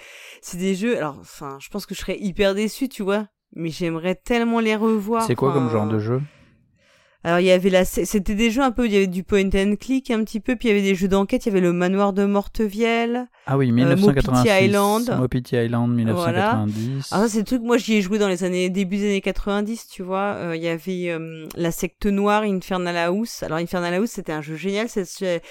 [0.42, 0.98] c'est des jeux.
[0.98, 3.30] Alors, enfin, je pense que je serais hyper déçu, tu vois.
[3.56, 5.24] Mais j'aimerais tellement les revoir.
[5.24, 6.22] C'est quoi comme genre de jeu?
[7.28, 9.50] Alors il y avait la, c'était des jeux un peu, il y avait du point
[9.54, 11.60] and click un petit peu, puis il y avait des jeux d'enquête, il y avait
[11.60, 13.28] le manoir de Mortevielle.
[13.46, 14.50] Ah oui, 1986.
[14.50, 15.18] Euh, Island.
[15.20, 17.12] Mopiti Island, 1990.
[17.12, 19.20] Alors ça c'est le truc, moi j'y ai joué dans les années, début des années
[19.20, 20.36] 90, tu vois.
[20.38, 23.44] Euh, il y avait euh, la secte noire, Infernal House.
[23.44, 25.42] Alors Infernal House c'était un jeu génial, c'était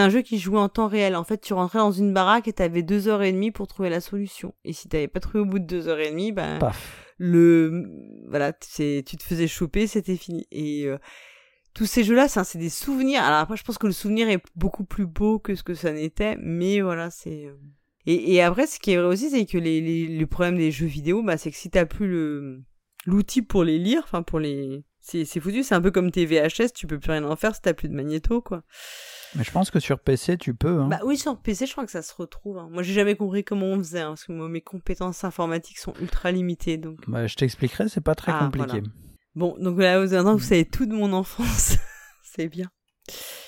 [0.00, 1.14] un jeu qui jouait en temps réel.
[1.14, 3.90] En fait tu rentrais dans une baraque et t'avais deux heures et demie pour trouver
[3.90, 4.54] la solution.
[4.64, 6.58] Et si t'avais pas trouvé au bout de deux heures et demie, ben...
[6.60, 7.84] Paf le
[8.28, 10.98] voilà c'est tu te faisais choper c'était fini et euh,
[11.76, 14.42] tous ces jeux là c'est des souvenirs alors après je pense que le souvenir est
[14.54, 17.54] beaucoup plus beau que ce que ça n'était mais voilà c'est euh,
[18.06, 20.70] et, et, après ce qui est vrai aussi c'est que les, les, le problème des
[20.72, 22.62] jeux vidéo bah c'est que si t'as plus le
[23.04, 26.26] l'outil pour les lire enfin pour les C'est c'est foutu, c'est un peu comme tes
[26.26, 28.62] VHS, tu peux plus rien en faire si t'as plus de magnéto, quoi.
[29.36, 30.80] Mais je pense que sur PC, tu peux.
[30.80, 30.88] Hein.
[30.88, 32.58] Bah oui, sur PC, je crois que ça se retrouve.
[32.58, 32.68] hein.
[32.72, 35.92] Moi, j'ai jamais compris comment on faisait, hein, parce que moi, mes compétences informatiques sont
[36.00, 36.98] ultra limitées, donc.
[37.06, 38.66] Bah, je t'expliquerai, c'est pas très Ah, compliqué.
[38.80, 38.88] voilà.
[39.36, 41.76] Bon, donc là, vous, vous savez tout de mon enfance.
[42.22, 42.70] c'est bien.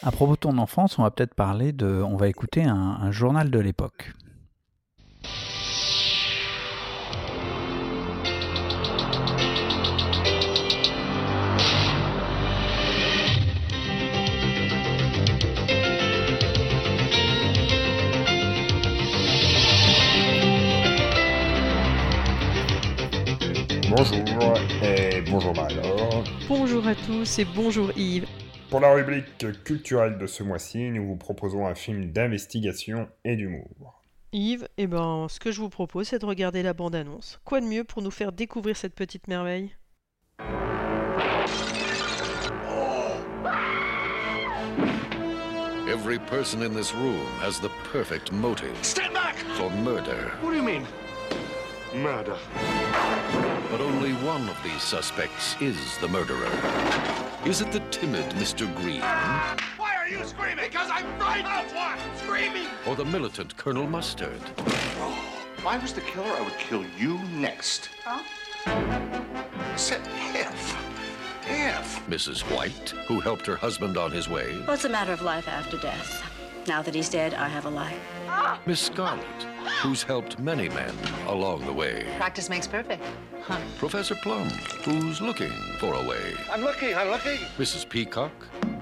[0.03, 1.87] À propos de ton enfance, on va peut-être parler de.
[1.87, 4.13] On va écouter un, un journal de l'époque.
[23.99, 26.23] Bonjour et bonjour Marie-Laure.
[26.47, 28.29] Bonjour à tous et bonjour Yves.
[28.71, 29.25] Pour la rubrique
[29.65, 34.01] culturelle de ce mois-ci, nous vous proposons un film d'investigation et d'humour.
[34.31, 37.41] Yves, eh ben, ce que je vous propose, c'est de regarder la bande-annonce.
[37.45, 39.75] Quoi de mieux pour nous faire découvrir cette petite merveille?
[45.89, 48.77] Every person in this room has the perfect motive.
[48.83, 49.35] Stand back!
[49.57, 50.31] For murder.
[50.41, 50.85] What do you mean?
[51.95, 52.37] Murder.
[53.71, 56.51] But only one of these suspects is the murderer.
[57.47, 58.73] Is it the timid Mr.
[58.77, 60.67] Green Why are you screaming?
[60.67, 61.67] Because I'm frightened.
[61.67, 61.99] Of what?
[62.19, 62.67] Screaming.
[62.87, 64.41] or the militant Colonel Mustard?
[65.57, 67.91] If I was the killer, I would kill you next.
[68.05, 68.23] Huh?
[69.77, 70.03] Said
[70.35, 70.77] if.
[71.47, 72.07] If.
[72.07, 72.41] Mrs.
[72.55, 74.59] White, who helped her husband on his way?
[74.67, 76.23] Well, it's a matter of life after death.
[76.67, 77.99] Now that he's dead, I have a life.
[78.67, 79.25] Miss Scarlet,
[79.83, 80.95] who's helped many men
[81.27, 82.07] along the way?
[82.17, 83.03] Practice makes perfect.
[83.43, 83.59] Huh.
[83.79, 84.49] Professor Plum,
[84.85, 86.35] who's looking for a way?
[86.51, 87.39] I'm looking, I'm looking.
[87.57, 87.89] Mrs.
[87.89, 88.33] Peacock,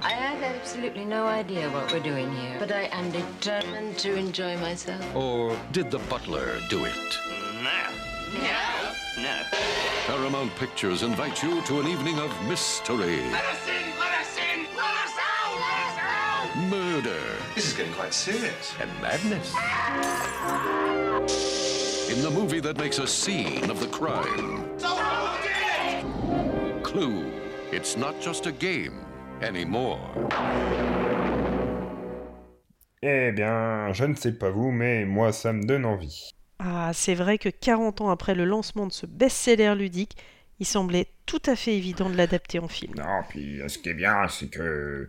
[0.03, 4.57] I have absolutely no idea what we're doing here, but I am determined to enjoy
[4.59, 5.05] myself.
[5.15, 7.19] or did the butler do it?
[7.63, 8.41] No.
[8.43, 8.93] No.
[9.23, 9.43] No.
[10.07, 13.99] Paramount Pictures invite you to an evening of mystery, Let us in!
[13.99, 14.67] Let us in!
[14.77, 15.61] Let us out!
[15.61, 16.57] Let us out!
[16.69, 17.21] murder,
[17.57, 18.75] This is getting quite serious.
[18.81, 19.55] and madness.
[22.11, 26.85] In the movie that makes a scene of the crime, So who did it?
[26.85, 27.25] Clue.
[27.73, 28.93] It's not just a game
[29.43, 29.99] anymore.
[33.03, 36.31] Eh bien, je ne sais pas vous, mais moi ça me donne envie.
[36.59, 40.17] Ah, c'est vrai que 40 ans après le lancement de ce best-seller ludique,
[40.59, 42.95] il semblait tout à fait évident de l'adapter en film.
[42.97, 45.09] Non, puis euh, ce qui est bien, c'est que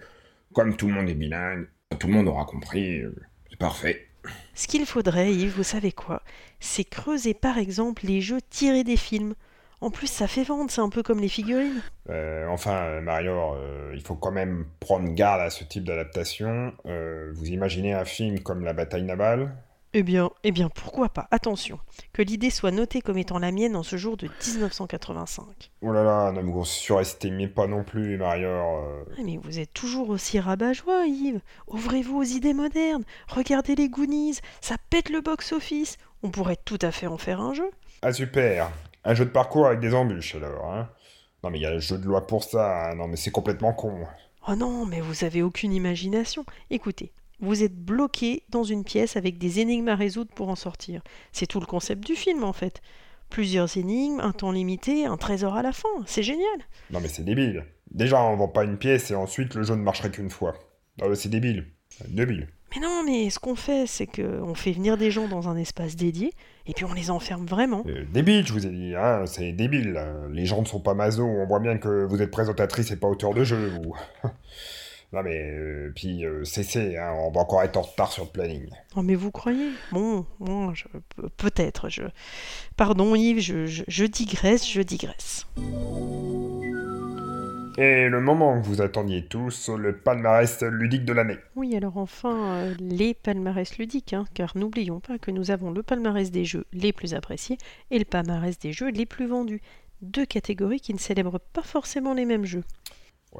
[0.53, 3.15] comme tout le monde est bilingue, tout le monde aura compris, euh,
[3.49, 4.07] c'est parfait.
[4.53, 6.21] Ce qu'il faudrait, Yves, vous savez quoi?
[6.59, 9.35] C'est creuser par exemple les jeux tirés des films.
[9.79, 11.81] En plus, ça fait vendre, c'est un peu comme les figurines.
[12.09, 16.73] Euh, enfin, Mario, euh, il faut quand même prendre garde à ce type d'adaptation.
[16.87, 19.53] Euh, vous imaginez un film comme La bataille navale?
[19.99, 21.27] Eh bien, eh bien, pourquoi pas?
[21.31, 21.79] Attention,
[22.13, 25.71] que l'idée soit notée comme étant la mienne en ce jour de 1985.
[25.81, 28.47] Oh là là, ne vous surestimez pas non plus, Mario.
[28.47, 29.03] euh.
[29.17, 31.41] Ah, mais vous êtes toujours aussi rabat-joie, Yves.
[31.67, 33.05] Ouvrez-vous aux idées modernes.
[33.27, 35.97] Regardez les Goonies, ça pète le box-office.
[36.21, 37.71] On pourrait tout à fait en faire un jeu.
[38.03, 38.69] Ah super
[39.03, 40.89] Un jeu de parcours avec des embûches alors, hein
[41.43, 42.93] Non mais il y a le jeu de loi pour ça, hein.
[42.93, 44.05] non mais c'est complètement con.
[44.47, 46.45] Oh non, mais vous avez aucune imagination.
[46.69, 51.01] Écoutez, vous êtes bloqué dans une pièce avec des énigmes à résoudre pour en sortir.
[51.31, 52.81] C'est tout le concept du film en fait.
[53.29, 55.89] Plusieurs énigmes, un temps limité, un trésor à la fin.
[56.05, 56.59] C'est génial.
[56.91, 57.65] Non mais c'est débile.
[57.91, 60.55] Déjà on vend pas une pièce et ensuite le jeu ne marcherait qu'une fois.
[61.01, 61.67] Non mais c'est débile.
[62.07, 62.47] Débile.
[62.75, 65.55] Mais non, mais ce qu'on fait, c'est que on fait venir des gens dans un
[65.55, 66.33] espace dédié
[66.65, 67.83] et puis on les enferme vraiment.
[67.87, 69.97] Euh, débile, je vous ai dit, hein, c'est débile.
[70.31, 73.07] Les gens ne sont pas maso, on voit bien que vous êtes présentatrice et pas
[73.07, 73.95] auteur de jeu, vous.
[75.13, 78.29] non mais, euh, puis euh, cessez, hein, on va encore être en retard sur le
[78.29, 78.67] planning.
[78.95, 79.69] Oh, mais vous croyez?
[79.91, 80.73] Bon, bon,
[81.37, 81.89] peut-être.
[81.89, 82.03] Je...
[82.75, 85.45] Pardon, Yves, je, je- je digresse, je digresse.
[87.79, 91.37] Et le moment que vous attendiez tous, le palmarès ludique de l'année.
[91.55, 95.83] Oui, alors enfin, euh, les palmarès ludiques, hein, car n'oublions pas que nous avons le
[95.83, 97.59] palmarès des jeux les plus appréciés
[97.91, 99.61] et le palmarès des jeux les plus vendus.
[100.01, 102.63] Deux catégories qui ne célèbrent pas forcément les mêmes jeux.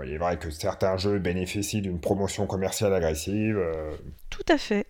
[0.06, 3.58] Il est vrai que certains jeux bénéficient d'une promotion commerciale agressive.
[3.58, 3.96] euh,
[4.30, 4.86] Tout à fait.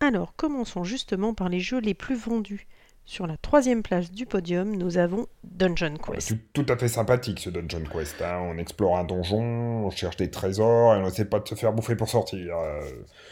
[0.00, 2.66] Alors, commençons justement par les jeux les plus vendus.
[3.04, 6.28] Sur la troisième place du podium, nous avons Dungeon Quest.
[6.54, 8.22] tout, tout à fait sympathique ce Dungeon Quest.
[8.22, 8.38] hein.
[8.42, 9.40] On explore un donjon,
[9.86, 12.56] on cherche des trésors et on essaie pas de se faire bouffer pour sortir.
[12.58, 12.80] euh.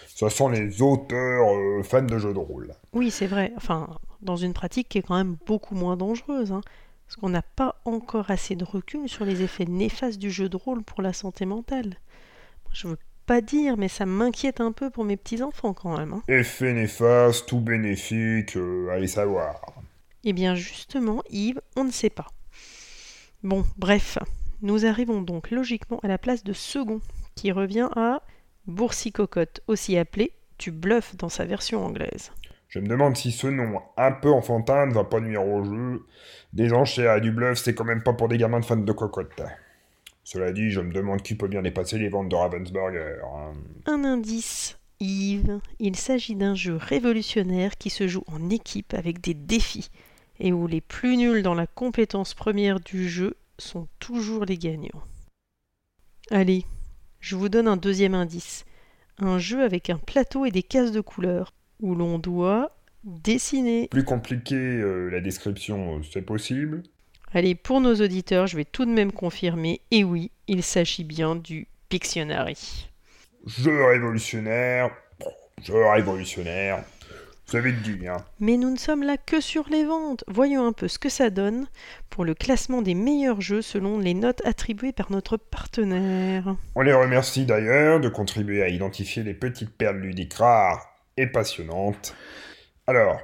[0.09, 2.75] Ce sont les auteurs euh, fans de jeux de rôle.
[2.93, 3.53] Oui, c'est vrai.
[3.57, 6.51] Enfin, dans une pratique qui est quand même beaucoup moins dangereuse.
[6.51, 6.63] hein,
[7.11, 10.57] parce qu'on n'a pas encore assez de recul sur les effets néfastes du jeu de
[10.57, 11.97] rôle pour la santé mentale.
[12.73, 16.13] Je veux pas dire, mais ça m'inquiète un peu pour mes petits-enfants quand même.
[16.13, 16.23] hein.
[16.29, 19.61] Effet néfaste, tout bénéfique, euh, allez savoir.
[20.23, 22.29] Eh bien justement, Yves, on ne sait pas.
[23.43, 24.17] Bon, bref.
[24.63, 27.01] Nous arrivons donc logiquement à la place de second,
[27.35, 28.23] qui revient à
[28.69, 32.31] Boursicocotte, aussi appelé Tu bluffes dans sa version anglaise.
[32.71, 36.07] Je me demande si ce nom un peu enfantin ne va pas nuire au jeu.
[36.53, 38.93] Des enchères et du bluff, c'est quand même pas pour des gamins de fans de
[38.93, 39.43] cocotte.
[40.23, 43.19] Cela dit, je me demande qui peut bien dépasser les ventes de Ravensburger.
[43.25, 43.53] hein.
[43.87, 45.59] Un indice, Yves.
[45.81, 49.91] Il s'agit d'un jeu révolutionnaire qui se joue en équipe avec des défis
[50.39, 55.03] et où les plus nuls dans la compétence première du jeu sont toujours les gagnants.
[56.31, 56.65] Allez,
[57.19, 58.65] je vous donne un deuxième indice.
[59.19, 63.89] Un jeu avec un plateau et des cases de couleurs où l'on doit dessiner.
[63.89, 66.83] Plus compliqué, euh, la description, euh, c'est possible.
[67.33, 69.81] Allez, pour nos auditeurs, je vais tout de même confirmer.
[69.91, 72.89] Et oui, il s'agit bien du Pictionary.
[73.47, 74.91] Jeu révolutionnaire.
[75.63, 76.85] Jeu révolutionnaire.
[77.47, 78.19] Vous avez dit, hein.
[78.39, 80.23] Mais nous ne sommes là que sur les ventes.
[80.29, 81.67] Voyons un peu ce que ça donne
[82.09, 86.55] pour le classement des meilleurs jeux selon les notes attribuées par notre partenaire.
[86.77, 90.90] On les remercie d'ailleurs de contribuer à identifier les petites perles ludiques rares
[91.21, 92.15] et passionnantes.
[92.87, 93.21] Alors,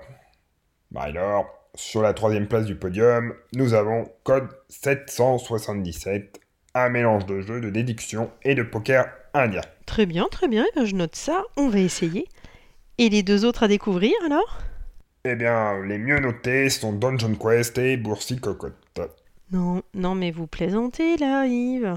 [0.91, 6.41] Marie-Laure, sur la troisième place du podium, nous avons Code 777,
[6.75, 9.63] un mélange de jeux de déduction et de poker indien.
[9.87, 12.29] Très bien, très bien, bien, je note ça, on va essayer.
[12.99, 14.59] Et les deux autres à découvrir alors?
[15.25, 18.75] Eh bien, les mieux notés sont Dungeon Quest et Boursi Cocotte.
[19.53, 21.95] Non, non mais vous plaisantez là, Yves.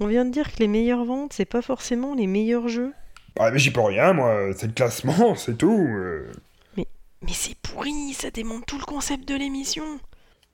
[0.00, 2.92] On vient de dire que les meilleures ventes, c'est pas forcément les meilleurs jeux.
[3.38, 5.86] Ah, mais j'y peux rien, moi, c'est le classement, c'est tout.
[5.88, 6.30] euh.
[6.76, 9.84] Mais c'est pourri, ça démonte tout le concept de l'émission.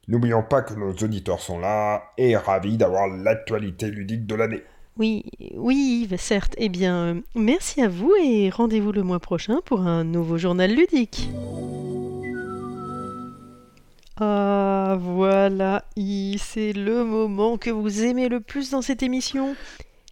[0.06, 4.62] N'oublions pas que nos auditeurs sont là et ravis d'avoir l'actualité ludique de l'année.
[4.98, 5.24] Oui,
[5.54, 6.54] oui Yves, certes.
[6.58, 10.74] Eh bien, euh, merci à vous et rendez-vous le mois prochain pour un nouveau journal
[10.74, 11.30] ludique.
[14.20, 19.54] Ah, voilà, Yves, c'est le moment que vous aimez le plus dans cette émission.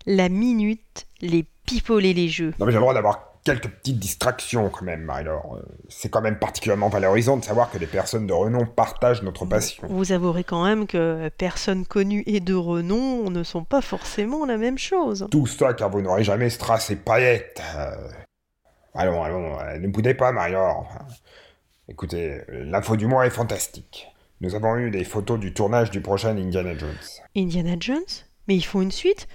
[0.07, 2.55] La minute, les pipoler les jeux.
[2.59, 5.57] Non, mais j'ai le droit d'avoir quelques petites distractions quand même, Marie-Laure.
[5.59, 9.45] Euh, C'est quand même particulièrement valorisant de savoir que des personnes de renom partagent notre
[9.47, 9.87] passion.
[9.89, 14.57] Vous avouerez quand même que personnes connues et de renom ne sont pas forcément la
[14.57, 15.29] même chose.
[15.31, 17.63] Tout ça car vous n'aurez jamais strass et paillettes.
[17.77, 17.95] Euh,
[18.99, 20.33] Allons, allons, euh, ne boudez pas.
[20.33, 20.87] Enfin,
[21.89, 24.09] Écoutez, l'info du mois est fantastique.
[24.41, 26.97] Nous avons eu des photos du tournage du prochain Indiana Jones.
[27.37, 28.01] Indiana Jones?
[28.49, 29.29] Mais ils font une suite?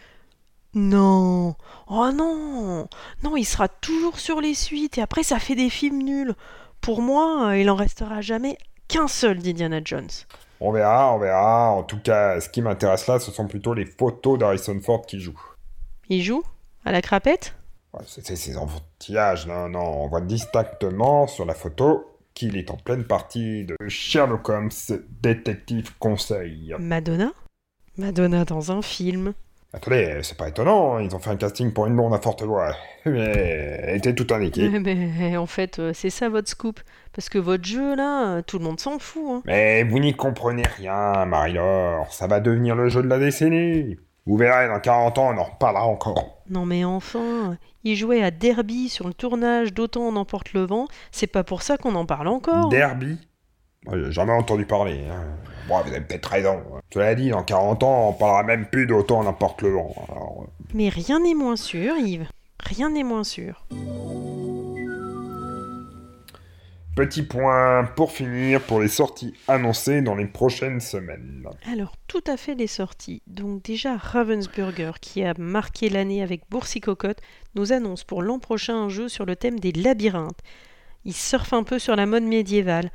[0.73, 1.56] Non
[1.88, 2.88] Oh non
[3.23, 6.34] Non, il sera toujours sur les suites et après ça fait des films nuls.
[6.80, 8.57] Pour moi, euh, il en restera jamais
[8.88, 10.10] qu'un seul d'Indiana Jones.
[10.60, 11.72] On verra, on verra.
[11.72, 15.19] En tout cas, ce qui m'intéresse là, ce sont plutôt les photos d'Harrison Ford qui
[15.19, 15.39] joue.
[16.10, 16.43] Il joue
[16.85, 17.56] À la crapette?
[17.93, 20.03] Ouais, c'est ses enfantillages, non, non.
[20.03, 24.69] On voit distinctement sur la photo qu'il est en pleine partie de Sherlock Holmes,
[25.22, 26.73] détective conseil.
[26.80, 27.31] Madonna?
[27.98, 29.34] Madonna dans un film.
[29.73, 32.43] Attendez, c'est pas étonnant, hein, ils ont fait un casting pour une blonde à forte
[32.43, 32.76] voix.
[33.06, 34.68] Mais elle était tout indiquée.
[34.68, 36.81] Mais, mais, en fait, euh, c'est ça votre scoop.
[37.14, 39.23] Parce que votre jeu, là, euh, tout le monde s'en fout.
[39.30, 39.41] hein.
[39.45, 42.11] Mais vous n'y comprenez rien, Marie-Laure.
[42.11, 43.98] Ça va devenir le jeu de la décennie.
[44.26, 46.43] Vous verrez, dans 40 ans, on en reparlera encore.
[46.49, 50.88] Non mais enfin, il jouait à Derby sur le tournage d'Autant en emporte le vent,
[51.11, 52.68] c'est pas pour ça qu'on en parle encore.
[52.69, 53.18] Derby
[53.90, 55.06] J'ai jamais entendu parler.
[55.10, 55.24] Hein.
[55.68, 56.62] Bon, vous avez peut-être raison.
[56.94, 59.95] Cela dit, dans 40 ans, on parlera même plus d'autant n'importe le vent.
[60.10, 62.28] Alors, euh, Mais rien n'est moins sûr, Yves.
[62.60, 63.66] Rien n'est moins sûr.
[66.95, 71.48] Petit point pour finir pour les sorties annoncées dans les prochaines semaines.
[71.72, 73.24] Alors, tout à fait les sorties.
[73.26, 77.22] Donc déjà, Ravensburger, qui a marqué l'année avec Boursicocotte,
[77.56, 80.41] nous annonce pour l'an prochain un jeu sur le thème des labyrinthes.
[81.06, 82.91] Il surfe un peu sur la mode médiévale.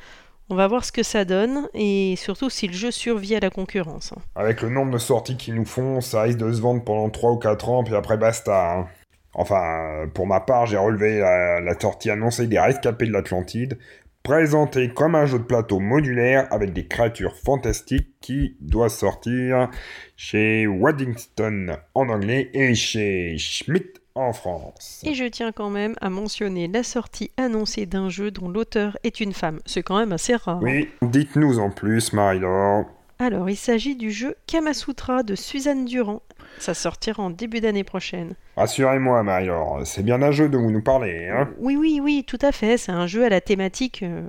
[0.48, 3.51] On va voir ce que ça donne, et surtout si le jeu survit à la
[3.51, 4.14] concurrence.
[4.36, 7.32] Avec le nombre de sorties qu'ils nous font, ça risque de se vendre pendant 3
[7.32, 8.74] ou 4 ans, puis après basta.
[8.78, 8.86] hein.
[9.35, 13.77] Enfin, pour ma part, j'ai relevé la, sortie annoncée des Rescapés de l'Atlantide,
[14.23, 19.68] présenté comme un jeu de plateau modulaire avec des créatures fantastiques qui doit sortir
[20.16, 25.02] chez Waddington en anglais et chez Schmidt en France.
[25.05, 29.20] Et je tiens quand même à mentionner la sortie annoncée d'un jeu dont l'auteur est
[29.20, 29.60] une femme.
[29.66, 30.60] C'est quand même assez rare.
[30.62, 32.86] Oui, dites-nous en plus, Marie-Laure.
[33.18, 36.20] Alors, il s'agit du jeu Kamasutra de Suzanne Durand.
[36.59, 38.34] Ça sortira en début d'année prochaine.
[38.56, 42.38] Rassurez-moi, Marie-Laure, c'est bien un jeu dont vous nous parlez, hein Oui, oui, oui, tout
[42.43, 42.76] à fait.
[42.76, 44.28] C'est un jeu à la thématique euh,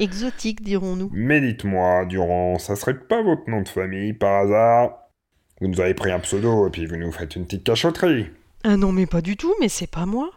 [0.00, 1.10] exotique, dirons-nous.
[1.12, 4.98] Mais dites-moi, Durand, ça serait pas votre nom de famille par hasard?
[5.60, 8.26] Vous nous avez pris un pseudo et puis vous nous faites une petite cachotterie.
[8.68, 10.28] Ah non, mais pas du tout, mais c'est pas moi.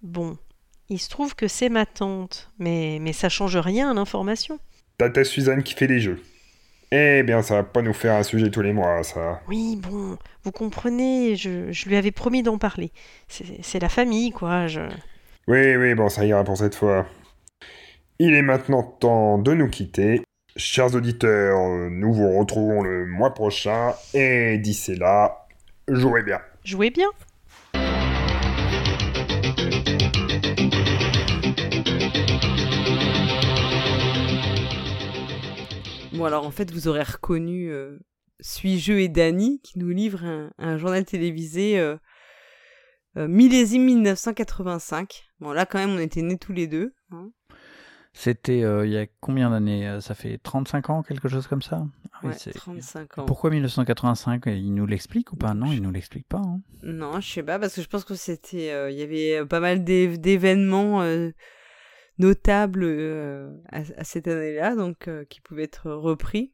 [0.00, 0.38] Bon,
[0.88, 4.60] il se trouve que c'est ma tante, mais, mais ça change rien à l'information.
[4.96, 6.22] Tata Suzanne qui fait des jeux.
[6.92, 9.40] Eh bien, ça va pas nous faire un sujet tous les mois, ça.
[9.48, 12.92] Oui, bon, vous comprenez, je, je lui avais promis d'en parler.
[13.26, 14.68] C'est c'est la famille, quoi.
[14.68, 14.82] Je...
[15.48, 17.06] Oui, oui, bon, ça ira pour cette fois.
[18.20, 20.22] Il est maintenant temps de nous quitter.
[20.54, 21.58] Chers auditeurs,
[21.90, 25.48] nous vous retrouvons le mois prochain, et d'ici là,
[25.88, 26.38] jouez bien.
[26.64, 27.08] Jouez bien.
[36.18, 37.96] Bon, alors en fait, vous aurez reconnu euh,
[38.40, 41.96] Suis-je et Danny qui nous livre un, un journal télévisé euh,
[43.16, 45.24] euh, millésime 1985.
[45.38, 46.92] Bon, là, quand même, on était nés tous les deux.
[48.20, 51.62] C'était euh, il y a combien d'années euh, Ça fait 35 ans, quelque chose comme
[51.62, 51.86] ça?
[52.12, 53.26] Ah oui, Ouais, c'est- 35 ans.
[53.26, 55.54] Pourquoi 1985 Il nous l'explique ou pas?
[55.54, 56.38] Non, il nous l'explique pas.
[56.44, 56.60] hein.
[56.82, 58.72] Non, je sais pas, parce que je pense que c'était.
[58.72, 61.30] euh, Il y avait pas mal d'é- d'événements euh,
[62.18, 66.52] notables euh, à, à cette année-là, donc euh, qui pouvaient être repris.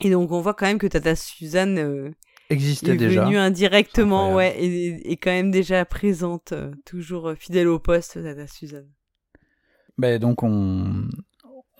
[0.00, 2.10] Et donc, on voit quand même que Tata Suzanne euh,
[2.50, 3.24] Existait est déjà.
[3.24, 8.14] venue indirectement, ouais, et est quand même déjà présente, euh, toujours euh, fidèle au poste,
[8.20, 8.90] Tata Suzanne.
[9.98, 11.08] Ben, donc on,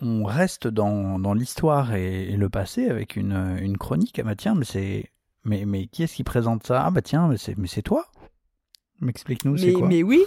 [0.01, 4.19] on reste dans, dans l'histoire et, et le passé avec une, une chronique.
[4.19, 5.09] Ah bah tiens, mais c'est
[5.43, 6.85] mais, mais qui est-ce qui présente ça?
[6.85, 8.07] Ah bah tiens, mais c'est mais c'est toi
[9.01, 9.87] M'explique-nous, c'est quoi?
[9.87, 10.23] mais oui,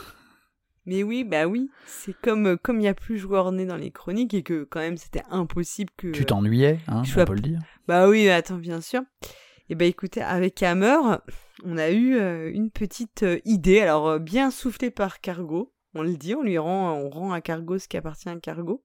[0.84, 3.90] mais oui, bah oui, c'est comme comme il y a plus joueur né dans les
[3.90, 7.40] chroniques et que quand même c'était impossible que Tu t'ennuyais, hein, je on peut le
[7.40, 7.60] dire.
[7.88, 9.02] Bah oui, attends, bien sûr.
[9.68, 10.96] Et bah écoutez, avec Hammer,
[11.64, 16.02] on a eu euh, une petite euh, idée, alors euh, bien soufflée par Cargo, on
[16.02, 18.82] le dit, on lui rend, on rend à Cargo ce qui appartient à Cargo.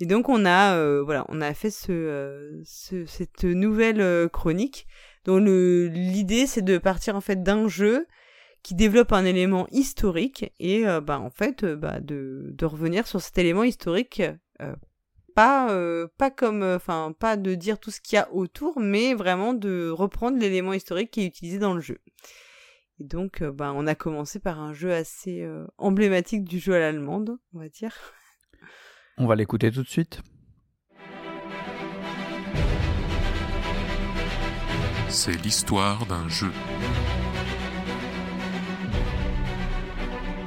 [0.00, 4.86] Et donc on a, euh, voilà, on a fait euh, ce- cette nouvelle euh, chronique
[5.26, 8.06] dont l'idée c'est de partir en fait d'un jeu
[8.62, 13.36] qui développe un élément historique et euh, bah en fait bah, de, revenir sur cet
[13.36, 14.22] élément historique
[15.34, 15.68] pas
[16.18, 19.90] pas comme enfin pas de dire tout ce qu'il y a autour mais vraiment de
[19.90, 21.98] reprendre l'élément historique qui est utilisé dans le jeu
[23.00, 26.74] et donc euh, bah, on a commencé par un jeu assez euh, emblématique du jeu
[26.74, 27.96] à l'allemande on va dire
[29.16, 30.20] On va l'écouter tout de suite.
[35.08, 36.52] C'est l'histoire d'un jeu.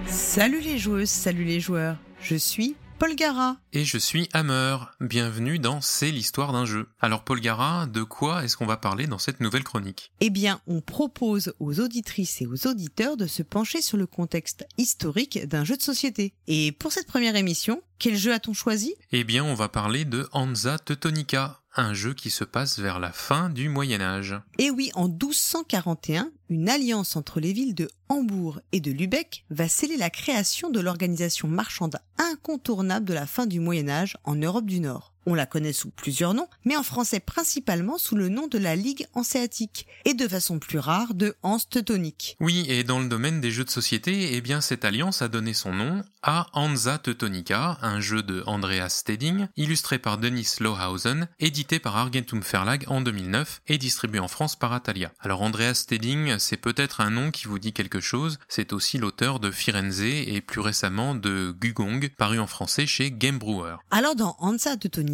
[0.06, 1.98] Salut les joueuses, salut les joueurs.
[2.22, 3.58] Je suis Paul Gara.
[3.74, 4.78] Et je suis Hammer.
[5.02, 6.88] Bienvenue dans C'est l'histoire d'un jeu.
[7.02, 10.14] Alors Paul Gara, de quoi est-ce qu'on va parler dans cette nouvelle chronique?
[10.22, 14.66] Eh bien, on propose aux auditrices et aux auditeurs de se pencher sur le contexte
[14.78, 16.34] historique d'un jeu de société.
[16.48, 18.96] Et pour cette première émission, quel jeu a-t-on choisi?
[19.12, 23.12] Eh bien, on va parler de Hansa Teutonica, un jeu qui se passe vers la
[23.12, 24.36] fin du Moyen Âge.
[24.60, 29.68] Eh oui, en 1241, une alliance entre les villes de Hambourg et de Lübeck va
[29.68, 34.66] sceller la création de l'organisation marchande incontournable de la fin du Moyen Âge en Europe
[34.66, 35.13] du Nord.
[35.26, 38.76] On la connaît sous plusieurs noms, mais en français principalement sous le nom de la
[38.76, 42.36] Ligue hanséatique, et de façon plus rare de Hans Teutonique.
[42.40, 45.54] Oui, et dans le domaine des jeux de société, eh bien cette alliance a donné
[45.54, 51.80] son nom à Hansa Teutonica, un jeu de Andreas Steding, illustré par Denis Lohausen, édité
[51.80, 55.12] par Argentum Verlag en 2009 et distribué en France par Atalia.
[55.20, 59.40] Alors Andreas Steding, c'est peut-être un nom qui vous dit quelque chose, c'est aussi l'auteur
[59.40, 63.76] de Firenze et plus récemment de Gugong, paru en français chez Game Brewer.
[63.92, 65.13] Alors dans Hansa Teutonica,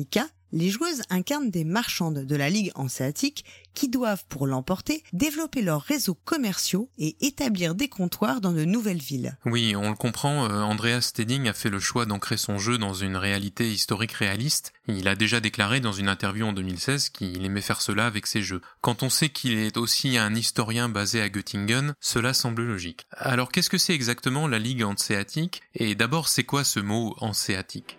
[0.51, 3.45] les joueuses incarnent des marchandes de la Ligue hanséatique
[3.75, 9.01] qui doivent, pour l'emporter, développer leurs réseaux commerciaux et établir des comptoirs dans de nouvelles
[9.01, 9.37] villes.
[9.45, 12.93] Oui, on le comprend, euh, Andreas Steding a fait le choix d'ancrer son jeu dans
[12.93, 14.73] une réalité historique réaliste.
[14.87, 18.41] Il a déjà déclaré dans une interview en 2016 qu'il aimait faire cela avec ses
[18.41, 18.61] jeux.
[18.81, 23.05] Quand on sait qu'il est aussi un historien basé à Göttingen, cela semble logique.
[23.11, 25.61] Alors qu'est-ce que c'est exactement la Ligue hanséatique?
[25.75, 27.98] Et d'abord, c'est quoi ce mot hanséatique?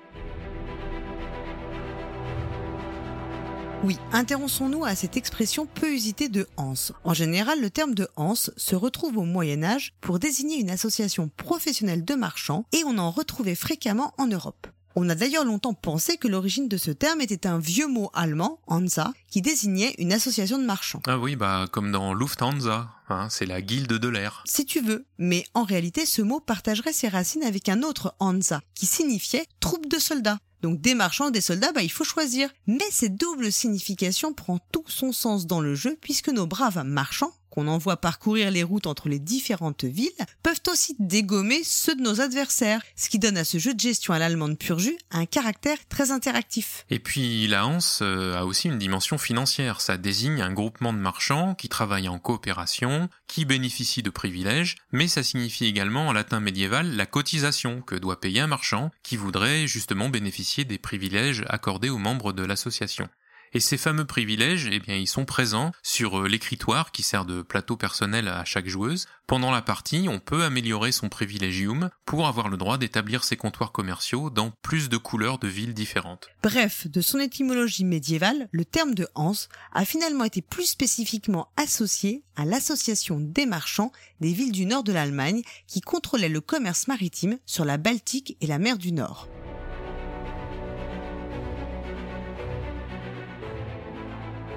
[3.82, 6.74] Oui, intéressons-nous à cette expression peu usitée de Hans.
[7.02, 11.30] En général, le terme de Hans se retrouve au Moyen Âge pour désigner une association
[11.38, 14.66] professionnelle de marchands et on en retrouvait fréquemment en Europe.
[14.96, 18.60] On a d'ailleurs longtemps pensé que l'origine de ce terme était un vieux mot allemand,
[18.66, 21.00] Hansa, qui désignait une association de marchands.
[21.06, 24.42] Ah oui, bah comme dans Lufthansa, hein, c'est la guilde de l'air.
[24.46, 28.60] Si tu veux, mais en réalité ce mot partagerait ses racines avec un autre Hansa,
[28.74, 30.38] qui signifiait troupe de soldats.
[30.62, 32.50] Donc des marchands, des soldats, bah il faut choisir.
[32.66, 37.32] Mais cette double signification prend tout son sens dans le jeu puisque nos braves marchands,
[37.50, 40.10] qu'on envoie parcourir les routes entre les différentes villes,
[40.42, 44.14] peuvent aussi dégommer ceux de nos adversaires, ce qui donne à ce jeu de gestion
[44.14, 46.84] à l'allemande pur jus un caractère très interactif.
[46.90, 49.80] Et puis la Hanse euh, a aussi une dimension financière.
[49.80, 55.08] Ça désigne un groupement de marchands qui travaillent en coopération, qui bénéficient de privilèges, mais
[55.08, 59.66] ça signifie également en latin médiéval la cotisation que doit payer un marchand qui voudrait
[59.66, 63.08] justement bénéficier des privilèges accordés aux membres de l'association.
[63.52, 67.42] Et ces fameux privilèges, eh bien, ils sont présents sur euh, l'écritoire qui sert de
[67.42, 69.06] plateau personnel à chaque joueuse.
[69.26, 73.72] Pendant la partie, on peut améliorer son privilégium pour avoir le droit d'établir ses comptoirs
[73.72, 76.28] commerciaux dans plus de couleurs de villes différentes.
[76.44, 79.32] Bref, de son étymologie médiévale, le terme de Hans
[79.72, 84.92] a finalement été plus spécifiquement associé à l'association des marchands des villes du nord de
[84.92, 89.28] l'Allemagne qui contrôlaient le commerce maritime sur la Baltique et la mer du Nord.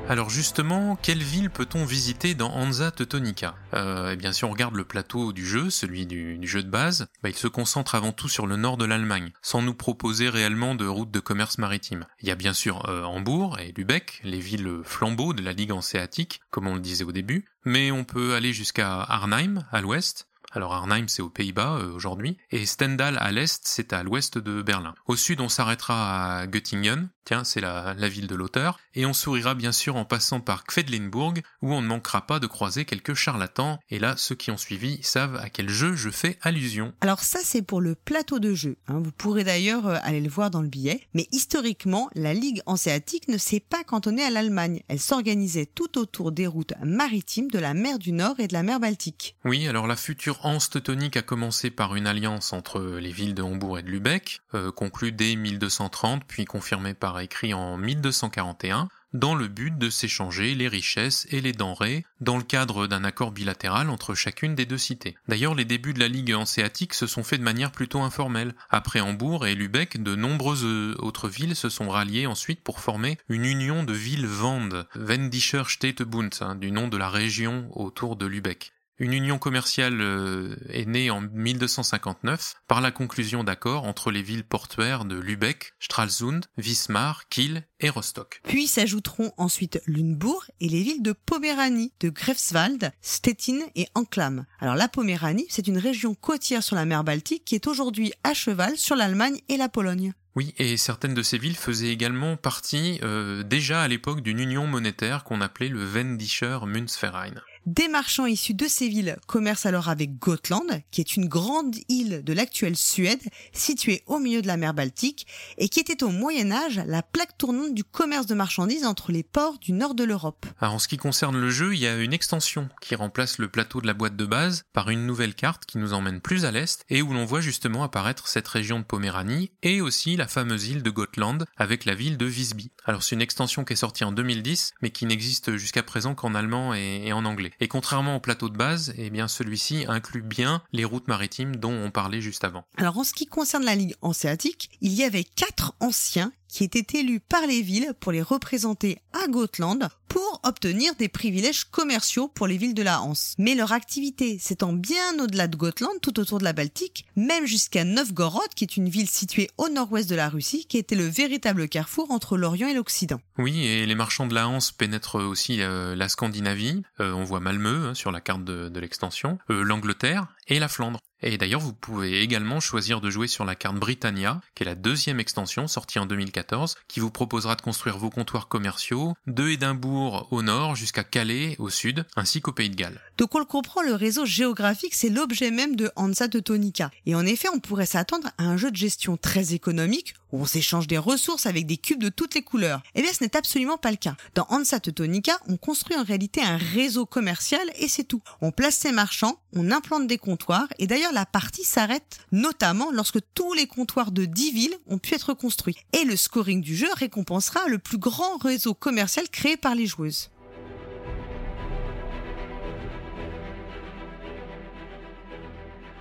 [0.10, 3.56] Alors justement, quelle ville peut-on visiter dans Hansa Teutonica?
[3.74, 7.08] Euh, Eh bien si on regarde le plateau du jeu, celui du, jeu de base,
[7.24, 10.76] bah, il se concentre avant tout sur le nord de l'Allemagne, sans nous proposer réellement
[10.76, 12.06] de route de commerce maritime.
[12.20, 15.72] Il y a bien sûr euh, Hambourg et Lübeck, les villes flambeaux de la Ligue
[15.72, 20.28] hanséatique, comme on le disait au début, mais on peut aller jusqu'à Arnhem à l'ouest,
[20.54, 24.62] alors Arnhem, c'est aux Pays-Bas euh, aujourd'hui, et Stendhal à l'est, c'est à l'ouest de
[24.62, 24.94] Berlin.
[25.08, 29.14] Au sud, on s'arrêtera à Göttingen, tiens, c'est la, la ville de l'auteur, et on
[29.14, 33.14] sourira bien sûr en passant par Quedlinburg, où on ne manquera pas de croiser quelques
[33.14, 36.94] charlatans, et là, ceux qui ont suivi savent à quel jeu je fais allusion.
[37.02, 38.78] Alors ça, c'est pour le plateau de jeu.
[38.88, 39.00] hein.
[39.04, 41.02] Vous pourrez d'ailleurs euh, aller le voir dans le billet.
[41.14, 44.82] Mais historiquement, la Ligue hanséatique ne s'est pas cantonnée à l'Allemagne.
[44.88, 48.64] Elle s'organisait tout autour des routes maritimes de la mer du Nord et de la
[48.64, 49.36] mer Baltique.
[49.46, 53.42] Oui, alors la future Hanse teutonique a commencé par une alliance entre les villes de
[53.42, 59.36] Hambourg et de Lübeck, euh, conclue dès 1230 puis confirmée par écrit en 1241, dans
[59.36, 63.90] le but de s'échanger les richesses et les denrées dans le cadre d'un accord bilatéral
[63.90, 65.16] entre chacune des deux cités.
[65.30, 68.54] D'ailleurs, les débuts de la Ligue hanséatique se sont faits de manière plutôt informelle.
[68.70, 70.66] Après Hambourg et Lübeck, de nombreuses
[71.00, 76.34] autres villes se sont ralliées ensuite pour former une union de villes Wende, Wendischer Städtebund,
[76.42, 78.74] hein, du nom de la région autour de Lübeck.
[79.00, 84.44] Une union commerciale euh, est née en 1259 par la conclusion d'accords entre les villes
[84.44, 88.40] portuaires de Lübeck, Stralsund, Wismar, Kiel et Rostock.
[88.44, 94.46] Puis s'ajouteront ensuite Lunebourg et les villes de Poméranie, de Greifswald, Stettin et Anklam.
[94.60, 98.36] Alors la Poméranie, c'est une région côtière sur la mer Baltique qui est aujourd'hui à
[98.36, 100.14] cheval sur l'Allemagne et la Pologne.
[100.36, 104.66] Oui, et certaines de ces villes faisaient également partie euh, déjà à l'époque d'une union
[104.66, 107.36] monétaire qu'on appelait le Wendischer Münzverein.
[107.66, 112.22] Des marchands issus de ces villes commercent alors avec Gotland, qui est une grande île
[112.22, 113.22] de l'actuelle Suède,
[113.54, 115.26] située au milieu de la mer Baltique,
[115.58, 119.24] et qui était au Moyen Âge la plaque tournante du commerce de marchandises entre les
[119.24, 120.46] ports du nord de l'Europe.
[120.60, 123.48] Alors en ce qui concerne le jeu, il y a une extension qui remplace le
[123.48, 126.52] plateau de la boîte de base par une nouvelle carte qui nous emmène plus à
[126.52, 130.68] l'est et où l'on voit justement apparaître cette région de Poméranie et aussi la fameuse
[130.68, 132.72] île de Gotland avec la ville de Visby.
[132.84, 136.36] Alors c'est une extension qui est sortie en 2010 mais qui n'existe jusqu'à présent qu'en
[136.36, 137.53] allemand et en anglais.
[137.60, 141.74] Et contrairement au plateau de base, eh bien celui-ci inclut bien les routes maritimes dont
[141.74, 142.66] on parlait juste avant.
[142.78, 147.00] Alors en ce qui concerne la Ligue hanséatique, il y avait quatre anciens qui étaient
[147.00, 152.46] élus par les villes pour les représenter à Gotland pour obtenir des privilèges commerciaux pour
[152.46, 153.34] les villes de la Hanse.
[153.40, 157.84] Mais leur activité s'étend bien au-delà de Gotland, tout autour de la Baltique, même jusqu'à
[157.84, 161.68] Novgorod, qui est une ville située au nord-ouest de la Russie, qui était le véritable
[161.68, 163.20] carrefour entre l'Orient et l'Occident.
[163.40, 166.84] Oui, et les marchands de la Hanse pénètrent aussi euh, la Scandinavie.
[167.00, 171.00] Euh, on voit Malmö hein, sur la carte de, l'extension, euh, l'Angleterre et la Flandre.
[171.24, 174.76] Et d'ailleurs, vous pouvez également choisir de jouer sur la carte Britannia, qui est la
[174.76, 180.28] deuxième extension sortie en 2014, qui vous proposera de construire vos comptoirs commerciaux de Édimbourg
[180.32, 183.00] au nord jusqu'à Calais au sud, ainsi qu'au Pays de Galles.
[183.18, 186.92] Donc on le comprend, le réseau géographique, c'est l'objet même de Hansa Teutonica.
[187.06, 190.88] Et en effet, on pourrait s'attendre à un jeu de gestion très économique, on s'échange
[190.88, 192.82] des ressources avec des cubes de toutes les couleurs.
[192.96, 194.16] Eh bien, ce n'est absolument pas le cas.
[194.36, 198.22] Dans Hansa Teutonica, on construit en réalité un réseau commercial et c'est tout.
[198.42, 203.20] On place ses marchands, on implante des comptoirs, et d'ailleurs la partie s'arrête notamment lorsque
[203.36, 205.78] tous les comptoirs de 10 villes ont pu être construits.
[205.94, 210.30] Et le scoring du jeu récompensera le plus grand réseau commercial créé par les joueuses.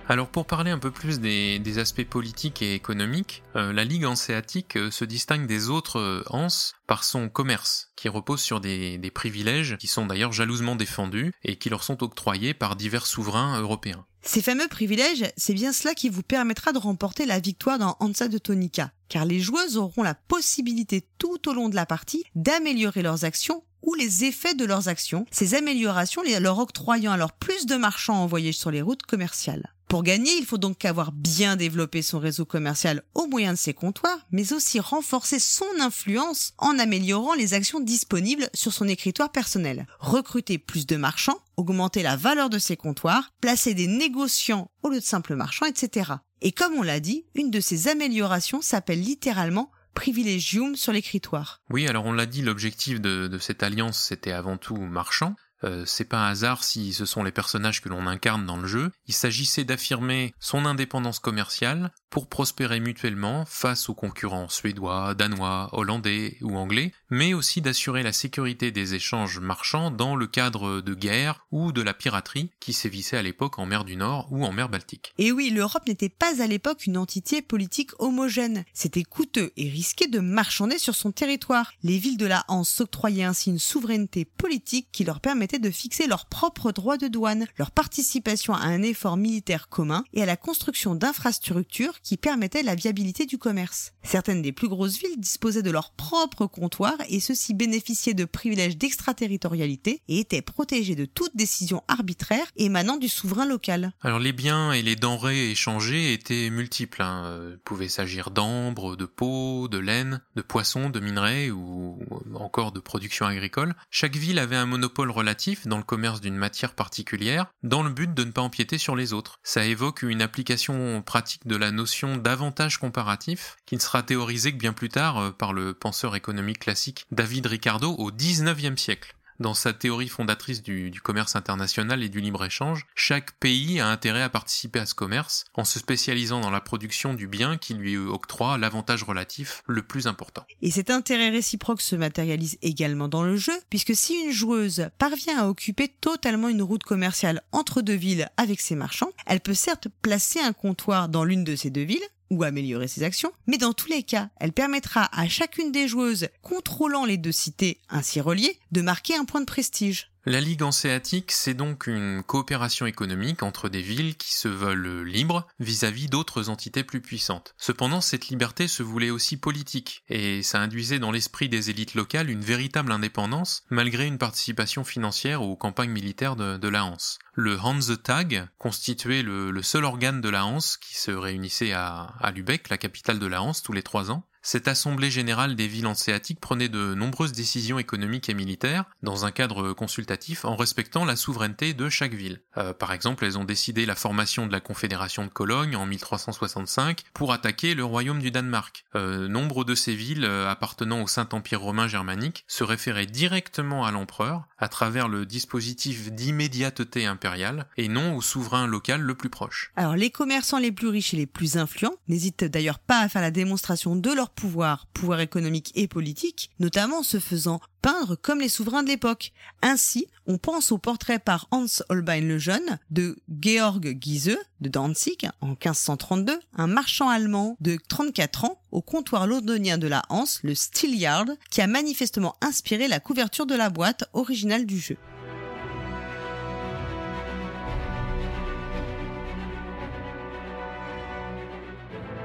[0.09, 4.75] Alors pour parler un peu plus des, aspects politiques et économiques, euh, la Ligue hanséatique
[4.75, 9.77] euh, se distingue des autres euh, Hanses par son commerce, qui repose sur des, privilèges
[9.77, 14.05] qui sont d'ailleurs jalousement défendus et qui leur sont octroyés par divers souverains européens.
[14.21, 18.27] Ces fameux privilèges, c'est bien cela qui vous permettra de remporter la victoire dans Hansa
[18.27, 23.03] de Tonica, car les joueuses auront la possibilité tout au long de la partie d'améliorer
[23.03, 27.75] leurs actions ou les effets de leurs actions, ces améliorations leur octroyant alors plus de
[27.75, 29.73] marchands envoyés sur les routes commerciales.
[29.93, 33.75] Pour gagner, il faut donc avoir bien développé son réseau commercial au moyen de ses
[33.75, 39.85] comptoirs, mais aussi renforcer son influence en améliorant les actions disponibles sur son écritoire personnel.
[39.99, 44.99] Recruter plus de marchands, augmenter la valeur de ses comptoirs, placer des négociants au lieu
[44.99, 46.13] de simples marchands, etc.
[46.41, 51.61] Et comme on l'a dit, une de ces améliorations s'appelle littéralement privilegium sur l'écritoire.
[51.69, 55.35] Oui, alors on l'a dit, l'objectif de, de cette alliance, c'était avant tout marchand.
[55.63, 58.67] Euh, c'est pas un hasard si ce sont les personnages que l'on incarne dans le
[58.67, 58.91] jeu.
[59.07, 66.37] Il s'agissait d'affirmer son indépendance commerciale pour prospérer mutuellement face aux concurrents suédois, danois, hollandais
[66.41, 71.47] ou anglais, mais aussi d'assurer la sécurité des échanges marchands dans le cadre de guerres
[71.51, 74.69] ou de la piraterie qui sévissait à l'époque en mer du Nord ou en mer
[74.69, 75.11] Baltique.
[75.17, 78.63] Et oui, l'Europe n'était pas à l'époque une entité politique homogène.
[78.75, 81.73] C'était coûteux et risqué de marchander sur son territoire.
[81.81, 86.05] Les villes de la Hanse s'octroyaient ainsi une souveraineté politique qui leur permettait de fixer
[86.05, 90.37] leurs propres droits de douane, leur participation à un effort militaire commun et à la
[90.37, 93.93] construction d'infrastructures qui permettaient la viabilité du commerce.
[94.03, 98.77] Certaines des plus grosses villes disposaient de leur propre comptoir et ceux-ci bénéficiaient de privilèges
[98.77, 103.93] d'extraterritorialité et étaient protégés de toute décision arbitraire émanant du souverain local.
[104.01, 107.01] Alors les biens et les denrées échangées étaient multiples.
[107.01, 107.23] Hein.
[107.25, 111.99] Euh, Il pouvait s'agir d'ambre, de peau, de laine, de poissons, de minerais ou
[112.35, 113.75] encore de production agricole.
[113.89, 118.13] Chaque ville avait un monopole relatif dans le commerce d'une matière particulière dans le but
[118.13, 119.39] de ne pas empiéter sur les autres.
[119.43, 124.57] Ça évoque une application pratique de la notion d'avantage comparatif qui ne sera théorisée que
[124.57, 129.15] bien plus tard euh, par le penseur économique classique David Ricardo au 19e siècle.
[129.39, 134.29] Dans sa théorie fondatrice du, commerce international et du libre-échange, chaque pays a intérêt à
[134.29, 138.57] participer à ce commerce en se spécialisant dans la production du bien qui lui octroie
[138.57, 140.45] l'avantage relatif le plus important.
[140.61, 145.39] Et cet intérêt réciproque se matérialise également dans le jeu, puisque si une joueuse parvient
[145.39, 149.87] à occuper totalement une route commerciale entre deux villes avec ses marchands, elle peut certes
[150.01, 152.03] placer un comptoir dans l'une de ces deux villes,
[152.33, 156.29] ou améliorer ses actions, mais dans tous les cas, elle permettra à chacune des joueuses
[156.41, 160.12] contrôlant les deux cités ainsi reliées de marquer un point de prestige.
[160.25, 165.45] La Ligue hanséatique, c'est donc une coopération économique entre des villes qui se veulent libres
[165.59, 167.53] vis-à-vis d'autres entités plus puissantes.
[167.57, 172.29] Cependant, cette liberté se voulait aussi politique, et ça induisait dans l'esprit des élites locales
[172.29, 177.19] une véritable indépendance, malgré une participation financière aux campagnes militaires de, la Hanse.
[177.33, 182.31] Le Hansetag constituait le, le, seul organe de la Hanse qui se réunissait à, à
[182.31, 185.87] Lübeck, la capitale de la Hanse, tous les trois ans, cette assemblée générale des villes
[185.87, 191.15] hanséatiques prenait de nombreuses décisions économiques et militaires dans un cadre consultatif en respectant la
[191.15, 192.41] souveraineté de chaque ville.
[192.57, 197.03] Euh, par exemple, elles ont décidé la formation de la Confédération de Cologne en 1365
[197.13, 198.83] pour attaquer le royaume du Danemark.
[198.95, 203.91] Euh, nombre de ces villes euh, appartenant au Saint-Empire romain germanique se référaient directement à
[203.91, 209.71] l'empereur à travers le dispositif d'immédiateté impériale et non au souverain local le plus proche.
[209.77, 213.21] Alors les commerçants les plus riches et les plus influents n'hésitent d'ailleurs pas à faire
[213.21, 218.39] la démonstration de leur pouvoir, pouvoir économique et politique, notamment en se faisant peindre comme
[218.39, 219.33] les souverains de l'époque.
[219.61, 225.29] Ainsi, on pense au portrait par Hans Holbein le Jeune de Georg Giese de Danzig
[225.41, 230.55] en 1532, un marchand allemand de 34 ans au comptoir londonien de la Hanse, le
[230.55, 234.97] Steelyard, qui a manifestement inspiré la couverture de la boîte originale du jeu.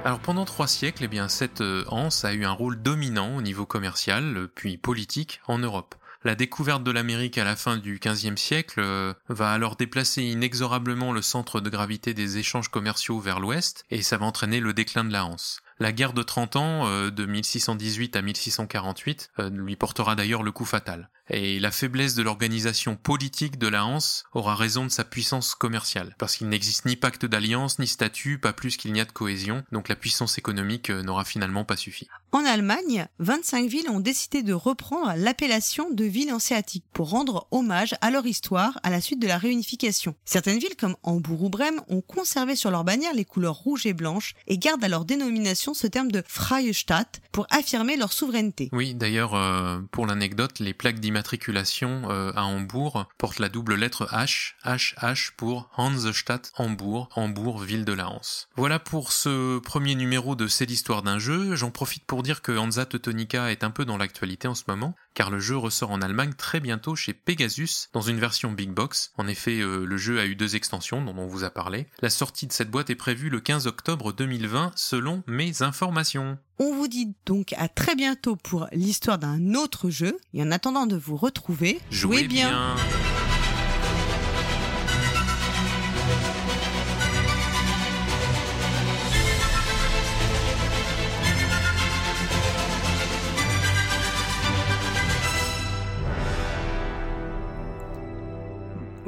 [0.04, 3.66] Alors pendant trois siècles, eh bien, cette Hanse a eu un rôle dominant au niveau
[3.66, 5.94] commercial, puis politique, en Europe.
[6.24, 11.12] La découverte de l'Amérique à la fin du XVe siècle euh, va alors déplacer inexorablement
[11.12, 15.04] le centre de gravité des échanges commerciaux vers l'ouest, et ça va entraîner le déclin
[15.04, 15.60] de la Hanse.
[15.78, 20.50] La guerre de 30 ans, euh, de 1618 à 1648, euh, lui portera d'ailleurs le
[20.50, 21.08] coup fatal.
[21.30, 26.14] Et la faiblesse de l'organisation politique de la Hanse aura raison de sa puissance commerciale,
[26.18, 29.64] parce qu'il n'existe ni pacte d'alliance, ni statut, pas plus qu'il n'y a de cohésion,
[29.72, 32.08] donc la puissance économique n'aura finalement pas suffi.
[32.32, 37.94] En Allemagne, 25 villes ont décidé de reprendre l'appellation de ville hanséatique pour rendre hommage
[38.00, 40.14] à leur histoire à la suite de la réunification.
[40.24, 43.94] Certaines villes comme Hambourg ou Brême ont conservé sur leur bannière les couleurs rouges et
[43.94, 48.68] blanches et gardent à leur dénomination ce terme de Freie Stadt pour affirmer leur souveraineté.
[48.72, 54.06] Oui, d'ailleurs, euh, pour l'anecdote, les plaques d'immatriculation euh, à Hambourg portent la double lettre
[54.12, 58.48] H, HH pour Hansestadt Hambourg, Hambourg, ville de la Hanse.
[58.54, 61.56] Voilà pour ce premier numéro de C'est l'histoire d'un jeu.
[61.56, 64.94] J'en profite pour dire que Hansa Teutonica est un peu dans l'actualité en ce moment,
[65.18, 69.10] car le jeu ressort en Allemagne très bientôt chez Pegasus dans une version Big Box.
[69.18, 71.88] En effet, euh, le jeu a eu deux extensions dont on vous a parlé.
[72.02, 76.38] La sortie de cette boîte est prévue le 15 octobre 2020 selon mes informations.
[76.60, 80.86] On vous dit donc à très bientôt pour l'histoire d'un autre jeu, et en attendant
[80.86, 82.50] de vous retrouver, jouez, jouez bien.
[82.50, 83.27] bien.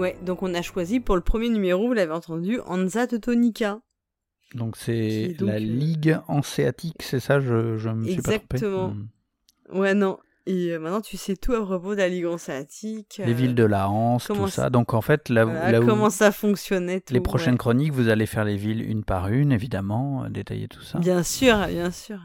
[0.01, 3.81] Ouais, donc on a choisi pour le premier numéro, vous l'avez entendu, Hansa Teutonica.
[4.55, 8.57] Donc c'est donc, la euh, Ligue hanséatique, c'est ça je, je me suis pas trompé.
[8.57, 8.89] Exactement.
[8.89, 9.79] Hmm.
[9.79, 10.19] Ouais, non.
[10.47, 13.21] Et euh, maintenant, tu sais tout à propos de la Ligue hanséatique.
[13.25, 14.63] Les euh, villes de la Hanse, comment tout ça.
[14.63, 17.01] ça- Donc en fait, là, voilà, là où comment ça fonctionnait.
[17.01, 17.59] Tout, les prochaines ouais.
[17.59, 20.99] chroniques, vous allez faire les villes une par une, évidemment, détailler tout ça.
[20.99, 22.19] Bien sûr, bien sûr.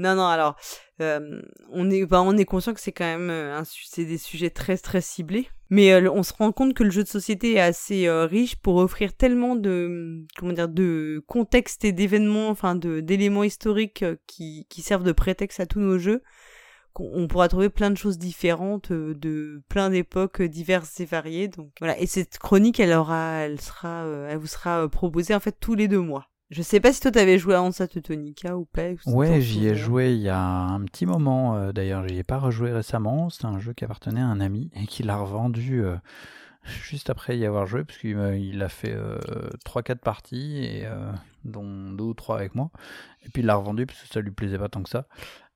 [0.00, 0.56] Non, non, alors,
[1.00, 4.50] euh, on, est, bah, on est conscient que c'est quand même un, c'est des sujets
[4.50, 5.48] très, très ciblés.
[5.68, 9.12] Mais on se rend compte que le jeu de société est assez riche pour offrir
[9.12, 15.04] tellement de, comment dire, de contexte et d'événements, enfin, de, d'éléments historiques qui, qui servent
[15.04, 16.22] de prétexte à tous nos jeux,
[16.98, 21.48] on pourra trouver plein de choses différentes de plein d'époques diverses et variées.
[21.48, 21.98] Donc voilà.
[21.98, 25.88] Et cette chronique, elle aura, elle sera, elle vous sera proposée en fait tous les
[25.88, 26.28] deux mois.
[26.50, 28.90] Je sais pas si toi t'avais joué à Hansa Teutonica ou pas.
[29.06, 31.56] ou Ouais, j'y ai joué il y a un petit moment.
[31.56, 33.30] euh, D'ailleurs, j'y ai pas rejoué récemment.
[33.30, 35.96] C'est un jeu qui appartenait à un ami et qui l'a revendu euh,
[36.64, 38.96] juste après y avoir joué, parce qu'il a fait
[39.64, 41.12] 3-4 parties, et, euh,
[41.44, 42.70] dont 2 ou 3 avec moi.
[43.24, 45.06] Et puis il l'a revendu parce que ça lui plaisait pas tant que ça.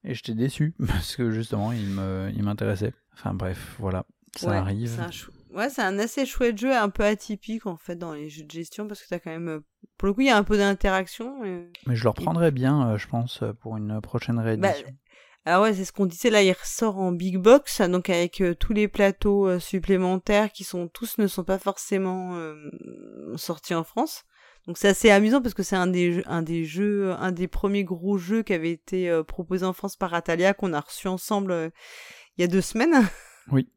[0.05, 2.93] Et j'étais déçu parce que justement, il me- il m'intéressait.
[3.15, 4.05] Enfin bref, voilà,
[4.37, 4.89] ça Ouais, arrive.
[4.89, 8.13] c'est un chou- Ouais, c'est un assez chouette jeu, un peu atypique en fait dans
[8.13, 9.61] les jeux de gestion parce que t'as quand même, euh,
[9.99, 11.41] pour le coup, il y a un peu d'interaction.
[11.87, 14.89] Mais je le reprendrai bien, euh, je pense, euh, pour une prochaine Bah, réédition.
[15.45, 18.55] alors ouais, c'est ce qu'on disait là, il ressort en big box, donc avec euh,
[18.55, 22.37] tous les plateaux euh, supplémentaires qui sont tous ne sont pas forcément
[23.37, 24.25] sortis en France.
[24.67, 27.49] Donc c'est assez amusant parce que c'est un des jeux, un des jeux, un des
[27.49, 31.71] premiers gros jeux qui avait été proposé en France par Atalia qu'on a reçu ensemble
[32.37, 33.07] il y a deux semaines.
[33.53, 33.69] Oui.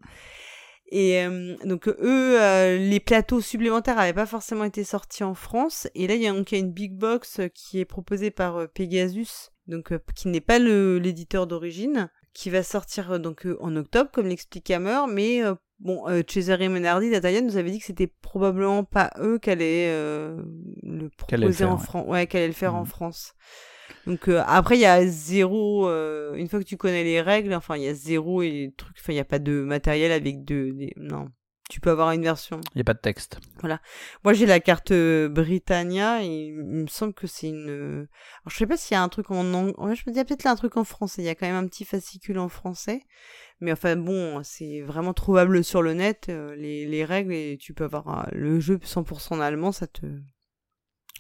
[0.89, 5.88] Et euh, donc eux, euh, les plateaux supplémentaires n'avaient pas forcément été sortis en France.
[5.95, 7.85] Et là, il y a, donc, il y a une big box euh, qui est
[7.85, 13.45] proposée par euh, Pegasus, donc euh, qui n'est pas l'éditeur d'origine, qui va sortir donc
[13.59, 15.01] en octobre, comme l'explique Hammer.
[15.11, 15.41] Mais
[15.80, 19.89] bon, euh, Cesare Menardi d'Atalia nous avait dit que c'était probablement pas eux qui allaient
[19.89, 20.38] euh,
[20.84, 21.84] le Qu'elle allait le proposer faire, en ouais.
[21.84, 22.05] France.
[22.07, 22.85] Ouais, allait le faire en Mhm.
[22.85, 23.34] France.
[24.07, 27.53] Donc euh, après il y a zéro euh, une fois que tu connais les règles
[27.53, 30.11] enfin il y a zéro et les trucs enfin il y a pas de matériel
[30.11, 31.27] avec de des- non.
[31.69, 32.61] Tu peux avoir une version.
[32.73, 33.39] Il n'y a pas de texte.
[33.59, 33.81] voilà.
[34.23, 38.07] Moi j'ai la carte euh, Britannia et il me semble que c'est une euh,
[38.43, 40.15] alors je sais pas s'il y a un truc en anglais ouais, je me dis
[40.15, 41.21] il y a peut-être là un truc en français.
[41.21, 43.01] Il y a quand même un petit fascicule en français.
[43.59, 47.73] Mais enfin bon c'est vraiment trouvable sur le net euh, les, les règles et tu
[47.73, 50.05] peux avoir le jeu 100% en allemand ça te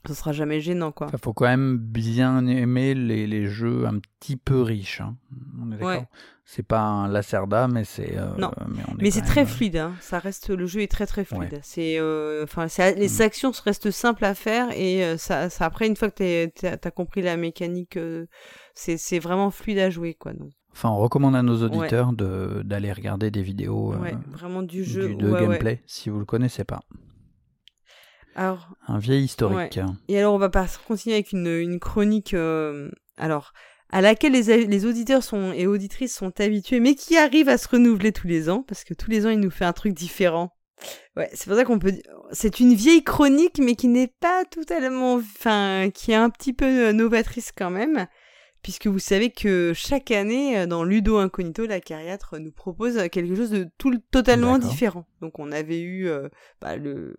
[0.07, 3.99] ça sera jamais gênant quoi Il faut quand même bien aimer les, les jeux un
[3.99, 5.01] petit peu riches.
[5.01, 5.15] hein.
[5.61, 6.05] On est Ouais.
[6.49, 8.17] C'est pas un Lacerda, mais c'est.
[8.17, 8.51] euh, Non,
[8.99, 9.75] mais, c'est très euh, fluide.
[9.75, 9.91] Hein.
[9.99, 11.51] Ça reste, le jeu est très très fluide.
[11.51, 11.59] Ouais.
[11.61, 13.21] C'est, euh, enfin, les Mm.
[13.21, 16.91] actions restent simples à faire et euh, ça, ça, après une fois que t'as as
[16.91, 17.99] compris la mécanique,
[18.73, 20.31] c'est, c'est vraiment fluide à jouer quoi.
[20.31, 25.07] Donc, Enfin, on recommande à nos auditeurs d'aller regarder des vidéos ouais, vraiment du jeu.
[25.09, 26.79] du- de gameplay si vous le connaissez pas.
[28.37, 29.75] Alors, Un vieil historique.
[29.75, 29.93] Ouais.
[30.07, 33.51] Et alors, on va pas continuer avec une, une chronique, euh, alors,
[33.89, 37.67] à laquelle les, les auditeurs sont, et auditrices sont habitués, mais qui arrive à se
[37.67, 40.53] renouveler tous les ans, parce que tous les ans, il nous fait un truc différent.
[41.15, 41.93] Ouais, c'est pour ça qu'on peut
[42.31, 46.89] c'est une vieille chronique, mais qui n'est pas totalement, enfin, qui est un petit peu
[46.89, 48.05] euh, novatrice quand même,
[48.61, 53.35] puisque vous savez que chaque année, euh, dans Ludo Incognito, la cariatre nous propose quelque
[53.35, 55.07] chose de tout, totalement différent.
[55.21, 56.29] Donc, on avait eu, euh,
[56.61, 57.15] bah, le,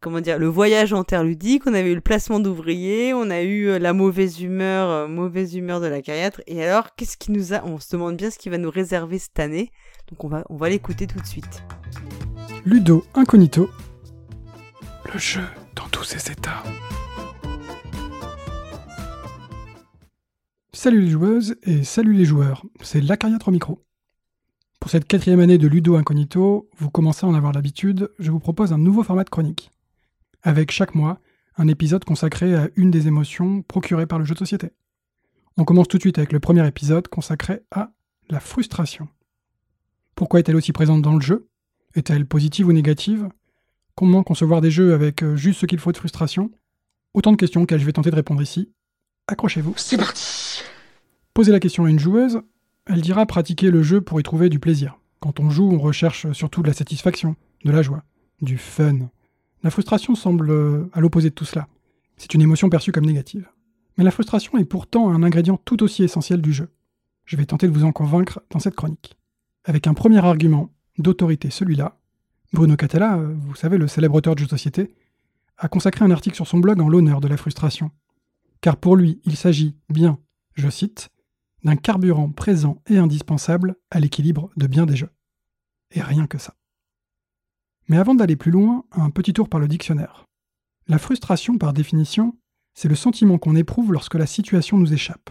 [0.00, 3.42] comment dire, le voyage en terre ludique, on avait eu le placement d'ouvriers, on a
[3.42, 6.40] eu euh, la mauvaise humeur, euh, mauvaise humeur de la cariatre.
[6.46, 9.18] Et alors, qu'est-ce qui nous a, on se demande bien ce qui va nous réserver
[9.18, 9.70] cette année.
[10.08, 11.62] Donc on va, on va l'écouter tout de suite.
[12.64, 13.68] Ludo Incognito.
[15.12, 15.44] Le jeu
[15.74, 16.62] dans tous ses états.
[20.72, 23.82] Salut les joueuses et salut les joueurs, c'est l'Acariatre au micro.
[24.78, 28.38] Pour cette quatrième année de Ludo Incognito, vous commencez à en avoir l'habitude, je vous
[28.38, 29.72] propose un nouveau format de chronique.
[30.42, 31.20] Avec chaque mois,
[31.56, 34.70] un épisode consacré à une des émotions procurées par le jeu de société.
[35.56, 37.90] On commence tout de suite avec le premier épisode consacré à
[38.30, 39.08] la frustration.
[40.14, 41.48] Pourquoi est-elle aussi présente dans le jeu?
[41.94, 43.28] Est-elle positive ou négative?
[43.96, 46.52] Comment concevoir des jeux avec euh, juste ce qu'il faut de frustration?
[47.14, 48.70] Autant de questions auxquelles je vais tenter de répondre ici.
[49.26, 49.74] Accrochez-vous.
[49.76, 50.62] C'est parti
[51.34, 52.40] Posez la question à une joueuse,
[52.86, 54.98] elle dira pratiquer le jeu pour y trouver du plaisir.
[55.20, 58.04] Quand on joue, on recherche surtout de la satisfaction, de la joie,
[58.40, 59.10] du fun.
[59.62, 61.68] La frustration semble euh, à l'opposé de tout cela.
[62.16, 63.48] C'est une émotion perçue comme négative.
[63.96, 66.68] Mais la frustration est pourtant un ingrédient tout aussi essentiel du jeu.
[67.24, 69.16] Je vais tenter de vous en convaincre dans cette chronique.
[69.64, 71.98] Avec un premier argument d'autorité, celui-là,
[72.52, 74.94] Bruno Catala, euh, vous savez, le célèbre auteur de jeux de société,
[75.58, 77.90] a consacré un article sur son blog en l'honneur de la frustration.
[78.60, 80.18] Car pour lui, il s'agit bien,
[80.54, 81.10] je cite,
[81.64, 85.10] d'un carburant présent et indispensable à l'équilibre de bien des jeux.
[85.90, 86.54] Et rien que ça.
[87.88, 90.26] Mais avant d'aller plus loin, un petit tour par le dictionnaire.
[90.86, 92.34] La frustration, par définition,
[92.74, 95.30] c'est le sentiment qu'on éprouve lorsque la situation nous échappe,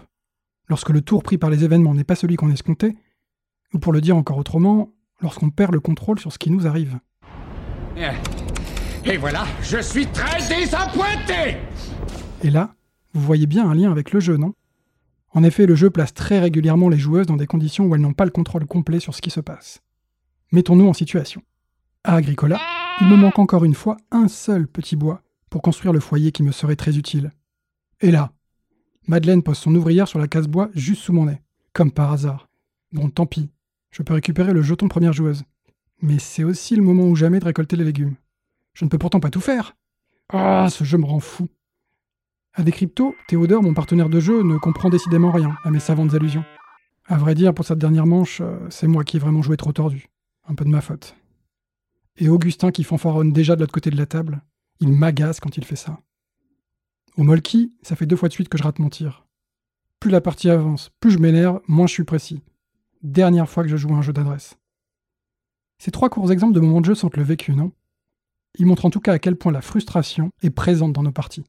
[0.67, 2.95] lorsque le tour pris par les événements n'est pas celui qu'on escomptait,
[3.73, 6.99] ou pour le dire encore autrement, lorsqu'on perd le contrôle sur ce qui nous arrive.
[9.05, 11.57] Et voilà, je suis très désappointé
[12.43, 12.75] Et là,
[13.13, 14.53] vous voyez bien un lien avec le jeu, non?
[15.31, 18.13] En effet, le jeu place très régulièrement les joueuses dans des conditions où elles n'ont
[18.13, 19.81] pas le contrôle complet sur ce qui se passe.
[20.51, 21.41] Mettons-nous en situation.
[22.07, 22.57] À Agricola,
[23.01, 26.41] il me manque encore une fois un seul petit bois pour construire le foyer qui
[26.41, 27.33] me serait très utile.
[27.99, 28.31] Et là,
[29.07, 31.41] Madeleine pose son ouvrière sur la case bois juste sous mon nez,
[31.73, 32.47] comme par hasard.
[32.93, 33.49] Bon, tant pis,
[33.91, 35.43] je peux récupérer le jeton première joueuse.
[36.01, 38.15] Mais c'est aussi le moment ou jamais de récolter les légumes.
[38.73, 39.75] Je ne peux pourtant pas tout faire.
[40.31, 41.49] Ah, ce jeu me rend fou.
[42.53, 46.45] À Décrypto, Théodore, mon partenaire de jeu, ne comprend décidément rien à mes savantes allusions.
[47.03, 49.73] À vrai dire, pour cette dernière manche, euh, c'est moi qui ai vraiment joué trop
[49.73, 50.07] tordu.
[50.47, 51.13] Un peu de ma faute.
[52.17, 54.41] Et Augustin qui fanfaronne déjà de l'autre côté de la table,
[54.79, 55.99] il m'agace quand il fait ça.
[57.15, 59.25] Au Molki, ça fait deux fois de suite que je rate mon tir.
[59.99, 62.41] Plus la partie avance, plus je m'énerve, moins je suis précis.
[63.01, 64.57] Dernière fois que je joue à un jeu d'adresse.
[65.79, 67.71] Ces trois courts exemples de moments de jeu sentent le vécu, non?
[68.59, 71.45] Ils montrent en tout cas à quel point la frustration est présente dans nos parties.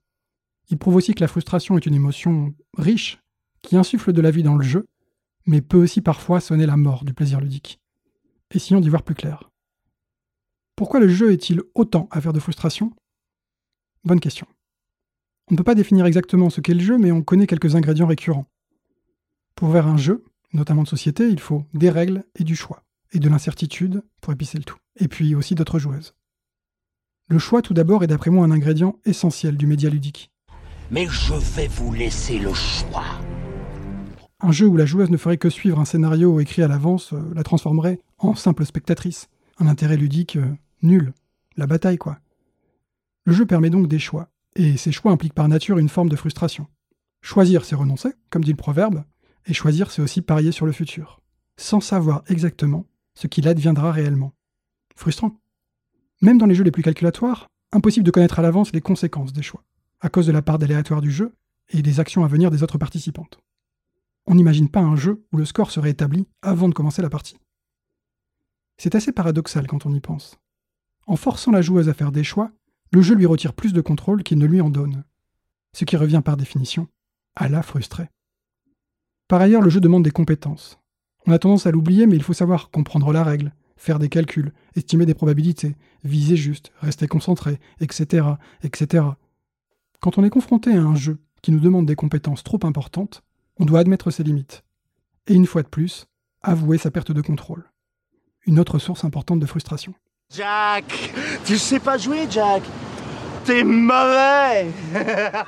[0.71, 3.21] Ils prouvent aussi que la frustration est une émotion riche,
[3.63, 4.87] qui insuffle de la vie dans le jeu,
[5.47, 7.81] mais peut aussi parfois sonner la mort du plaisir ludique.
[8.51, 9.51] Essayons d'y voir plus clair.
[10.79, 12.93] Pourquoi le jeu est-il autant affaire de frustration?
[14.05, 14.47] Bonne question.
[15.51, 18.07] On ne peut pas définir exactement ce qu'est le jeu, mais on connaît quelques ingrédients
[18.07, 18.47] récurrents.
[19.57, 23.19] Pour faire un jeu, notamment de société, il faut des règles et du choix, et
[23.19, 26.15] de l'incertitude pour épicer le tout, et puis aussi d'autres joueuses.
[27.27, 30.31] Le choix, tout d'abord, est d'après moi un ingrédient essentiel du média ludique.
[30.93, 33.19] Mais je vais vous laisser le choix.
[34.39, 37.33] Un jeu où la joueuse ne ferait que suivre un scénario écrit à l'avance euh,
[37.35, 39.29] la transformerait en simple spectatrice.
[39.59, 41.13] Un intérêt ludique euh, nul.
[41.57, 42.19] La bataille, quoi.
[43.25, 46.17] Le jeu permet donc des choix, et ces choix impliquent par nature une forme de
[46.17, 46.67] frustration.
[47.21, 49.05] Choisir, c'est renoncer, comme dit le proverbe,
[49.47, 51.21] et choisir, c'est aussi parier sur le futur,
[51.57, 54.33] sans savoir exactement ce qu'il adviendra réellement.
[54.95, 55.41] Frustrant.
[56.23, 59.43] Même dans les jeux les plus calculatoires, impossible de connaître à l'avance les conséquences des
[59.43, 59.65] choix,
[60.01, 61.35] à cause de la part d'aléatoire du jeu
[61.71, 63.41] et des actions à venir des autres participantes.
[64.27, 67.39] On n'imagine pas un jeu où le score serait établi avant de commencer la partie.
[68.77, 70.39] C'est assez paradoxal quand on y pense.
[71.09, 72.53] En forçant la joueuse à faire des choix,
[72.93, 75.05] le jeu lui retire plus de contrôle qu'il ne lui en donne,
[75.73, 76.87] ce qui revient par définition
[77.35, 78.11] à la frustrer.
[79.27, 80.79] Par ailleurs, le jeu demande des compétences.
[81.27, 84.53] On a tendance à l'oublier, mais il faut savoir comprendre la règle, faire des calculs,
[84.77, 88.27] estimer des probabilités, viser juste, rester concentré, etc.,
[88.63, 89.07] etc.
[90.01, 93.23] Quand on est confronté à un jeu qui nous demande des compétences trop importantes,
[93.59, 94.63] on doit admettre ses limites.
[95.27, 96.07] Et une fois de plus,
[96.43, 97.65] avouer sa perte de contrôle.
[98.45, 99.95] Une autre source importante de frustration.
[100.31, 101.13] Jack
[101.45, 102.63] Tu sais pas jouer, Jack
[103.45, 104.71] T'es mauvais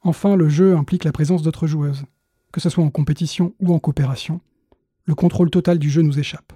[0.00, 2.04] Enfin, le jeu implique la présence d'autres joueuses.
[2.52, 4.40] Que ce soit en compétition ou en coopération,
[5.04, 6.52] le contrôle total du jeu nous échappe.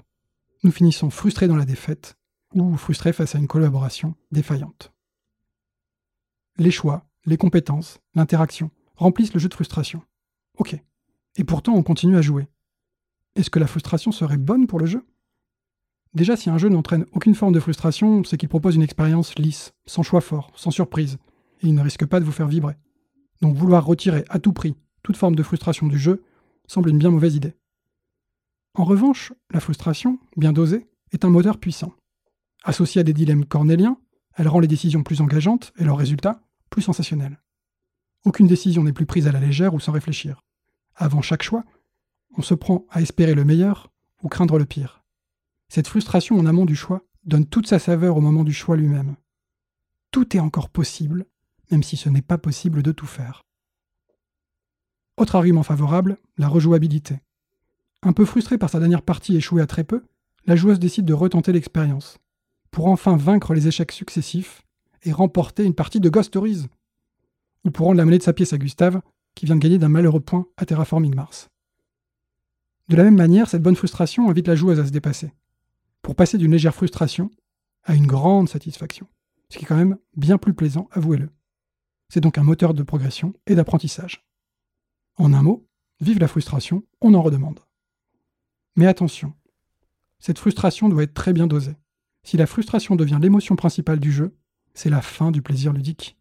[0.63, 2.17] Nous finissons frustrés dans la défaite
[2.55, 4.93] ou frustrés face à une collaboration défaillante.
[6.57, 10.03] Les choix, les compétences, l'interaction remplissent le jeu de frustration.
[10.57, 10.77] Ok.
[11.37, 12.49] Et pourtant, on continue à jouer.
[13.37, 15.05] Est-ce que la frustration serait bonne pour le jeu?
[16.15, 19.73] Déjà, si un jeu n'entraîne aucune forme de frustration, c'est qu'il propose une expérience lisse,
[19.87, 21.19] sans choix fort, sans surprise,
[21.63, 22.77] et il ne risque pas de vous faire vibrer.
[23.43, 26.23] Donc vouloir retirer à tout prix toute forme de frustration du jeu
[26.67, 27.55] semble une bien mauvaise idée.
[28.75, 31.93] En revanche, la frustration, bien dosée, est un moteur puissant.
[32.63, 33.99] Associée à des dilemmes cornéliens,
[34.35, 37.41] elle rend les décisions plus engageantes et leurs résultats plus sensationnels.
[38.25, 40.43] Aucune décision n'est plus prise à la légère ou sans réfléchir.
[40.95, 41.65] Avant chaque choix,
[42.37, 43.91] on se prend à espérer le meilleur
[44.23, 45.00] ou craindre le pire.
[45.71, 49.15] Cette frustration en amont du choix donne toute sa saveur au moment du choix lui-même.
[50.11, 51.27] Tout est encore possible,
[51.71, 53.45] même si ce n'est pas possible de tout faire.
[55.17, 57.21] Autre argument favorable, la rejouabilité.
[58.03, 60.03] Un peu frustrée par sa dernière partie échouée à très peu,
[60.45, 62.19] la joueuse décide de retenter l'expérience,
[62.73, 64.63] pour enfin vaincre les échecs successifs
[65.05, 66.67] et remporter une partie de Ghost Stories,
[67.65, 69.03] ou pour rendre la monnaie de sa pièce à Gustave,
[69.37, 71.49] qui vient de gagner d'un malheureux point à Terraforming Mars.
[72.89, 75.33] De la même manière, cette bonne frustration invite la joueuse à se dépasser,
[76.11, 77.31] pour passer d'une légère frustration
[77.85, 79.07] à une grande satisfaction,
[79.49, 81.31] ce qui est quand même bien plus plaisant, avouez-le.
[82.09, 84.27] C'est donc un moteur de progression et d'apprentissage.
[85.19, 85.69] En un mot,
[86.01, 87.61] vive la frustration, on en redemande.
[88.75, 89.35] Mais attention,
[90.19, 91.77] cette frustration doit être très bien dosée.
[92.25, 94.37] Si la frustration devient l'émotion principale du jeu,
[94.75, 96.19] c'est la fin du plaisir ludique.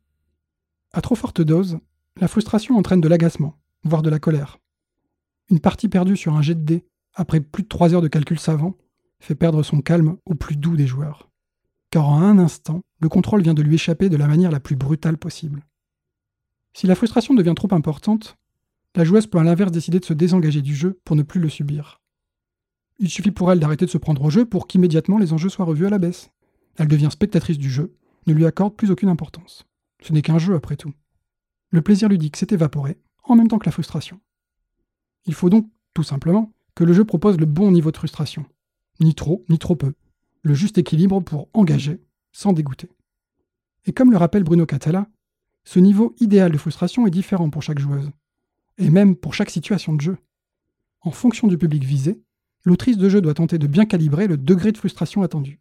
[0.93, 1.79] À trop forte dose,
[2.17, 4.59] la frustration entraîne de l'agacement, voire de la colère.
[5.49, 6.85] Une partie perdue sur un jet de dés,
[7.15, 8.77] après plus de trois heures de calcul savant,
[9.19, 11.29] fait perdre son calme au plus doux des joueurs.
[11.91, 14.75] Car en un instant, le contrôle vient de lui échapper de la manière la plus
[14.75, 15.65] brutale possible.
[16.73, 18.37] Si la frustration devient trop importante,
[18.95, 21.49] la joueuse peut à l'inverse décider de se désengager du jeu pour ne plus le
[21.49, 22.01] subir.
[22.99, 25.65] Il suffit pour elle d'arrêter de se prendre au jeu pour qu'immédiatement les enjeux soient
[25.65, 26.31] revus à la baisse.
[26.77, 27.95] Elle devient spectatrice du jeu,
[28.27, 29.65] ne lui accorde plus aucune importance.
[30.01, 30.93] Ce n'est qu'un jeu après tout.
[31.71, 34.19] Le plaisir ludique s'est évaporé, en même temps que la frustration.
[35.25, 38.45] Il faut donc, tout simplement, que le jeu propose le bon niveau de frustration.
[38.99, 39.93] Ni trop, ni trop peu.
[40.41, 42.01] Le juste équilibre pour engager,
[42.31, 42.89] sans dégoûter.
[43.85, 45.07] Et comme le rappelle Bruno Catala,
[45.63, 48.11] ce niveau idéal de frustration est différent pour chaque joueuse,
[48.77, 50.17] et même pour chaque situation de jeu.
[51.01, 52.21] En fonction du public visé,
[52.63, 55.59] l'autrice de jeu doit tenter de bien calibrer le degré de frustration attendu.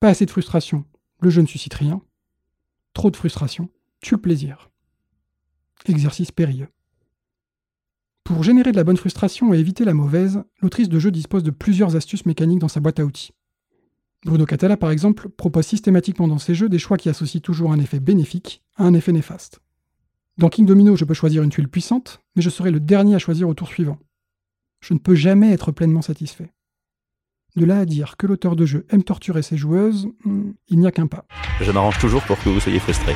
[0.00, 0.84] Pas assez de frustration,
[1.20, 2.02] le jeu ne suscite rien.
[2.92, 3.68] Trop de frustration,
[4.00, 4.70] tue le plaisir.
[5.86, 6.68] Exercice périlleux.
[8.24, 11.50] Pour générer de la bonne frustration et éviter la mauvaise, l'autrice de jeu dispose de
[11.50, 13.32] plusieurs astuces mécaniques dans sa boîte à outils.
[14.24, 17.78] Bruno Catala, par exemple, propose systématiquement dans ses jeux des choix qui associent toujours un
[17.78, 19.60] effet bénéfique à un effet néfaste.
[20.38, 23.18] Dans King Domino, je peux choisir une tuile puissante, mais je serai le dernier à
[23.18, 23.98] choisir au tour suivant.
[24.80, 26.54] Je ne peux jamais être pleinement satisfait.
[27.56, 30.86] De là à dire que l'auteur de jeu aime torturer ses joueuses, hmm, il n'y
[30.86, 31.26] a qu'un pas.
[31.60, 33.14] Je m'arrange toujours pour que vous soyez frustrés.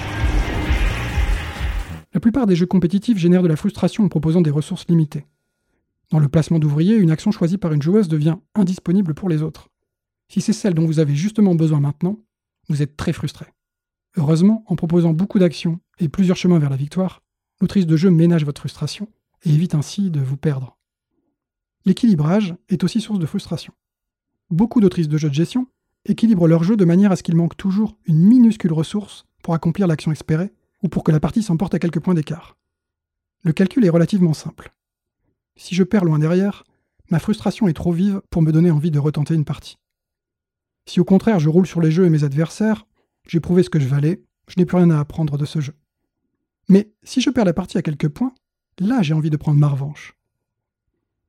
[2.19, 5.24] La plupart des jeux compétitifs génèrent de la frustration en proposant des ressources limitées.
[6.11, 9.69] Dans le placement d'ouvriers, une action choisie par une joueuse devient indisponible pour les autres.
[10.27, 12.19] Si c'est celle dont vous avez justement besoin maintenant,
[12.69, 13.47] vous êtes très frustré.
[14.16, 17.23] Heureusement, en proposant beaucoup d'actions et plusieurs chemins vers la victoire,
[17.61, 19.07] l'autrice de jeu ménage votre frustration
[19.45, 20.77] et évite ainsi de vous perdre.
[21.85, 23.74] L'équilibrage est aussi source de frustration.
[24.51, 25.69] Beaucoup d'autrices de jeux de gestion
[26.05, 29.86] équilibrent leur jeu de manière à ce qu'il manque toujours une minuscule ressource pour accomplir
[29.86, 30.53] l'action espérée
[30.83, 32.57] ou pour que la partie s'emporte à quelques points d'écart.
[33.43, 34.73] Le calcul est relativement simple.
[35.57, 36.65] Si je perds loin derrière,
[37.11, 39.79] ma frustration est trop vive pour me donner envie de retenter une partie.
[40.87, 42.87] Si au contraire je roule sur les jeux et mes adversaires,
[43.27, 45.75] j'ai prouvé ce que je valais, je n'ai plus rien à apprendre de ce jeu.
[46.69, 48.35] Mais si je perds la partie à quelques points,
[48.79, 50.17] là j'ai envie de prendre ma revanche.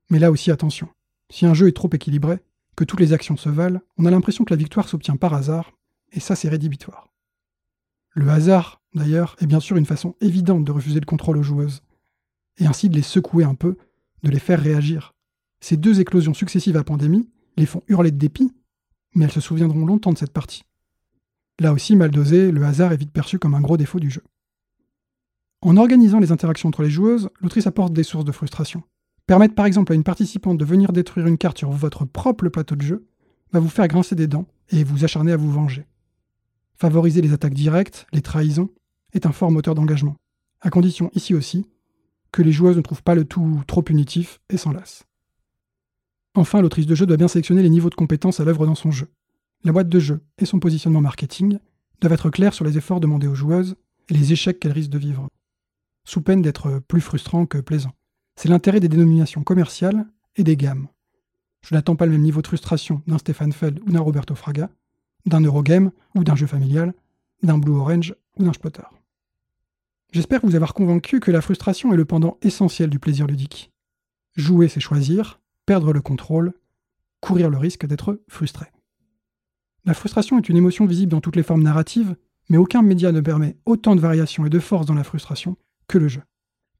[0.09, 0.89] Mais là aussi attention,
[1.29, 2.39] si un jeu est trop équilibré,
[2.75, 5.73] que toutes les actions se valent, on a l'impression que la victoire s'obtient par hasard,
[6.13, 7.11] et ça c'est rédhibitoire.
[8.11, 11.81] Le hasard, d'ailleurs, est bien sûr une façon évidente de refuser le contrôle aux joueuses,
[12.57, 13.77] et ainsi de les secouer un peu,
[14.23, 15.13] de les faire réagir.
[15.61, 18.53] Ces deux éclosions successives à pandémie les font hurler de dépit,
[19.15, 20.63] mais elles se souviendront longtemps de cette partie.
[21.59, 24.23] Là aussi, mal dosé, le hasard est vite perçu comme un gros défaut du jeu.
[25.61, 28.83] En organisant les interactions entre les joueuses, l'autrice apporte des sources de frustration.
[29.27, 32.75] Permettre par exemple à une participante de venir détruire une carte sur votre propre plateau
[32.75, 33.05] de jeu
[33.51, 35.85] va vous faire grincer des dents et vous acharner à vous venger.
[36.75, 38.69] Favoriser les attaques directes, les trahisons,
[39.13, 40.17] est un fort moteur d'engagement,
[40.61, 41.65] à condition ici aussi
[42.31, 45.05] que les joueuses ne trouvent pas le tout trop punitif et s'en lassent.
[46.35, 48.91] Enfin, l'autrice de jeu doit bien sélectionner les niveaux de compétences à l'œuvre dans son
[48.91, 49.07] jeu.
[49.63, 51.59] La boîte de jeu et son positionnement marketing
[52.01, 53.75] doivent être clairs sur les efforts demandés aux joueuses
[54.09, 55.27] et les échecs qu'elles risquent de vivre,
[56.05, 57.93] sous peine d'être plus frustrants que plaisants.
[58.35, 60.05] C'est l'intérêt des dénominations commerciales
[60.37, 60.87] et des gammes.
[61.61, 64.69] Je n'attends pas le même niveau de frustration d'un Stéphane Feld ou d'un Roberto Fraga,
[65.25, 66.93] d'un Eurogame ou d'un jeu familial,
[67.43, 68.83] d'un Blue Orange ou d'un Spotter.
[70.11, 73.71] J'espère vous avoir convaincu que la frustration est le pendant essentiel du plaisir ludique.
[74.35, 76.53] Jouer, c'est choisir, perdre le contrôle,
[77.19, 78.65] courir le risque d'être frustré.
[79.85, 82.15] La frustration est une émotion visible dans toutes les formes narratives,
[82.49, 85.57] mais aucun média ne permet autant de variations et de force dans la frustration
[85.87, 86.23] que le jeu.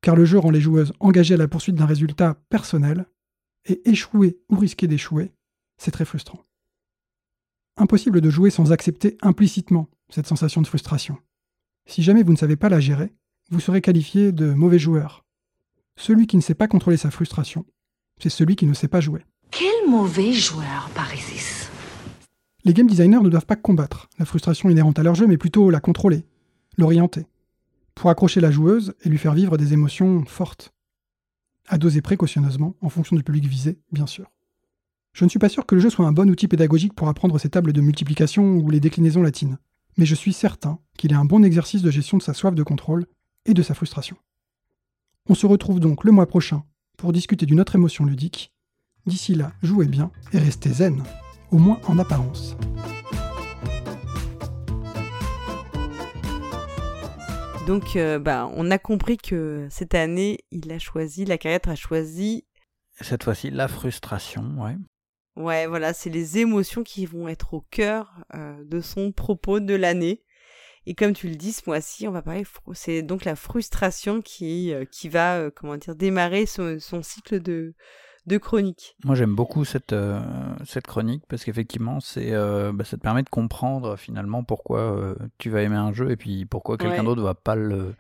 [0.02, 3.06] Car le jeu rend les joueuses engagées à la poursuite d'un résultat personnel,
[3.66, 5.34] et échouer ou risquer d'échouer,
[5.78, 6.44] c'est très frustrant.
[7.78, 11.18] Impossible de jouer sans accepter implicitement cette sensation de frustration.
[11.90, 13.12] Si jamais vous ne savez pas la gérer,
[13.50, 15.26] vous serez qualifié de mauvais joueur.
[15.96, 17.66] Celui qui ne sait pas contrôler sa frustration,
[18.20, 19.26] c'est celui qui ne sait pas jouer.
[19.50, 21.68] Quel mauvais joueur, Parisis
[22.64, 25.72] Les game designers ne doivent pas combattre la frustration inhérente à leur jeu, mais plutôt
[25.72, 26.28] la contrôler,
[26.78, 27.26] l'orienter,
[27.96, 30.72] pour accrocher la joueuse et lui faire vivre des émotions fortes.
[31.68, 34.32] À doser précautionneusement, en fonction du public visé, bien sûr.
[35.14, 37.40] Je ne suis pas sûr que le jeu soit un bon outil pédagogique pour apprendre
[37.40, 39.58] ces tables de multiplication ou les déclinaisons latines,
[40.00, 42.64] mais je suis certain qu'il est un bon exercice de gestion de sa soif de
[42.64, 43.06] contrôle
[43.46, 44.16] et de sa frustration.
[45.28, 46.64] On se retrouve donc le mois prochain
[46.98, 48.54] pour discuter d'une autre émotion ludique.
[49.06, 51.04] D'ici là, jouez bien et restez zen,
[51.52, 52.56] au moins en apparence.
[57.68, 61.76] Donc, euh, bah, on a compris que cette année, il a choisi, la carrière a
[61.76, 62.46] choisi.
[63.02, 64.78] Cette fois-ci, la frustration, ouais.
[65.40, 69.74] Ouais, voilà, c'est les émotions qui vont être au cœur euh, de son propos de
[69.74, 70.24] l'année.
[70.86, 72.44] Et comme tu le dis, ce mois-ci, on va parler,
[72.74, 77.74] c'est donc la frustration qui, euh, qui va, comment dire, démarrer son, son cycle de,
[78.30, 78.96] de chronique.
[79.04, 80.22] Moi, j'aime beaucoup cette, euh,
[80.66, 85.16] cette chronique parce qu'effectivement, c'est, euh, bah, ça te permet de comprendre finalement pourquoi euh,
[85.38, 87.96] tu vas aimer un jeu et puis pourquoi quelqu'un d'autre va pas le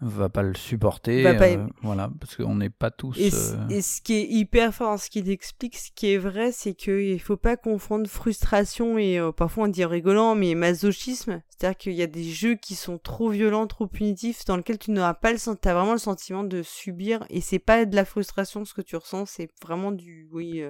[0.00, 1.22] va pas le supporter.
[1.22, 3.16] Va pas- euh, voilà, parce qu'on n'est pas tous.
[3.18, 6.52] Et, euh, et ce qui est hyper fort ce qu'il explique, ce qui est vrai,
[6.52, 11.40] c'est qu'il faut pas confondre frustration et euh, parfois on dit en rigolant, mais masochisme.
[11.48, 14.90] C'est-à-dire qu'il y a des jeux qui sont trop violents, trop punitifs, dans lesquels tu
[14.90, 18.04] n'auras pas le sentiment, t'as vraiment le sentiment de subir, et c'est pas de la
[18.04, 20.62] frustration ce que tu ressens, c'est vraiment du, oui,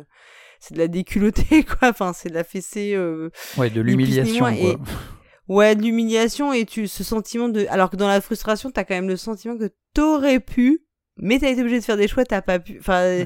[0.61, 1.89] c'est de la déculottée quoi.
[1.89, 2.97] Enfin, c'est de la fessée.
[3.59, 4.77] Ouais, de l'humiliation, et-.
[5.49, 8.95] Ouais, de l'humiliation et tu ce sentiment de alors que dans la frustration, t'as quand
[8.95, 10.86] même le sentiment que t'aurais pu
[11.19, 12.77] mais t'as été obligé de faire des choix, t'as pas pu.
[12.81, 13.25] Enfin,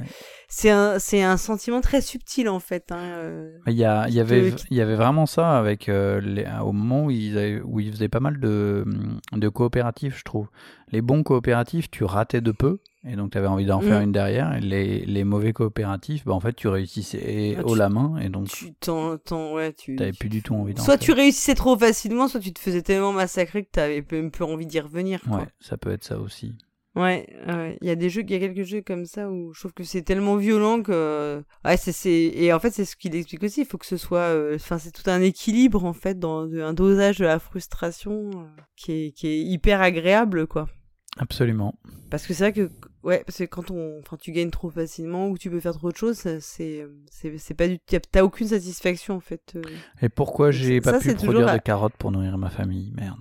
[0.48, 2.90] c'est un c'est un sentiment très subtil en fait.
[2.92, 6.20] Hein, euh, Il y, a, il y, avait, il y avait vraiment ça avec euh,
[6.20, 8.84] les- au moment où ils, avaient- où ils faisaient pas mal de,
[9.32, 10.48] de coopératifs, je trouve.
[10.92, 14.04] Les bons coopératifs, tu ratais de peu, et donc tu avais envie d'en faire Mm.
[14.04, 14.56] une derrière.
[14.56, 18.28] Et les, les mauvais coopératifs, bah, en fait, tu réussissais Ah, haut la main, et
[18.28, 21.06] donc tu t'en t'en- ouais, tu t'avais plus du tout envie d'en soit faire.
[21.06, 24.66] tu réussissais trop facilement, soit tu te faisais tellement massacrer que t'avais même plus envie
[24.66, 25.20] d'y revenir.
[25.28, 25.38] Quoi.
[25.38, 26.54] Ouais, ça peut être ça aussi.
[26.96, 27.78] Ouais, ouais.
[27.82, 29.72] Il y a des jeux, il y a quelques jeux comme ça où je trouve
[29.72, 33.44] que c'est tellement violent que, ouais, c'est, c'est, et en fait, c'est ce qu'il explique
[33.44, 33.60] aussi.
[33.60, 36.60] Il faut que ce soit, euh, enfin, c'est tout un équilibre, en fait, dans de-
[36.60, 38.44] un dosage de la frustration euh,
[38.76, 40.68] qui est, qui est hyper agréable, quoi.
[41.16, 41.74] Absolument.
[42.10, 42.70] Parce que c'est vrai que,
[43.04, 45.92] ouais, parce que quand on, enfin, tu gagnes trop facilement ou tu peux faire trop
[45.92, 49.52] de choses, ça, c'est, c'est, c'est pas du, t'as- aucune satisfaction, en fait.
[49.54, 49.62] euh.
[50.02, 52.92] Et pourquoi j'ai ça, pas c'est pu toujours produire de carottes pour nourrir ma famille?
[52.96, 53.18] Merde.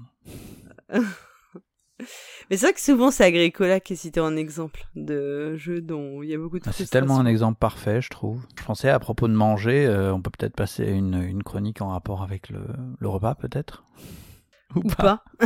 [2.49, 6.23] Mais c'est vrai que souvent c'est Agricola qui est cité en exemple de jeu dont
[6.23, 8.43] il y a beaucoup de Ah, C'est tellement un exemple parfait, je trouve.
[8.59, 11.89] Je pensais à propos de manger, euh, on peut peut-être passer une, une chronique en
[11.89, 12.61] rapport avec le,
[12.97, 13.83] le repas, peut-être?
[14.75, 15.23] Ou pas.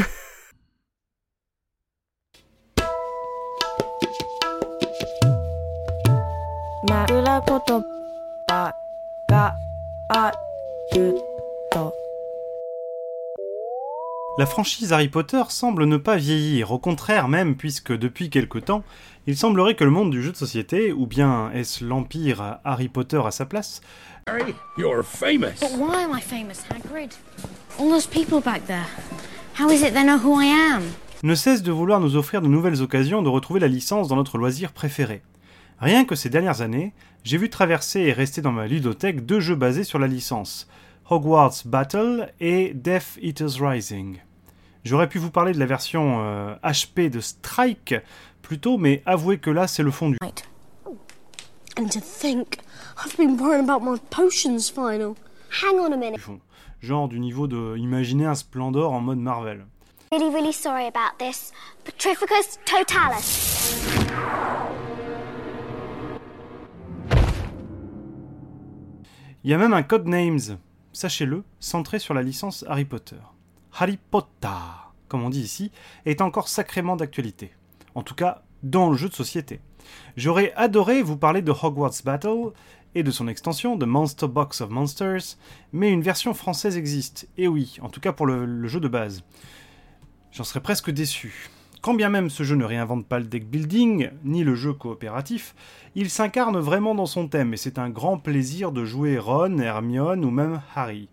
[14.36, 18.84] La franchise Harry Potter semble ne pas vieillir, au contraire même, puisque depuis quelque temps,
[19.28, 23.22] il semblerait que le monde du jeu de société, ou bien est-ce l'empire Harry Potter
[23.24, 23.82] à sa place,
[24.26, 25.60] Harry, you're famous.
[25.62, 27.12] But why am I famous, Hagrid?
[27.80, 28.88] All those people back there.
[29.60, 30.82] How is it they know who I am?
[31.22, 34.38] ne cesse de vouloir nous offrir de nouvelles occasions de retrouver la licence dans notre
[34.38, 35.22] loisir préféré.
[35.80, 36.94] Rien que ces dernières années,
[37.24, 40.68] j'ai vu traverser et rester dans ma ludothèque deux jeux basés sur la licence,
[41.10, 44.20] Hogwarts Battle et Death Eaters Rising.
[44.84, 47.96] J'aurais pu vous parler de la version euh, HP de Strike
[48.42, 50.18] plus tôt, mais avouez que là c'est le fond du...
[51.76, 52.58] And to think,
[53.04, 55.16] I've been worrying about my potions final.
[55.50, 56.22] Hang on a minute.
[56.82, 59.66] Genre du niveau de imaginer un Splendor en mode Marvel.
[60.12, 61.52] Really, really sorry about this.
[61.84, 63.80] Petrificus totalis.
[69.44, 70.58] Il y a même un Codenames,
[70.94, 73.18] sachez-le, centré sur la licence Harry Potter.
[73.78, 74.48] Harry Potter,
[75.08, 75.72] comme on dit ici,
[76.06, 77.52] est encore sacrément d'actualité.
[77.96, 79.60] En tout cas, dans le jeu de société.
[80.16, 82.52] J'aurais adoré vous parler de Hogwarts Battle
[82.96, 85.38] et de son extension, de Monster Box of Monsters,
[85.74, 88.88] mais une version française existe, et oui, en tout cas pour le, le jeu de
[88.88, 89.24] base.
[90.32, 91.50] J'en serais presque déçu.
[91.84, 95.54] Quand bien même ce jeu ne réinvente pas le deck building, ni le jeu coopératif,
[95.96, 100.24] il s'incarne vraiment dans son thème et c'est un grand plaisir de jouer Ron, Hermione
[100.24, 101.10] ou même Harry.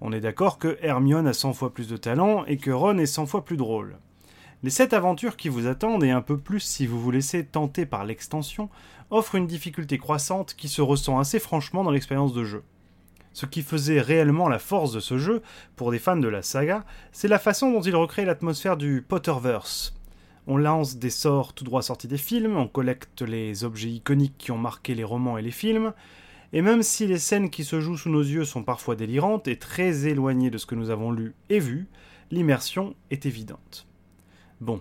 [0.00, 3.06] On est d'accord que Hermione a 100 fois plus de talent et que Ron est
[3.06, 3.96] 100 fois plus drôle.
[4.64, 7.86] Les 7 aventures qui vous attendent et un peu plus si vous vous laissez tenter
[7.86, 8.70] par l'extension
[9.10, 12.64] offrent une difficulté croissante qui se ressent assez franchement dans l'expérience de jeu.
[13.34, 15.42] Ce qui faisait réellement la force de ce jeu,
[15.76, 19.94] pour des fans de la saga, c'est la façon dont il recrée l'atmosphère du Potterverse.
[20.50, 24.50] On lance des sorts tout droit sortis des films, on collecte les objets iconiques qui
[24.50, 25.92] ont marqué les romans et les films,
[26.54, 29.58] et même si les scènes qui se jouent sous nos yeux sont parfois délirantes et
[29.58, 31.86] très éloignées de ce que nous avons lu et vu,
[32.30, 33.86] l'immersion est évidente.
[34.62, 34.80] Bon,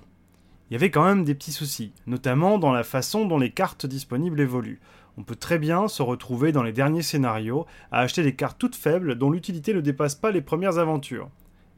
[0.69, 3.85] il y avait quand même des petits soucis, notamment dans la façon dont les cartes
[3.85, 4.79] disponibles évoluent.
[5.17, 8.77] On peut très bien se retrouver dans les derniers scénarios à acheter des cartes toutes
[8.77, 11.29] faibles dont l'utilité ne dépasse pas les premières aventures.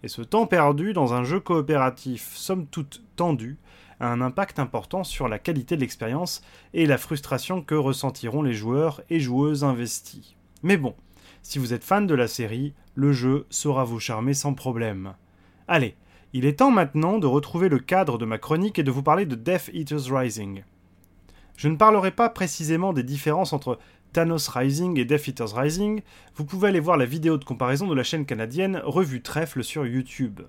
[0.04, 3.58] Et ce temps perdu dans un jeu coopératif, somme toute tendu,
[4.00, 6.42] a un impact important sur la qualité de l'expérience
[6.74, 10.36] et la frustration que ressentiront les joueurs et joueuses investis.
[10.64, 10.96] Mais bon,
[11.42, 15.16] si vous êtes fan de la série, le jeu saura vous charmer sans problème.
[15.68, 15.96] Allez,
[16.34, 19.26] il est temps maintenant de retrouver le cadre de ma chronique et de vous parler
[19.26, 20.64] de Death Eaters Rising.
[21.58, 23.80] Je ne parlerai pas précisément des différences entre
[24.14, 26.02] Thanos Rising et Death Eaters Rising,
[26.36, 29.86] vous pouvez aller voir la vidéo de comparaison de la chaîne canadienne Revue Trèfle sur
[29.86, 30.42] YouTube.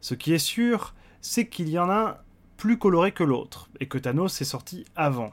[0.00, 2.16] Ce qui est sûr, c'est qu'il y en a un
[2.56, 5.32] plus coloré que l'autre, et que Thanos est sorti avant.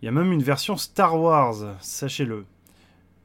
[0.00, 2.46] Il y a même une version Star Wars, sachez-le.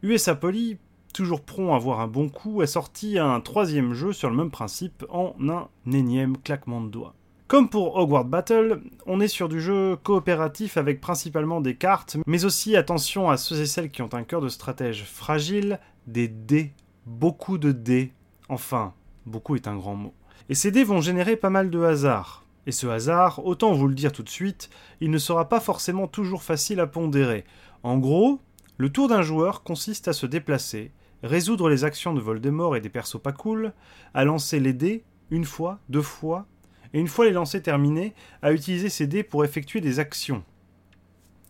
[0.04, 0.78] USA Poly,
[1.14, 4.52] toujours prompt à voir un bon coup, a sorti un troisième jeu sur le même
[4.52, 7.14] principe en un énième claquement de doigts.
[7.52, 12.46] Comme pour Hogwarts Battle, on est sur du jeu coopératif avec principalement des cartes, mais
[12.46, 16.72] aussi attention à ceux et celles qui ont un cœur de stratège fragile, des dés,
[17.06, 18.14] beaucoup de dés.
[18.48, 18.94] Enfin,
[19.26, 20.14] beaucoup est un grand mot.
[20.48, 22.46] Et ces dés vont générer pas mal de hasard.
[22.68, 24.70] Et ce hasard, autant vous le dire tout de suite,
[25.02, 27.44] il ne sera pas forcément toujours facile à pondérer.
[27.84, 28.40] En gros,
[28.78, 32.88] le tour d'un joueur consiste à se déplacer, résoudre les actions de Voldemort et des
[32.88, 33.74] persos pas cool,
[34.14, 36.48] à lancer les dés une fois, deux fois,
[36.94, 40.44] et une fois les lancers terminés, à utiliser ces dés pour effectuer des actions.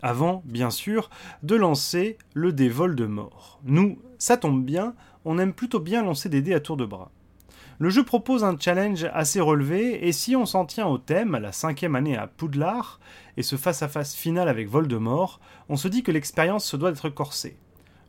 [0.02, 1.10] Avant, bien sûr,
[1.44, 3.60] de lancer le dé Voldemort.
[3.64, 4.96] Nous, ça tombe bien,
[5.26, 7.12] on aime plutôt bien lancer des dés à tour de bras.
[7.78, 11.52] Le jeu propose un challenge assez relevé, et si on s'en tient au thème, la
[11.52, 13.00] cinquième année à Poudlard,
[13.38, 17.58] et ce face-à-face final avec Voldemort, on se dit que l'expérience se doit d'être corsée.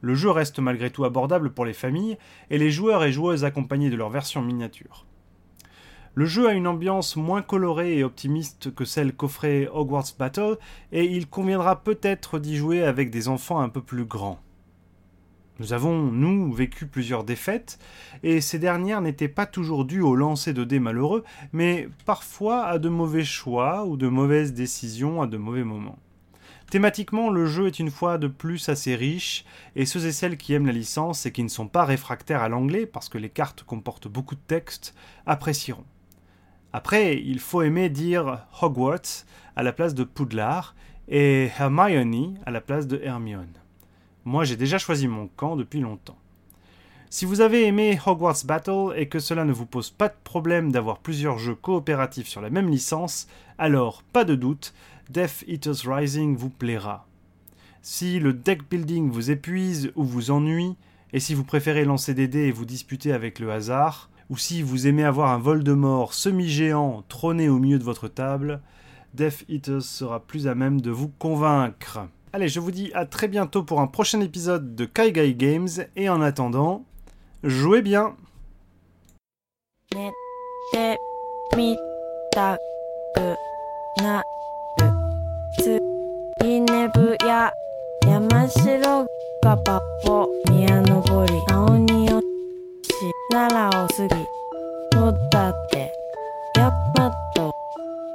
[0.03, 2.19] Le jeu reste malgré tout abordable pour les familles,
[2.51, 5.07] et les joueurs et joueuses accompagnés de leur version miniature.
[6.15, 10.59] Le jeu a une ambiance moins colorée et optimiste que celle qu'offrait Hogwarts Battle,
[10.93, 14.39] et il conviendra peut-être d'y jouer avec des enfants un peu plus grands.
[15.59, 17.79] Nous avons, nous, vécu plusieurs défaites,
[18.23, 21.25] et ces dernières n'étaient pas toujours dues au lancer de dés malheureux,
[21.55, 25.99] mais parfois à de mauvais choix ou de mauvaises décisions à de mauvais moments.
[26.71, 30.53] Thématiquement, le jeu est une fois de plus assez riche, et ceux et celles qui
[30.53, 33.63] aiment la licence et qui ne sont pas réfractaires à l'anglais, parce que les cartes
[33.63, 34.95] comportent beaucoup de texte,
[35.25, 35.87] apprécieront.
[36.73, 39.27] Après, il faut aimer dire Hogwarts
[39.57, 40.75] à la place de Poudlard
[41.09, 43.53] et Hermione à la place de Hermione.
[44.25, 46.17] Moi, j'ai déjà choisi mon camp depuis longtemps.
[47.11, 50.73] Si vous avez aimé Hogwarts Battle et que cela ne vous pose pas de problème
[50.73, 53.29] d'avoir plusieurs jeux coopératifs sur la même licence,
[53.59, 54.73] alors pas de doute,
[55.11, 57.07] Death Eaters Rising vous plaira.
[57.83, 60.75] Si le deck building vous épuise ou vous ennuie,
[61.13, 64.62] et si vous préférez lancer des dés et vous disputer avec le hasard, ou si
[64.62, 68.62] vous aimez avoir un vol de mort semi-géant trôné au milieu de votre table,
[69.14, 72.00] Death Eaters sera plus à même de vous convaincre.
[72.34, 76.10] Allez, je vous dis à très bientôt pour un prochain épisode de Kaigai Games, et
[76.10, 76.84] en attendant,
[77.44, 78.16] jouez bien
[79.96, 80.12] 寝
[80.74, 81.00] て
[81.56, 81.78] み
[82.32, 82.58] た
[83.16, 84.26] くなる
[85.64, 85.80] つ
[86.46, 87.52] いねぶや
[88.06, 88.80] 山城
[89.42, 91.51] がパポ宮登り青によし
[93.30, 94.26] 奈良を過ぎ
[94.92, 95.92] 戸って
[96.56, 97.54] 山と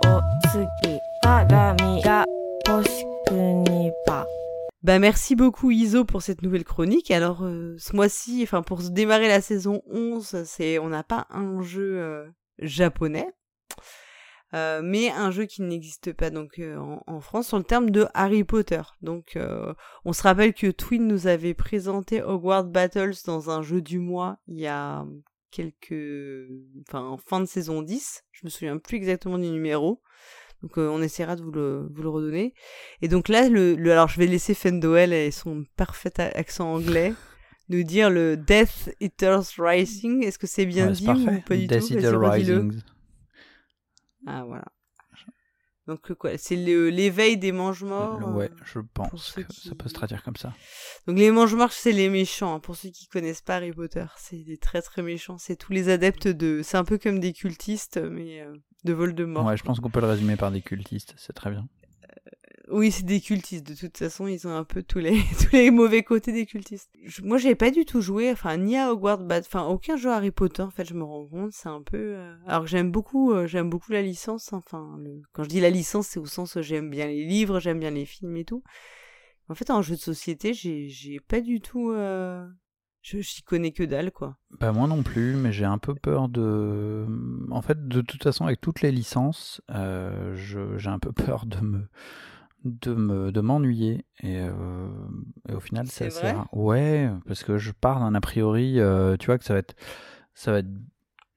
[0.04, 2.24] お次鏡が
[2.66, 4.26] 星国場
[4.82, 7.12] Bah merci beaucoup Iso pour cette nouvelle chronique.
[7.12, 11.28] Alors euh, ce mois-ci, enfin pour se démarrer la saison 11, c'est on n'a pas
[11.30, 12.26] un jeu euh,
[12.58, 13.28] japonais,
[14.53, 17.89] euh, mais un jeu qui n'existe pas donc euh, en, en France sur le terme
[17.89, 18.81] de Harry Potter.
[19.01, 19.73] Donc euh,
[20.05, 24.37] on se rappelle que Twin nous avait présenté Hogwarts Battles dans un jeu du mois
[24.47, 25.05] il y a
[25.51, 26.47] quelques
[26.87, 30.01] enfin en fin de saison 10, je me souviens plus exactement du numéro.
[30.63, 32.53] Donc euh, on essaiera de vous le, vous le redonner.
[33.03, 37.13] Et donc là, le, le- alors je vais laisser Fendoel et son parfait accent anglais
[37.69, 40.23] nous dire le Death Eaters Rising.
[40.25, 41.29] Est-ce que c'est bien Ouais, dit parfait.
[41.37, 41.93] ou pas du Death tout?
[41.93, 42.17] Eater.
[42.19, 42.81] Rising.
[44.27, 44.65] Ah voilà.
[45.87, 48.19] Donc euh, quoi C'est l'éveil des mange-morts.
[48.19, 50.53] Le- euh, Ouais, je pense que qui- ça peut se traduire comme ça.
[51.07, 52.55] Donc les mange-morts, c'est les méchants.
[52.55, 52.59] hein.
[52.59, 55.37] Pour ceux qui connaissent pas Harry Potter, c'est des très très méchants.
[55.37, 56.59] C'est tous les adeptes de.
[56.61, 59.45] C'est un peu comme des cultistes, mais euh, de Voldemort.
[59.45, 61.69] Ouais, je pense qu'on peut le résumer par des cultistes, c'est très bien.
[62.69, 63.65] Oui, c'est des cultistes.
[63.65, 66.89] De toute façon, ils ont un peu tous les, tous les mauvais côtés des cultistes.
[67.05, 70.09] Je- moi, j'avais pas du tout joué, enfin, ni à Hogwarts Bat, enfin, aucun jeu
[70.11, 72.91] Harry Potter, en fait, je me rends compte, c'est un peu, euh, alors que j'aime
[72.91, 74.97] beaucoup, euh, j'aime beaucoup la licence, enfin,
[75.31, 77.91] quand je dis la licence, c'est au sens où j'aime bien les livres, j'aime bien
[77.91, 78.63] les films et tout.
[79.49, 82.45] En fait, en jeu de société, j'ai, pas du tout, euh,
[83.01, 84.35] je, j'y connais que dalle, quoi.
[84.59, 87.05] Bah moi non plus, mais j'ai un peu peur de...
[87.49, 91.61] En fait, de toute façon, avec toutes les licences, euh, j'ai un peu peur de
[91.61, 91.87] me
[92.63, 94.87] de me de m'ennuyer et, euh,
[95.47, 96.47] et au final c'est assez rare.
[96.53, 99.75] Ouais, parce que je pars d'un a priori, euh, tu vois que ça va être
[100.33, 100.67] ça va être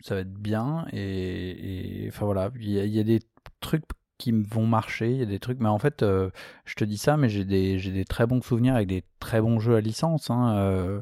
[0.01, 3.21] ça va être bien et, et- enfin voilà, il y, a- il y a des
[3.61, 3.85] trucs
[4.21, 6.31] qui vont marcher, il y a des trucs, mais en fait, euh,
[6.67, 9.41] je te dis ça, mais j'ai des, j'ai des très bons souvenirs avec des très
[9.41, 10.31] bons jeux à licence.
[10.31, 11.01] Hein, euh,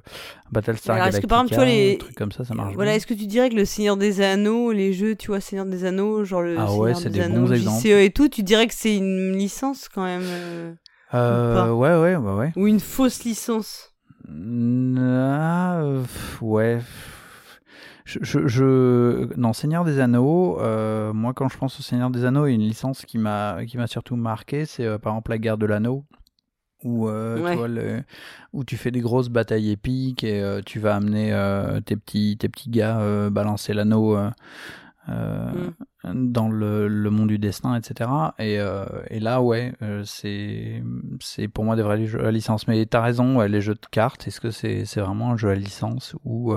[0.52, 2.74] Battlestar Alors, est-ce que, par exemple, tu vois, Galactica, les- trucs comme ça, ça marche
[2.74, 5.66] Voilà, est-ce que tu dirais que le Seigneur des Anneaux, les jeux, tu vois, Seigneur
[5.66, 8.74] des Anneaux, genre le Ah Seigneur des des Anneaux, JCE et tout, tu dirais que
[8.74, 10.72] c'est une licence quand même euh,
[11.12, 12.52] ou Euh, ouais, ouais, ouais, ouais.
[12.56, 13.92] Ou une fausse licence?
[14.96, 15.82] Ah,
[16.40, 16.78] ouais.
[18.08, 20.58] Je, je, je- non, Seigneur des Anneaux.
[20.60, 23.18] euh, moi, quand je pense au Seigneur des Anneaux, il y a une licence qui
[23.18, 26.06] m'a surtout marqué, c'est euh, par exemple la Guerre de l'Anneau,
[26.84, 27.50] où euh, Ouais.
[27.50, 28.02] tu vois, le-
[28.54, 32.38] où tu fais des grosses batailles épiques et euh, tu vas amener euh, tes petits
[32.38, 34.16] tes petits gars balancer l'anneau.
[34.16, 34.30] euh,
[36.14, 38.34] dans le, le monde du destin, etc.
[38.38, 38.58] Et,
[39.10, 39.72] et là, ouais,
[40.04, 40.82] c'est
[41.20, 42.68] c'est pour moi des vrais jeux à licence.
[42.68, 45.54] Mais t'as raison, ouais, les jeux de cartes, est-ce que c'est vraiment un jeu à
[45.54, 46.54] licence ou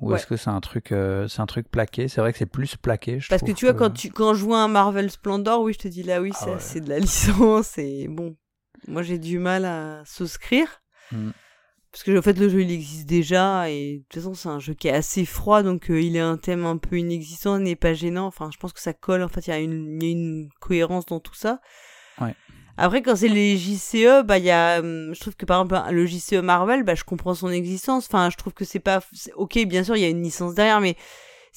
[0.00, 0.16] ou Ouais.
[0.16, 0.88] est-ce que c'est un truc
[1.28, 2.08] c'est un truc plaqué?
[2.08, 3.18] C'est vrai que c'est plus plaqué.
[3.20, 5.78] Je Parce que tu vois, quand, tu, quand je vois un Marvel Splendor, oui, je
[5.78, 7.78] te dis là, oui, ça, c'est de la licence.
[7.78, 8.36] Et bon,
[8.88, 10.82] moi, j'ai du mal à souscrire.
[11.12, 11.30] Mm.
[11.92, 13.70] Parce que, en fait, le jeu, il existe déjà.
[13.70, 15.62] Et de toute façon, c'est un jeu qui est assez froid.
[15.62, 18.26] Donc, euh, il est un thème un peu inexistant, n'est pas gênant.
[18.26, 19.22] Enfin, je pense que ça colle.
[19.22, 21.60] En fait, il y, a une- il y a une cohérence dans tout ça.
[22.78, 26.06] Après, quand c'est les JCE, bah, y a, hum, je trouve que par exemple, le
[26.06, 28.06] JCE Marvel, bah, je comprends son existence.
[28.06, 29.00] Enfin, je trouve que c'est pas,
[29.34, 30.96] ok, bien sûr, il y a une licence derrière, mais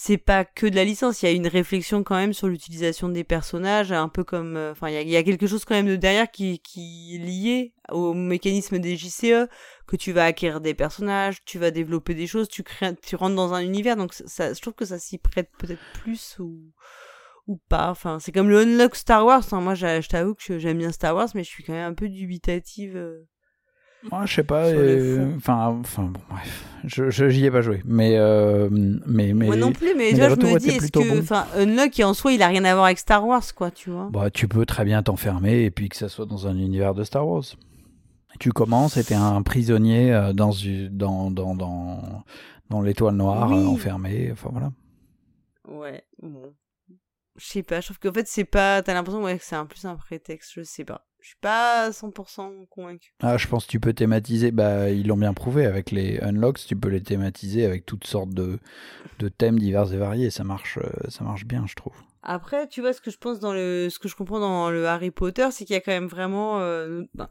[0.01, 1.21] c'est pas que de la licence.
[1.21, 4.71] Il y a une réflexion quand même sur l'utilisation des personnages, un peu comme, euh,
[4.71, 8.13] enfin, il y a, quelque chose quand même de derrière qui, qui est lié au
[8.13, 9.49] mécanisme des JCE,
[9.87, 13.35] que tu vas acquérir des personnages, tu vas développer des choses, tu crées, tu rentres
[13.35, 13.97] dans un univers.
[13.97, 16.71] Donc, ça- ça, je trouve que ça s'y prête peut-être plus ou,
[17.49, 17.89] ou pas.
[17.89, 19.43] Enfin, c'est comme le Unlock Star Wars.
[19.51, 19.59] hein.
[19.61, 22.07] Moi, je t'avoue que j'aime bien Star Wars, mais je suis quand même un peu
[22.07, 22.95] dubitative.
[22.95, 23.25] euh.
[24.11, 24.67] Moi, je sais pas.
[24.67, 29.47] Euh, Enfin, enfin, bon, bref, je j'y ai pas joué, mais euh, mais mais.
[29.47, 32.47] Moi non plus, mais, vois, je me dis, est-ce que, Unlock, en soi, il a
[32.47, 34.07] rien à voir avec Star Wars, quoi, tu vois.
[34.09, 37.03] Bah, tu peux très bien t'enfermer et puis que ça soit dans un univers de
[37.03, 37.43] Star Wars.
[38.39, 40.51] Tu commences et t'es un prisonnier euh, dans
[40.91, 42.23] dans dans dans
[42.69, 43.57] dans l'étoile noire Oui.
[43.57, 44.29] euh, enfermé.
[44.31, 44.71] Enfin voilà.
[45.67, 46.53] Ouais, bon.
[47.39, 48.81] Je sais pas, je trouve qu'en fait, c'est pas.
[48.81, 51.05] T'as l'impression ouais, que c'est un plus un prétexte, je sais pas.
[51.21, 53.13] Je suis pas 100% convaincu.
[53.21, 54.51] Ah, je pense que tu peux thématiser.
[54.51, 56.59] Bah, ils l'ont bien prouvé avec les unlocks.
[56.65, 58.59] Tu peux les thématiser avec toutes sortes de
[59.19, 60.29] de thèmes divers et variés.
[60.29, 61.95] Ça marche euh, ça marche bien, je trouve.
[62.23, 63.89] Après, tu vois, ce que je pense dans le.
[63.89, 66.59] Ce que je comprends dans le Harry Potter, c'est qu'il y a quand même vraiment.
[66.59, 67.29] euh, ben,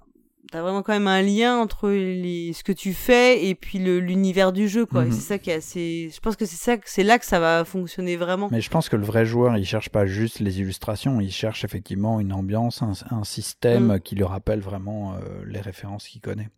[0.50, 4.52] T'as vraiment quand même un lien entre les, ce que tu fais et puis l'univers
[4.52, 5.04] du jeu, quoi.
[5.04, 5.12] Mhm.
[5.12, 6.10] c'est ça qui est assez.
[6.14, 8.48] Je pense que c'est ça, c'est là que ça va fonctionner vraiment.
[8.50, 11.64] Mais je pense que le vrai joueur, il cherche pas juste les illustrations, il cherche
[11.64, 14.00] effectivement une ambiance, un, un système Mm.
[14.00, 16.48] qui lui rappelle vraiment euh, les références qu'il connaît.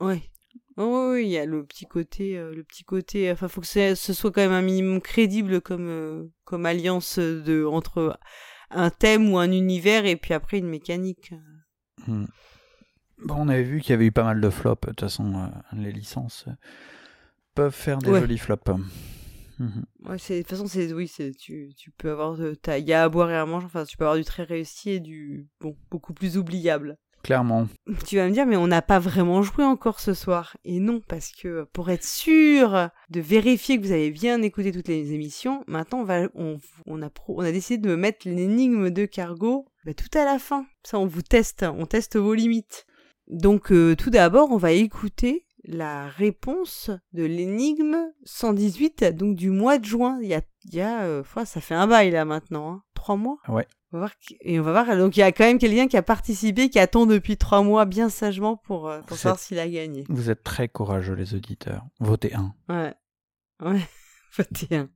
[0.00, 0.22] Ouais.
[0.76, 3.30] Oui, oui, il y a le petit côté, euh, le petit côté.
[3.30, 7.64] Enfin, faut que ce soit quand même un minimum crédible comme euh, comme alliance de
[7.64, 8.18] entre
[8.70, 11.32] un thème ou un univers et puis après une mécanique.
[12.06, 12.26] Mm.
[13.18, 14.82] Bon, on avait vu qu'il y avait eu pas mal de flops.
[14.82, 15.46] De toute façon, euh,
[15.76, 16.52] les licences euh,
[17.54, 18.20] peuvent faire des Ouais.
[18.20, 18.70] jolis flops.
[19.60, 19.84] Mhm.
[20.06, 22.88] Ouais, c'est de toute façon c'est oui, c'est tu tu peux avoir de t'as- il
[22.88, 23.66] y a à boire et à manger.
[23.66, 26.98] Enfin, tu peux avoir du très réussi et du bon beaucoup plus oubliable.
[27.22, 27.68] Clairement.
[28.06, 30.56] Tu vas me dire, mais on n'a pas vraiment joué encore ce soir.
[30.64, 34.88] Et non, parce que pour être sûr de vérifier que vous avez bien écouté toutes
[34.88, 38.28] les émissions, maintenant on, va, on, on, a, pro- on a décidé de me mettre
[38.28, 40.66] l'énigme de Cargo bah, tout à la fin.
[40.82, 42.84] Ça, on vous teste, on teste vos limites.
[43.28, 49.78] Donc euh, tout d'abord, on va écouter la réponse de l'énigme 118, donc du mois
[49.78, 50.18] de juin.
[50.22, 52.82] Il y a, il y a euh, ça fait un bail là maintenant, hein.
[52.94, 53.38] trois mois?
[53.48, 53.66] Ouais.
[53.92, 54.96] On va voir qui- et on va voir.
[54.98, 57.84] Donc il y a quand même quelqu'un qui a participé, qui attend depuis trois mois
[57.86, 60.04] bien sagement pour, euh, pour savoir s'il a gagné.
[60.08, 61.84] Vous êtes très courageux, les auditeurs.
[62.00, 62.52] Votez un.
[62.68, 62.94] Ouais.
[63.62, 63.80] Ouais.
[64.36, 64.88] Votez un.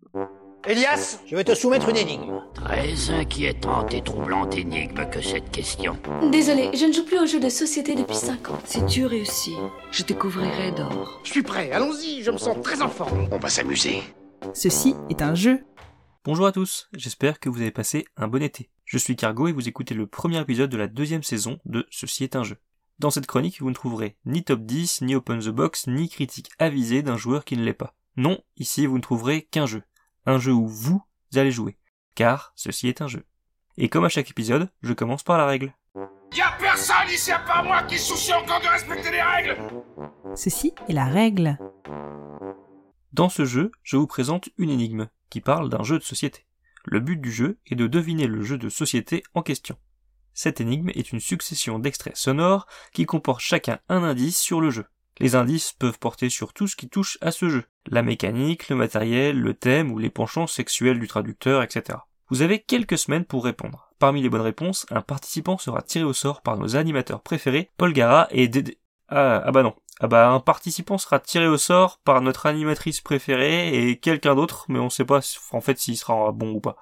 [0.70, 2.42] Elias, je vais te soumettre une énigme.
[2.52, 5.96] Très inquiétante et troublante énigme que cette question.
[6.30, 8.58] Désolé, je ne joue plus aux jeux de société depuis 5 ans.
[8.66, 9.56] Si tu réussis,
[9.90, 11.22] je te couvrirai d'or.
[11.24, 13.28] Je suis prêt, allons-y, je me sens très en forme.
[13.32, 14.02] On va s'amuser.
[14.52, 15.64] Ceci est un jeu.
[16.26, 18.68] Bonjour à tous, j'espère que vous avez passé un bon été.
[18.84, 22.24] Je suis Cargo et vous écoutez le premier épisode de la deuxième saison de Ceci
[22.24, 22.58] est un jeu.
[22.98, 26.50] Dans cette chronique, vous ne trouverez ni top 10, ni open the box, ni critique
[26.58, 27.94] avisée d'un joueur qui ne l'est pas.
[28.18, 29.82] Non, ici vous ne trouverez qu'un jeu.
[30.28, 31.02] Un jeu où vous
[31.36, 31.78] allez jouer.
[32.14, 33.24] Car ceci est un jeu.
[33.78, 35.74] Et comme à chaque épisode, je commence par la règle.
[36.36, 39.56] Y'a personne ici à part moi qui soucie encore de respecter les règles
[40.34, 41.56] Ceci est la règle.
[43.14, 46.44] Dans ce jeu, je vous présente une énigme qui parle d'un jeu de société.
[46.84, 49.78] Le but du jeu est de deviner le jeu de société en question.
[50.34, 54.84] Cette énigme est une succession d'extraits sonores qui comportent chacun un indice sur le jeu.
[55.20, 58.76] Les indices peuvent porter sur tout ce qui touche à ce jeu, la mécanique, le
[58.76, 61.98] matériel, le thème ou les penchants sexuels du traducteur, etc.
[62.30, 63.90] Vous avez quelques semaines pour répondre.
[63.98, 67.92] Parmi les bonnes réponses, un participant sera tiré au sort par nos animateurs préférés, Paul
[67.92, 68.78] Gara et Dédé.
[69.08, 69.74] Ah, ah bah non.
[70.00, 74.66] Ah bah un participant sera tiré au sort par notre animatrice préférée et quelqu'un d'autre,
[74.68, 75.20] mais on sait pas
[75.50, 76.76] en fait s'il sera bon ou pas.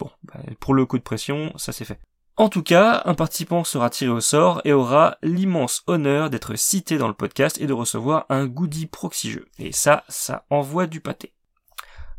[0.00, 2.00] Bon, bah, pour le coup de pression, ça c'est fait.
[2.38, 6.98] En tout cas, un participant sera tiré au sort et aura l'immense honneur d'être cité
[6.98, 9.46] dans le podcast et de recevoir un goodie proxy jeu.
[9.58, 11.32] Et ça, ça envoie du pâté.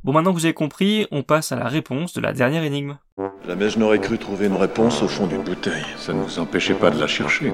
[0.03, 2.98] Bon, maintenant que vous avez compris, on passe à la réponse de la dernière énigme.
[3.45, 5.85] Jamais je n'aurais cru trouver une réponse au fond d'une bouteille.
[5.98, 7.53] Ça ne nous empêchait pas de la chercher.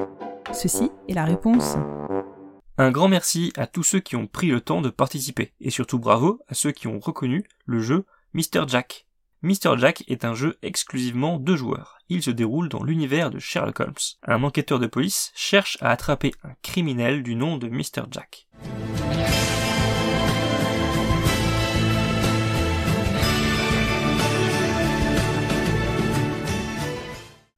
[0.53, 1.76] Ceci est la réponse.
[2.77, 5.99] Un grand merci à tous ceux qui ont pris le temps de participer, et surtout
[5.99, 8.68] bravo à ceux qui ont reconnu le jeu Mr.
[8.68, 9.06] Jack.
[9.43, 9.77] Mr.
[9.77, 11.97] Jack est un jeu exclusivement de joueurs.
[12.07, 13.93] Il se déroule dans l'univers de Sherlock Holmes.
[14.25, 18.03] Un enquêteur de police cherche à attraper un criminel du nom de Mr.
[18.09, 18.47] Jack.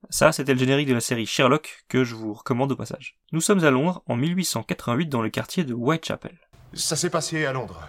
[0.10, 3.20] Ça, c'était le générique de la série Sherlock que je vous recommande au passage.
[3.32, 6.36] Nous sommes à Londres en 1888 dans le quartier de Whitechapel.
[6.74, 7.88] Ça s'est passé à Londres.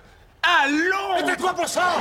[1.57, 1.97] Pour ça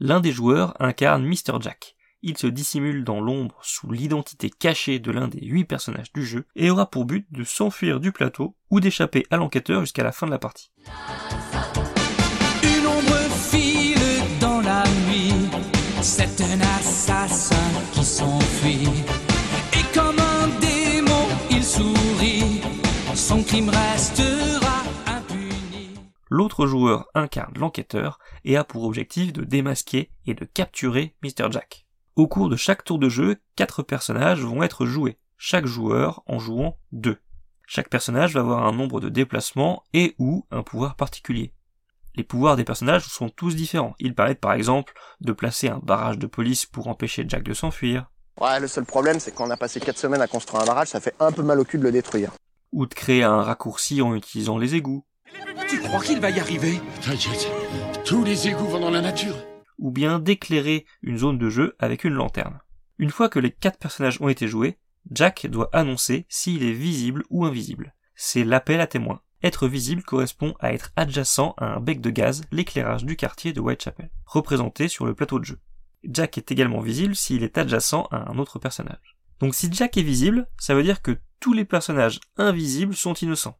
[0.00, 1.60] L'un des joueurs incarne Mr.
[1.60, 1.94] Jack.
[2.22, 6.46] Il se dissimule dans l'ombre sous l'identité cachée de l'un des huit personnages du jeu
[6.56, 10.26] et aura pour but de s'enfuir du plateau ou d'échapper à l'enquêteur jusqu'à la fin
[10.26, 10.70] de la partie.
[12.62, 13.18] Une ombre
[13.50, 13.98] file
[14.40, 15.34] dans la nuit,
[16.02, 17.56] c'est un assassin
[17.92, 18.88] qui s'enfuit.
[19.72, 22.60] Et comme un démon, il sourit,
[23.14, 24.33] son crime impuni.
[26.36, 31.48] L'autre joueur incarne l'enquêteur et a pour objectif de démasquer et de capturer Mr.
[31.52, 31.86] Jack.
[32.16, 36.40] Au cours de chaque tour de jeu, quatre personnages vont être joués, chaque joueur en
[36.40, 37.18] jouant deux.
[37.68, 41.54] Chaque personnage va avoir un nombre de déplacements et ou un pouvoir particulier.
[42.16, 43.94] Les pouvoirs des personnages sont tous différents.
[44.00, 48.10] Ils permettent par exemple de placer un barrage de police pour empêcher Jack de s'enfuir,
[48.40, 50.98] Ouais, le seul problème, c'est qu'on a passé 4 semaines à construire un barrage, ça
[50.98, 52.32] fait un peu mal au cul de le détruire.
[52.72, 55.04] ou de créer un raccourci en utilisant les égouts,
[55.74, 56.80] Tu crois qu'il va y arriver?
[57.02, 57.50] T'inquiète,
[58.04, 59.34] tous les égouts vont dans la nature.
[59.80, 62.60] ou bien d'éclairer une zone de jeu avec une lanterne.
[62.98, 64.78] Une fois que les quatre personnages ont été joués,
[65.10, 67.92] Jack doit annoncer s'il est visible ou invisible.
[68.14, 69.20] C'est l'appel à témoins.
[69.42, 73.60] Être visible correspond à être adjacent à un bec de gaz, l'éclairage du quartier de
[73.60, 75.58] Whitechapel, représenté sur le plateau de jeu.
[76.04, 79.16] Jack est également visible s'il est adjacent à un autre personnage.
[79.40, 83.58] Donc si Jack est visible, ça veut dire que tous les personnages invisibles sont innocents.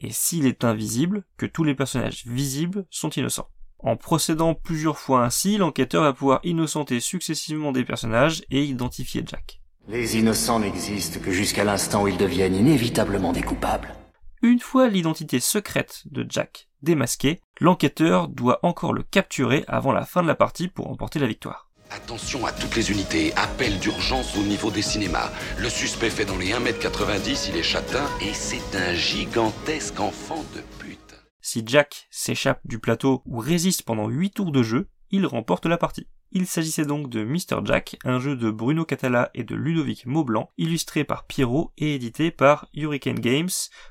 [0.00, 3.48] Et s'il est invisible, que tous les personnages visibles sont innocents.
[3.78, 9.60] En procédant plusieurs fois ainsi, l'enquêteur va pouvoir innocenter successivement des personnages et identifier Jack.
[9.88, 13.94] Les innocents n'existent que jusqu'à l'instant où ils deviennent inévitablement des coupables.
[14.42, 20.22] Une fois l'identité secrète de Jack démasquée, l'enquêteur doit encore le capturer avant la fin
[20.22, 21.69] de la partie pour remporter la victoire.
[21.90, 25.32] Attention à toutes les unités, appel d'urgence au niveau des cinémas.
[25.58, 30.60] Le suspect fait dans les 1m90, il est châtain et c'est un gigantesque enfant de
[30.78, 31.16] pute.
[31.40, 35.78] Si Jack s'échappe du plateau ou résiste pendant 8 tours de jeu, il remporte la
[35.78, 36.06] partie.
[36.30, 37.64] Il s'agissait donc de Mr.
[37.64, 42.30] Jack, un jeu de Bruno Catala et de Ludovic Maublanc, illustré par Pierrot et édité
[42.30, 43.50] par Hurricane Games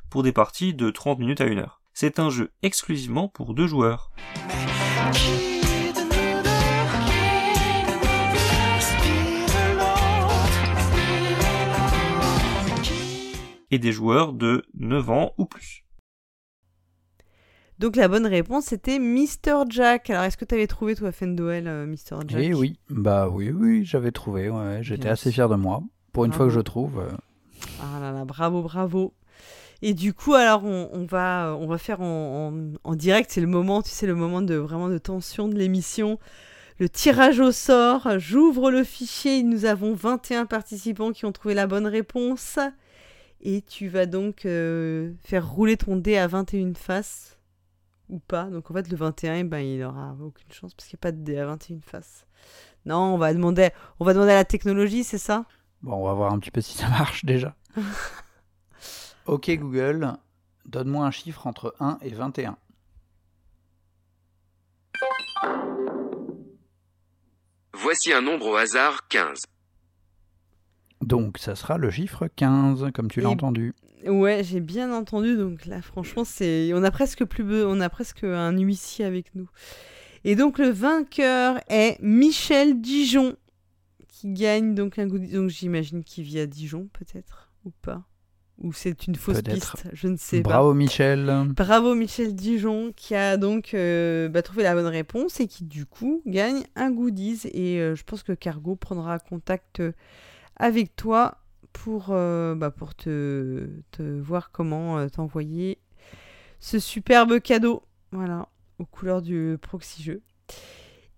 [0.10, 1.82] pour des parties de 30 minutes à 1 heure.
[1.94, 4.12] C'est un jeu exclusivement pour deux joueurs.
[13.72, 15.84] Et des joueurs de 9 ans ou plus.
[17.78, 19.64] Donc la bonne réponse c'était Mr.
[19.70, 20.10] Jack.
[20.10, 22.20] Alors est-ce que tu avais trouvé toi Fendoel euh, Mr.
[22.28, 22.42] Jack?
[22.44, 24.50] Eh oui, bah oui, oui, j'avais trouvé.
[24.50, 25.82] Ouais, j'étais assez fier de moi.
[26.12, 27.00] Pour une fois que je trouve.
[27.00, 27.12] euh,
[27.82, 29.14] Ah là là, bravo, bravo.
[29.82, 33.40] Et du coup, alors, on, on va, on va faire en, en- en direct, c'est
[33.40, 36.20] le moment, tu sais, le moment de vraiment de tension de l'émission.
[36.80, 41.66] Le tirage au sort, j'ouvre le fichier, nous avons 21 participants qui ont trouvé la
[41.68, 42.60] bonne réponse.
[43.42, 47.38] Et tu vas donc euh, faire rouler ton dé à 21 faces,
[48.10, 48.46] ou pas.
[48.46, 51.04] Donc en fait, le 21, eh ben, il aura aucune chance parce qu'il n'y a
[51.04, 52.26] pas de dé à 21 faces.
[52.86, 55.46] Non, on va demander, on va demander à la technologie, c'est ça?
[55.82, 57.56] Bon, on va voir un petit peu si ça marche déjà.
[59.26, 60.14] ok Google,
[60.66, 62.58] donne-moi un chiffre entre 1 et 21.
[67.74, 69.44] Voici un nombre au hasard 15.
[71.10, 73.74] Donc ça sera le chiffre 15, comme tu l'as entendu.
[74.08, 75.36] Ouais, j'ai bien entendu.
[75.36, 79.34] Donc là, franchement, c'est, on a presque plus, be- on a presque un huissier avec
[79.36, 79.50] nous.
[80.24, 83.36] Et donc le vainqueur est Michel Dijon,
[84.08, 85.32] qui gagne donc un goodie.
[85.32, 88.04] Donc j'imagine qu'il vit à Dijon, peut-être ou pas,
[88.58, 89.84] ou c'est une fausse piste.
[89.94, 90.50] Je ne sais pas.
[90.50, 91.46] Bravo Michel.
[91.56, 95.86] Bravo Michel Dijon qui a donc euh, bah, trouvé la bonne réponse et qui du
[95.86, 97.42] coup gagne un goodies.
[97.54, 99.92] Et euh, je pense que Cargo prendra contact euh,
[100.60, 101.38] avec toi
[101.74, 105.80] pour, euh, bah, pour te, te voir comment euh, t'envoyer
[106.60, 107.84] ce superbe cadeau.
[108.12, 108.48] Voilà,
[108.80, 110.22] aux couleurs du proxy jeu.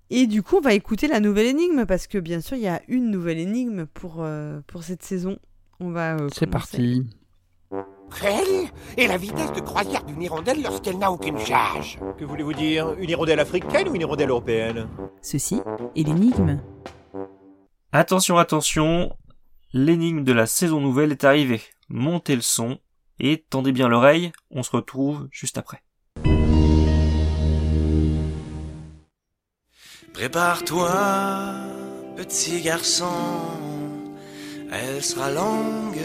[0.10, 2.68] Et du coup, on va écouter la nouvelle énigme parce que bien sûr, il y
[2.68, 5.40] a une nouvelle énigme pour, euh, pour cette saison.
[5.80, 6.18] On va.
[6.18, 7.08] euh, C'est parti.
[8.20, 12.92] Quelle est la vitesse de croisière d'une hirondelle lorsqu'elle n'a aucune charge Que voulez-vous dire?
[13.00, 14.90] Une hirondelle africaine ou une hirondelle européenne?
[15.22, 15.62] Ceci
[15.96, 16.60] est l'énigme.
[17.94, 19.16] Attention, attention,
[19.74, 21.62] l'énigme de la saison nouvelle est arrivée.
[21.90, 22.80] Montez le son
[23.20, 25.84] et tendez bien l'oreille, on se retrouve juste après.
[30.14, 31.54] Prépare-toi,
[32.18, 33.14] petit garçon,
[34.72, 36.02] elle sera longue,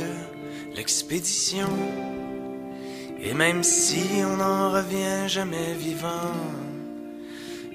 [0.75, 1.69] l'expédition.
[3.19, 6.33] Et même si on n'en revient jamais vivant,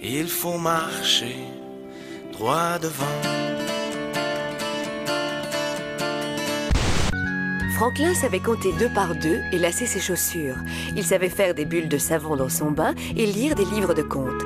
[0.01, 1.35] il faut marcher
[2.31, 3.60] droit devant.
[7.81, 10.57] Franklin savait compter deux par deux et lasser ses chaussures.
[10.95, 14.03] Il savait faire des bulles de savon dans son bain et lire des livres de
[14.03, 14.43] contes.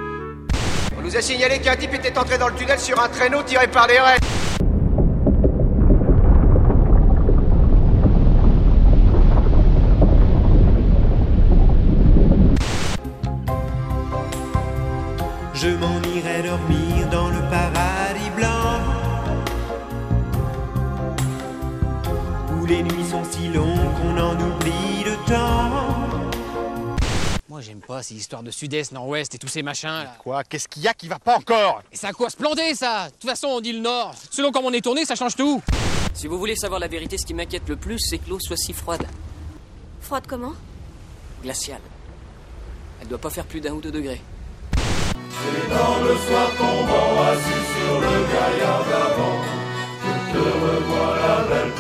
[0.98, 3.68] On nous a signalé qu'un type était entré dans le tunnel sur un traîneau tiré
[3.68, 4.20] par des raies.
[23.46, 25.90] Si qu'on en oublie le temps
[27.48, 30.16] Moi j'aime pas ces histoires de sud-est, nord-ouest et tous ces machins là.
[30.20, 30.44] Quoi?
[30.44, 31.84] Qu'est-ce qu'il y a qui va pas encore?
[31.92, 34.16] Et c'est à quoi se planter ça De toute façon on dit le nord.
[34.32, 35.62] Selon comment on est tourné, ça change tout.
[36.14, 38.58] Si vous voulez savoir la vérité, ce qui m'inquiète le plus, c'est que l'eau soit
[38.58, 39.06] si froide.
[40.02, 40.54] Froide comment?
[41.44, 41.82] Glaciale.
[43.02, 44.22] Elle doit pas faire plus d'un ou deux degrés.
[44.78, 49.42] Et dans le soir tombant, assis sur le gaillard d'avant,
[50.02, 51.75] je te revois la belle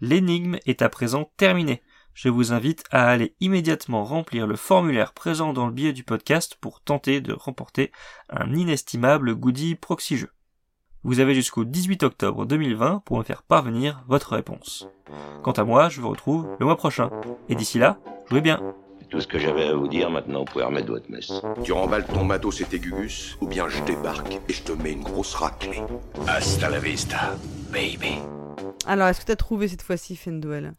[0.00, 1.82] L'énigme est à présent terminée.
[2.14, 6.56] Je vous invite à aller immédiatement remplir le formulaire présent dans le billet du podcast
[6.60, 7.92] pour tenter de remporter
[8.30, 10.30] un inestimable goodie proxy jeu.
[11.04, 14.88] Vous avez jusqu'au 18 octobre 2020 pour me faire parvenir votre réponse.
[15.42, 17.10] Quant à moi, je vous retrouve le mois prochain.
[17.48, 17.98] Et d'ici là,
[18.28, 18.60] jouez bien.
[19.00, 21.32] C'est tout ce que j'avais à vous dire, maintenant vous pouvez remettre votre messe.
[21.62, 24.92] Tu remballes ton matos et tes gugus, ou bien je débarque et je te mets
[24.92, 25.80] une grosse raclée.
[26.26, 27.34] Hasta la vista,
[27.72, 28.18] baby.
[28.86, 30.74] Alors, est-ce que tu as trouvé cette fois-ci, Fenduel?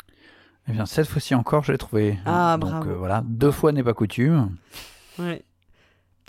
[0.67, 2.19] Eh bien, cette fois-ci encore, je l'ai trouvé.
[2.25, 2.89] Ah, Donc bravo.
[2.91, 4.51] euh, voilà, deux fois n'est pas coutume.
[5.17, 5.43] Ouais.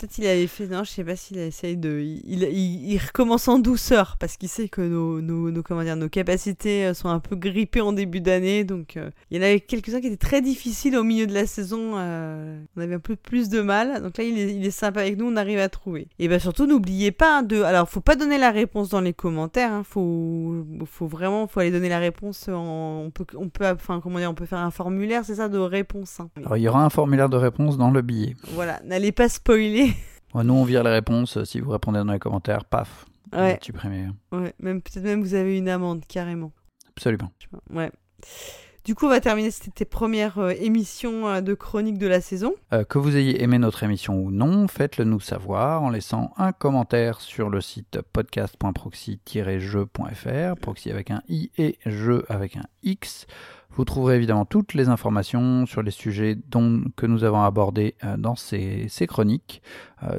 [0.01, 0.65] Peut-être il avait fait.
[0.65, 1.99] Non, je sais pas s'il essaye de.
[2.01, 5.95] Il, il, il recommence en douceur parce qu'il sait que nos, nos, nos- comment dire,
[5.95, 8.63] nos capacités euh, sont un peu grippées en début d'année.
[8.63, 11.45] Donc euh, il y en avait quelques-uns qui étaient très difficiles au milieu de la
[11.45, 11.91] saison.
[11.97, 14.01] euh, on avait un peu plus de mal.
[14.01, 15.25] Donc là, il est, il est sympa avec nous.
[15.27, 16.07] On arrive à trouver.
[16.17, 17.61] Et bien surtout, n'oubliez pas hein, de.
[17.61, 19.71] Alors, faut pas donner la réponse dans les commentaires.
[19.71, 22.47] Hein, faut, faut vraiment, faut aller donner la réponse.
[22.49, 25.47] En, on peut, on peut, enfin comment dire, on peut faire un formulaire, c'est ça,
[25.47, 26.19] de réponse.
[26.19, 26.29] hein.
[26.37, 28.35] Alors, il y aura un formulaire de réponse dans le billet.
[28.53, 29.90] Voilà, n'allez pas spoiler.
[30.33, 31.43] Nous, on vire les réponses.
[31.43, 33.59] Si vous répondez dans les commentaires, paf, Ouais.
[33.61, 34.07] supprimer.
[34.31, 36.51] Ouais, même peut-être même vous avez une amende carrément.
[36.89, 37.31] Absolument.
[37.69, 37.91] Ouais.
[38.83, 42.55] Du coup, on va terminer cette première euh, émission euh, de chronique de la saison.
[42.73, 46.51] Euh, que vous ayez aimé notre émission ou non, faites-le nous savoir en laissant un
[46.51, 53.27] commentaire sur le site podcast.proxy-jeu.fr, proxy avec un i et jeu avec un x.
[53.69, 56.35] Vous trouverez évidemment toutes les informations sur les sujets
[56.95, 59.61] que nous avons abordés dans ces, chroniques,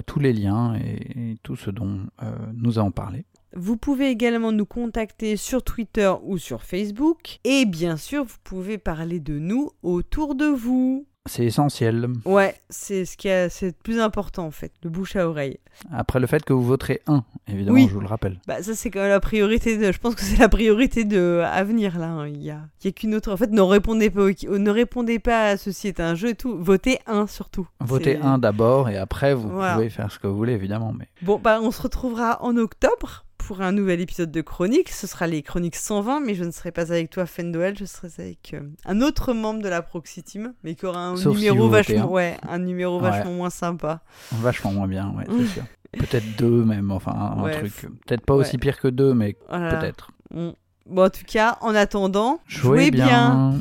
[0.06, 2.06] tous les liens et, tout ce dont
[2.54, 3.26] nous avons parlé.
[3.54, 7.38] Vous pouvez également nous contacter sur Twitter ou sur Facebook.
[7.44, 11.06] Et bien sûr, vous pouvez parler de nous autour de vous.
[11.26, 12.08] C'est essentiel.
[12.24, 15.60] Ouais, c'est ce qui est c'est le plus important en fait, le bouche à oreille.
[15.92, 17.86] Après le fait que vous voterez un, évidemment, Oui.
[17.88, 18.40] je vous le rappelle.
[18.48, 21.40] Bah ça c'est quand même la priorité de, je pense que c'est la priorité de
[21.44, 22.08] à venir là.
[22.08, 22.26] hein.
[22.26, 23.30] Il y a, il y a qu'une autre.
[23.32, 26.34] En fait, ne répondez pas, au- ne répondez pas à ceci est un jeu et
[26.34, 26.56] tout.
[26.58, 27.68] Votez un surtout.
[27.78, 29.74] Votez C'est- un d'abord et après vous Voilà.
[29.74, 30.92] pouvez faire ce que vous voulez, évidemment.
[30.92, 34.90] Mais Bon, bah, on se retrouvera en octobre pour un nouvel épisode de Chronique.
[34.90, 37.76] Ce sera les Chroniques 120, mais je ne serai pas avec toi, Fendoel.
[37.78, 41.16] Je serai avec euh, un autre membre de la Proxy Team, mais qui aura un
[41.16, 43.10] Sauf numéro vachement, ouais, un numéro Ouais.
[43.10, 44.00] vachement moins sympa.
[44.32, 45.62] Vachement moins bien, ouais, c'est sûr.
[45.92, 47.72] Peut-être deux même, enfin un Ouais, truc.
[48.06, 49.76] Peut-être pas aussi pire que deux, mais Voilà.
[49.76, 50.10] peut-être.
[50.30, 50.54] Bon.
[50.86, 53.06] Bon, en tout cas, en attendant, Jouez jouez bien.
[53.06, 53.60] bien.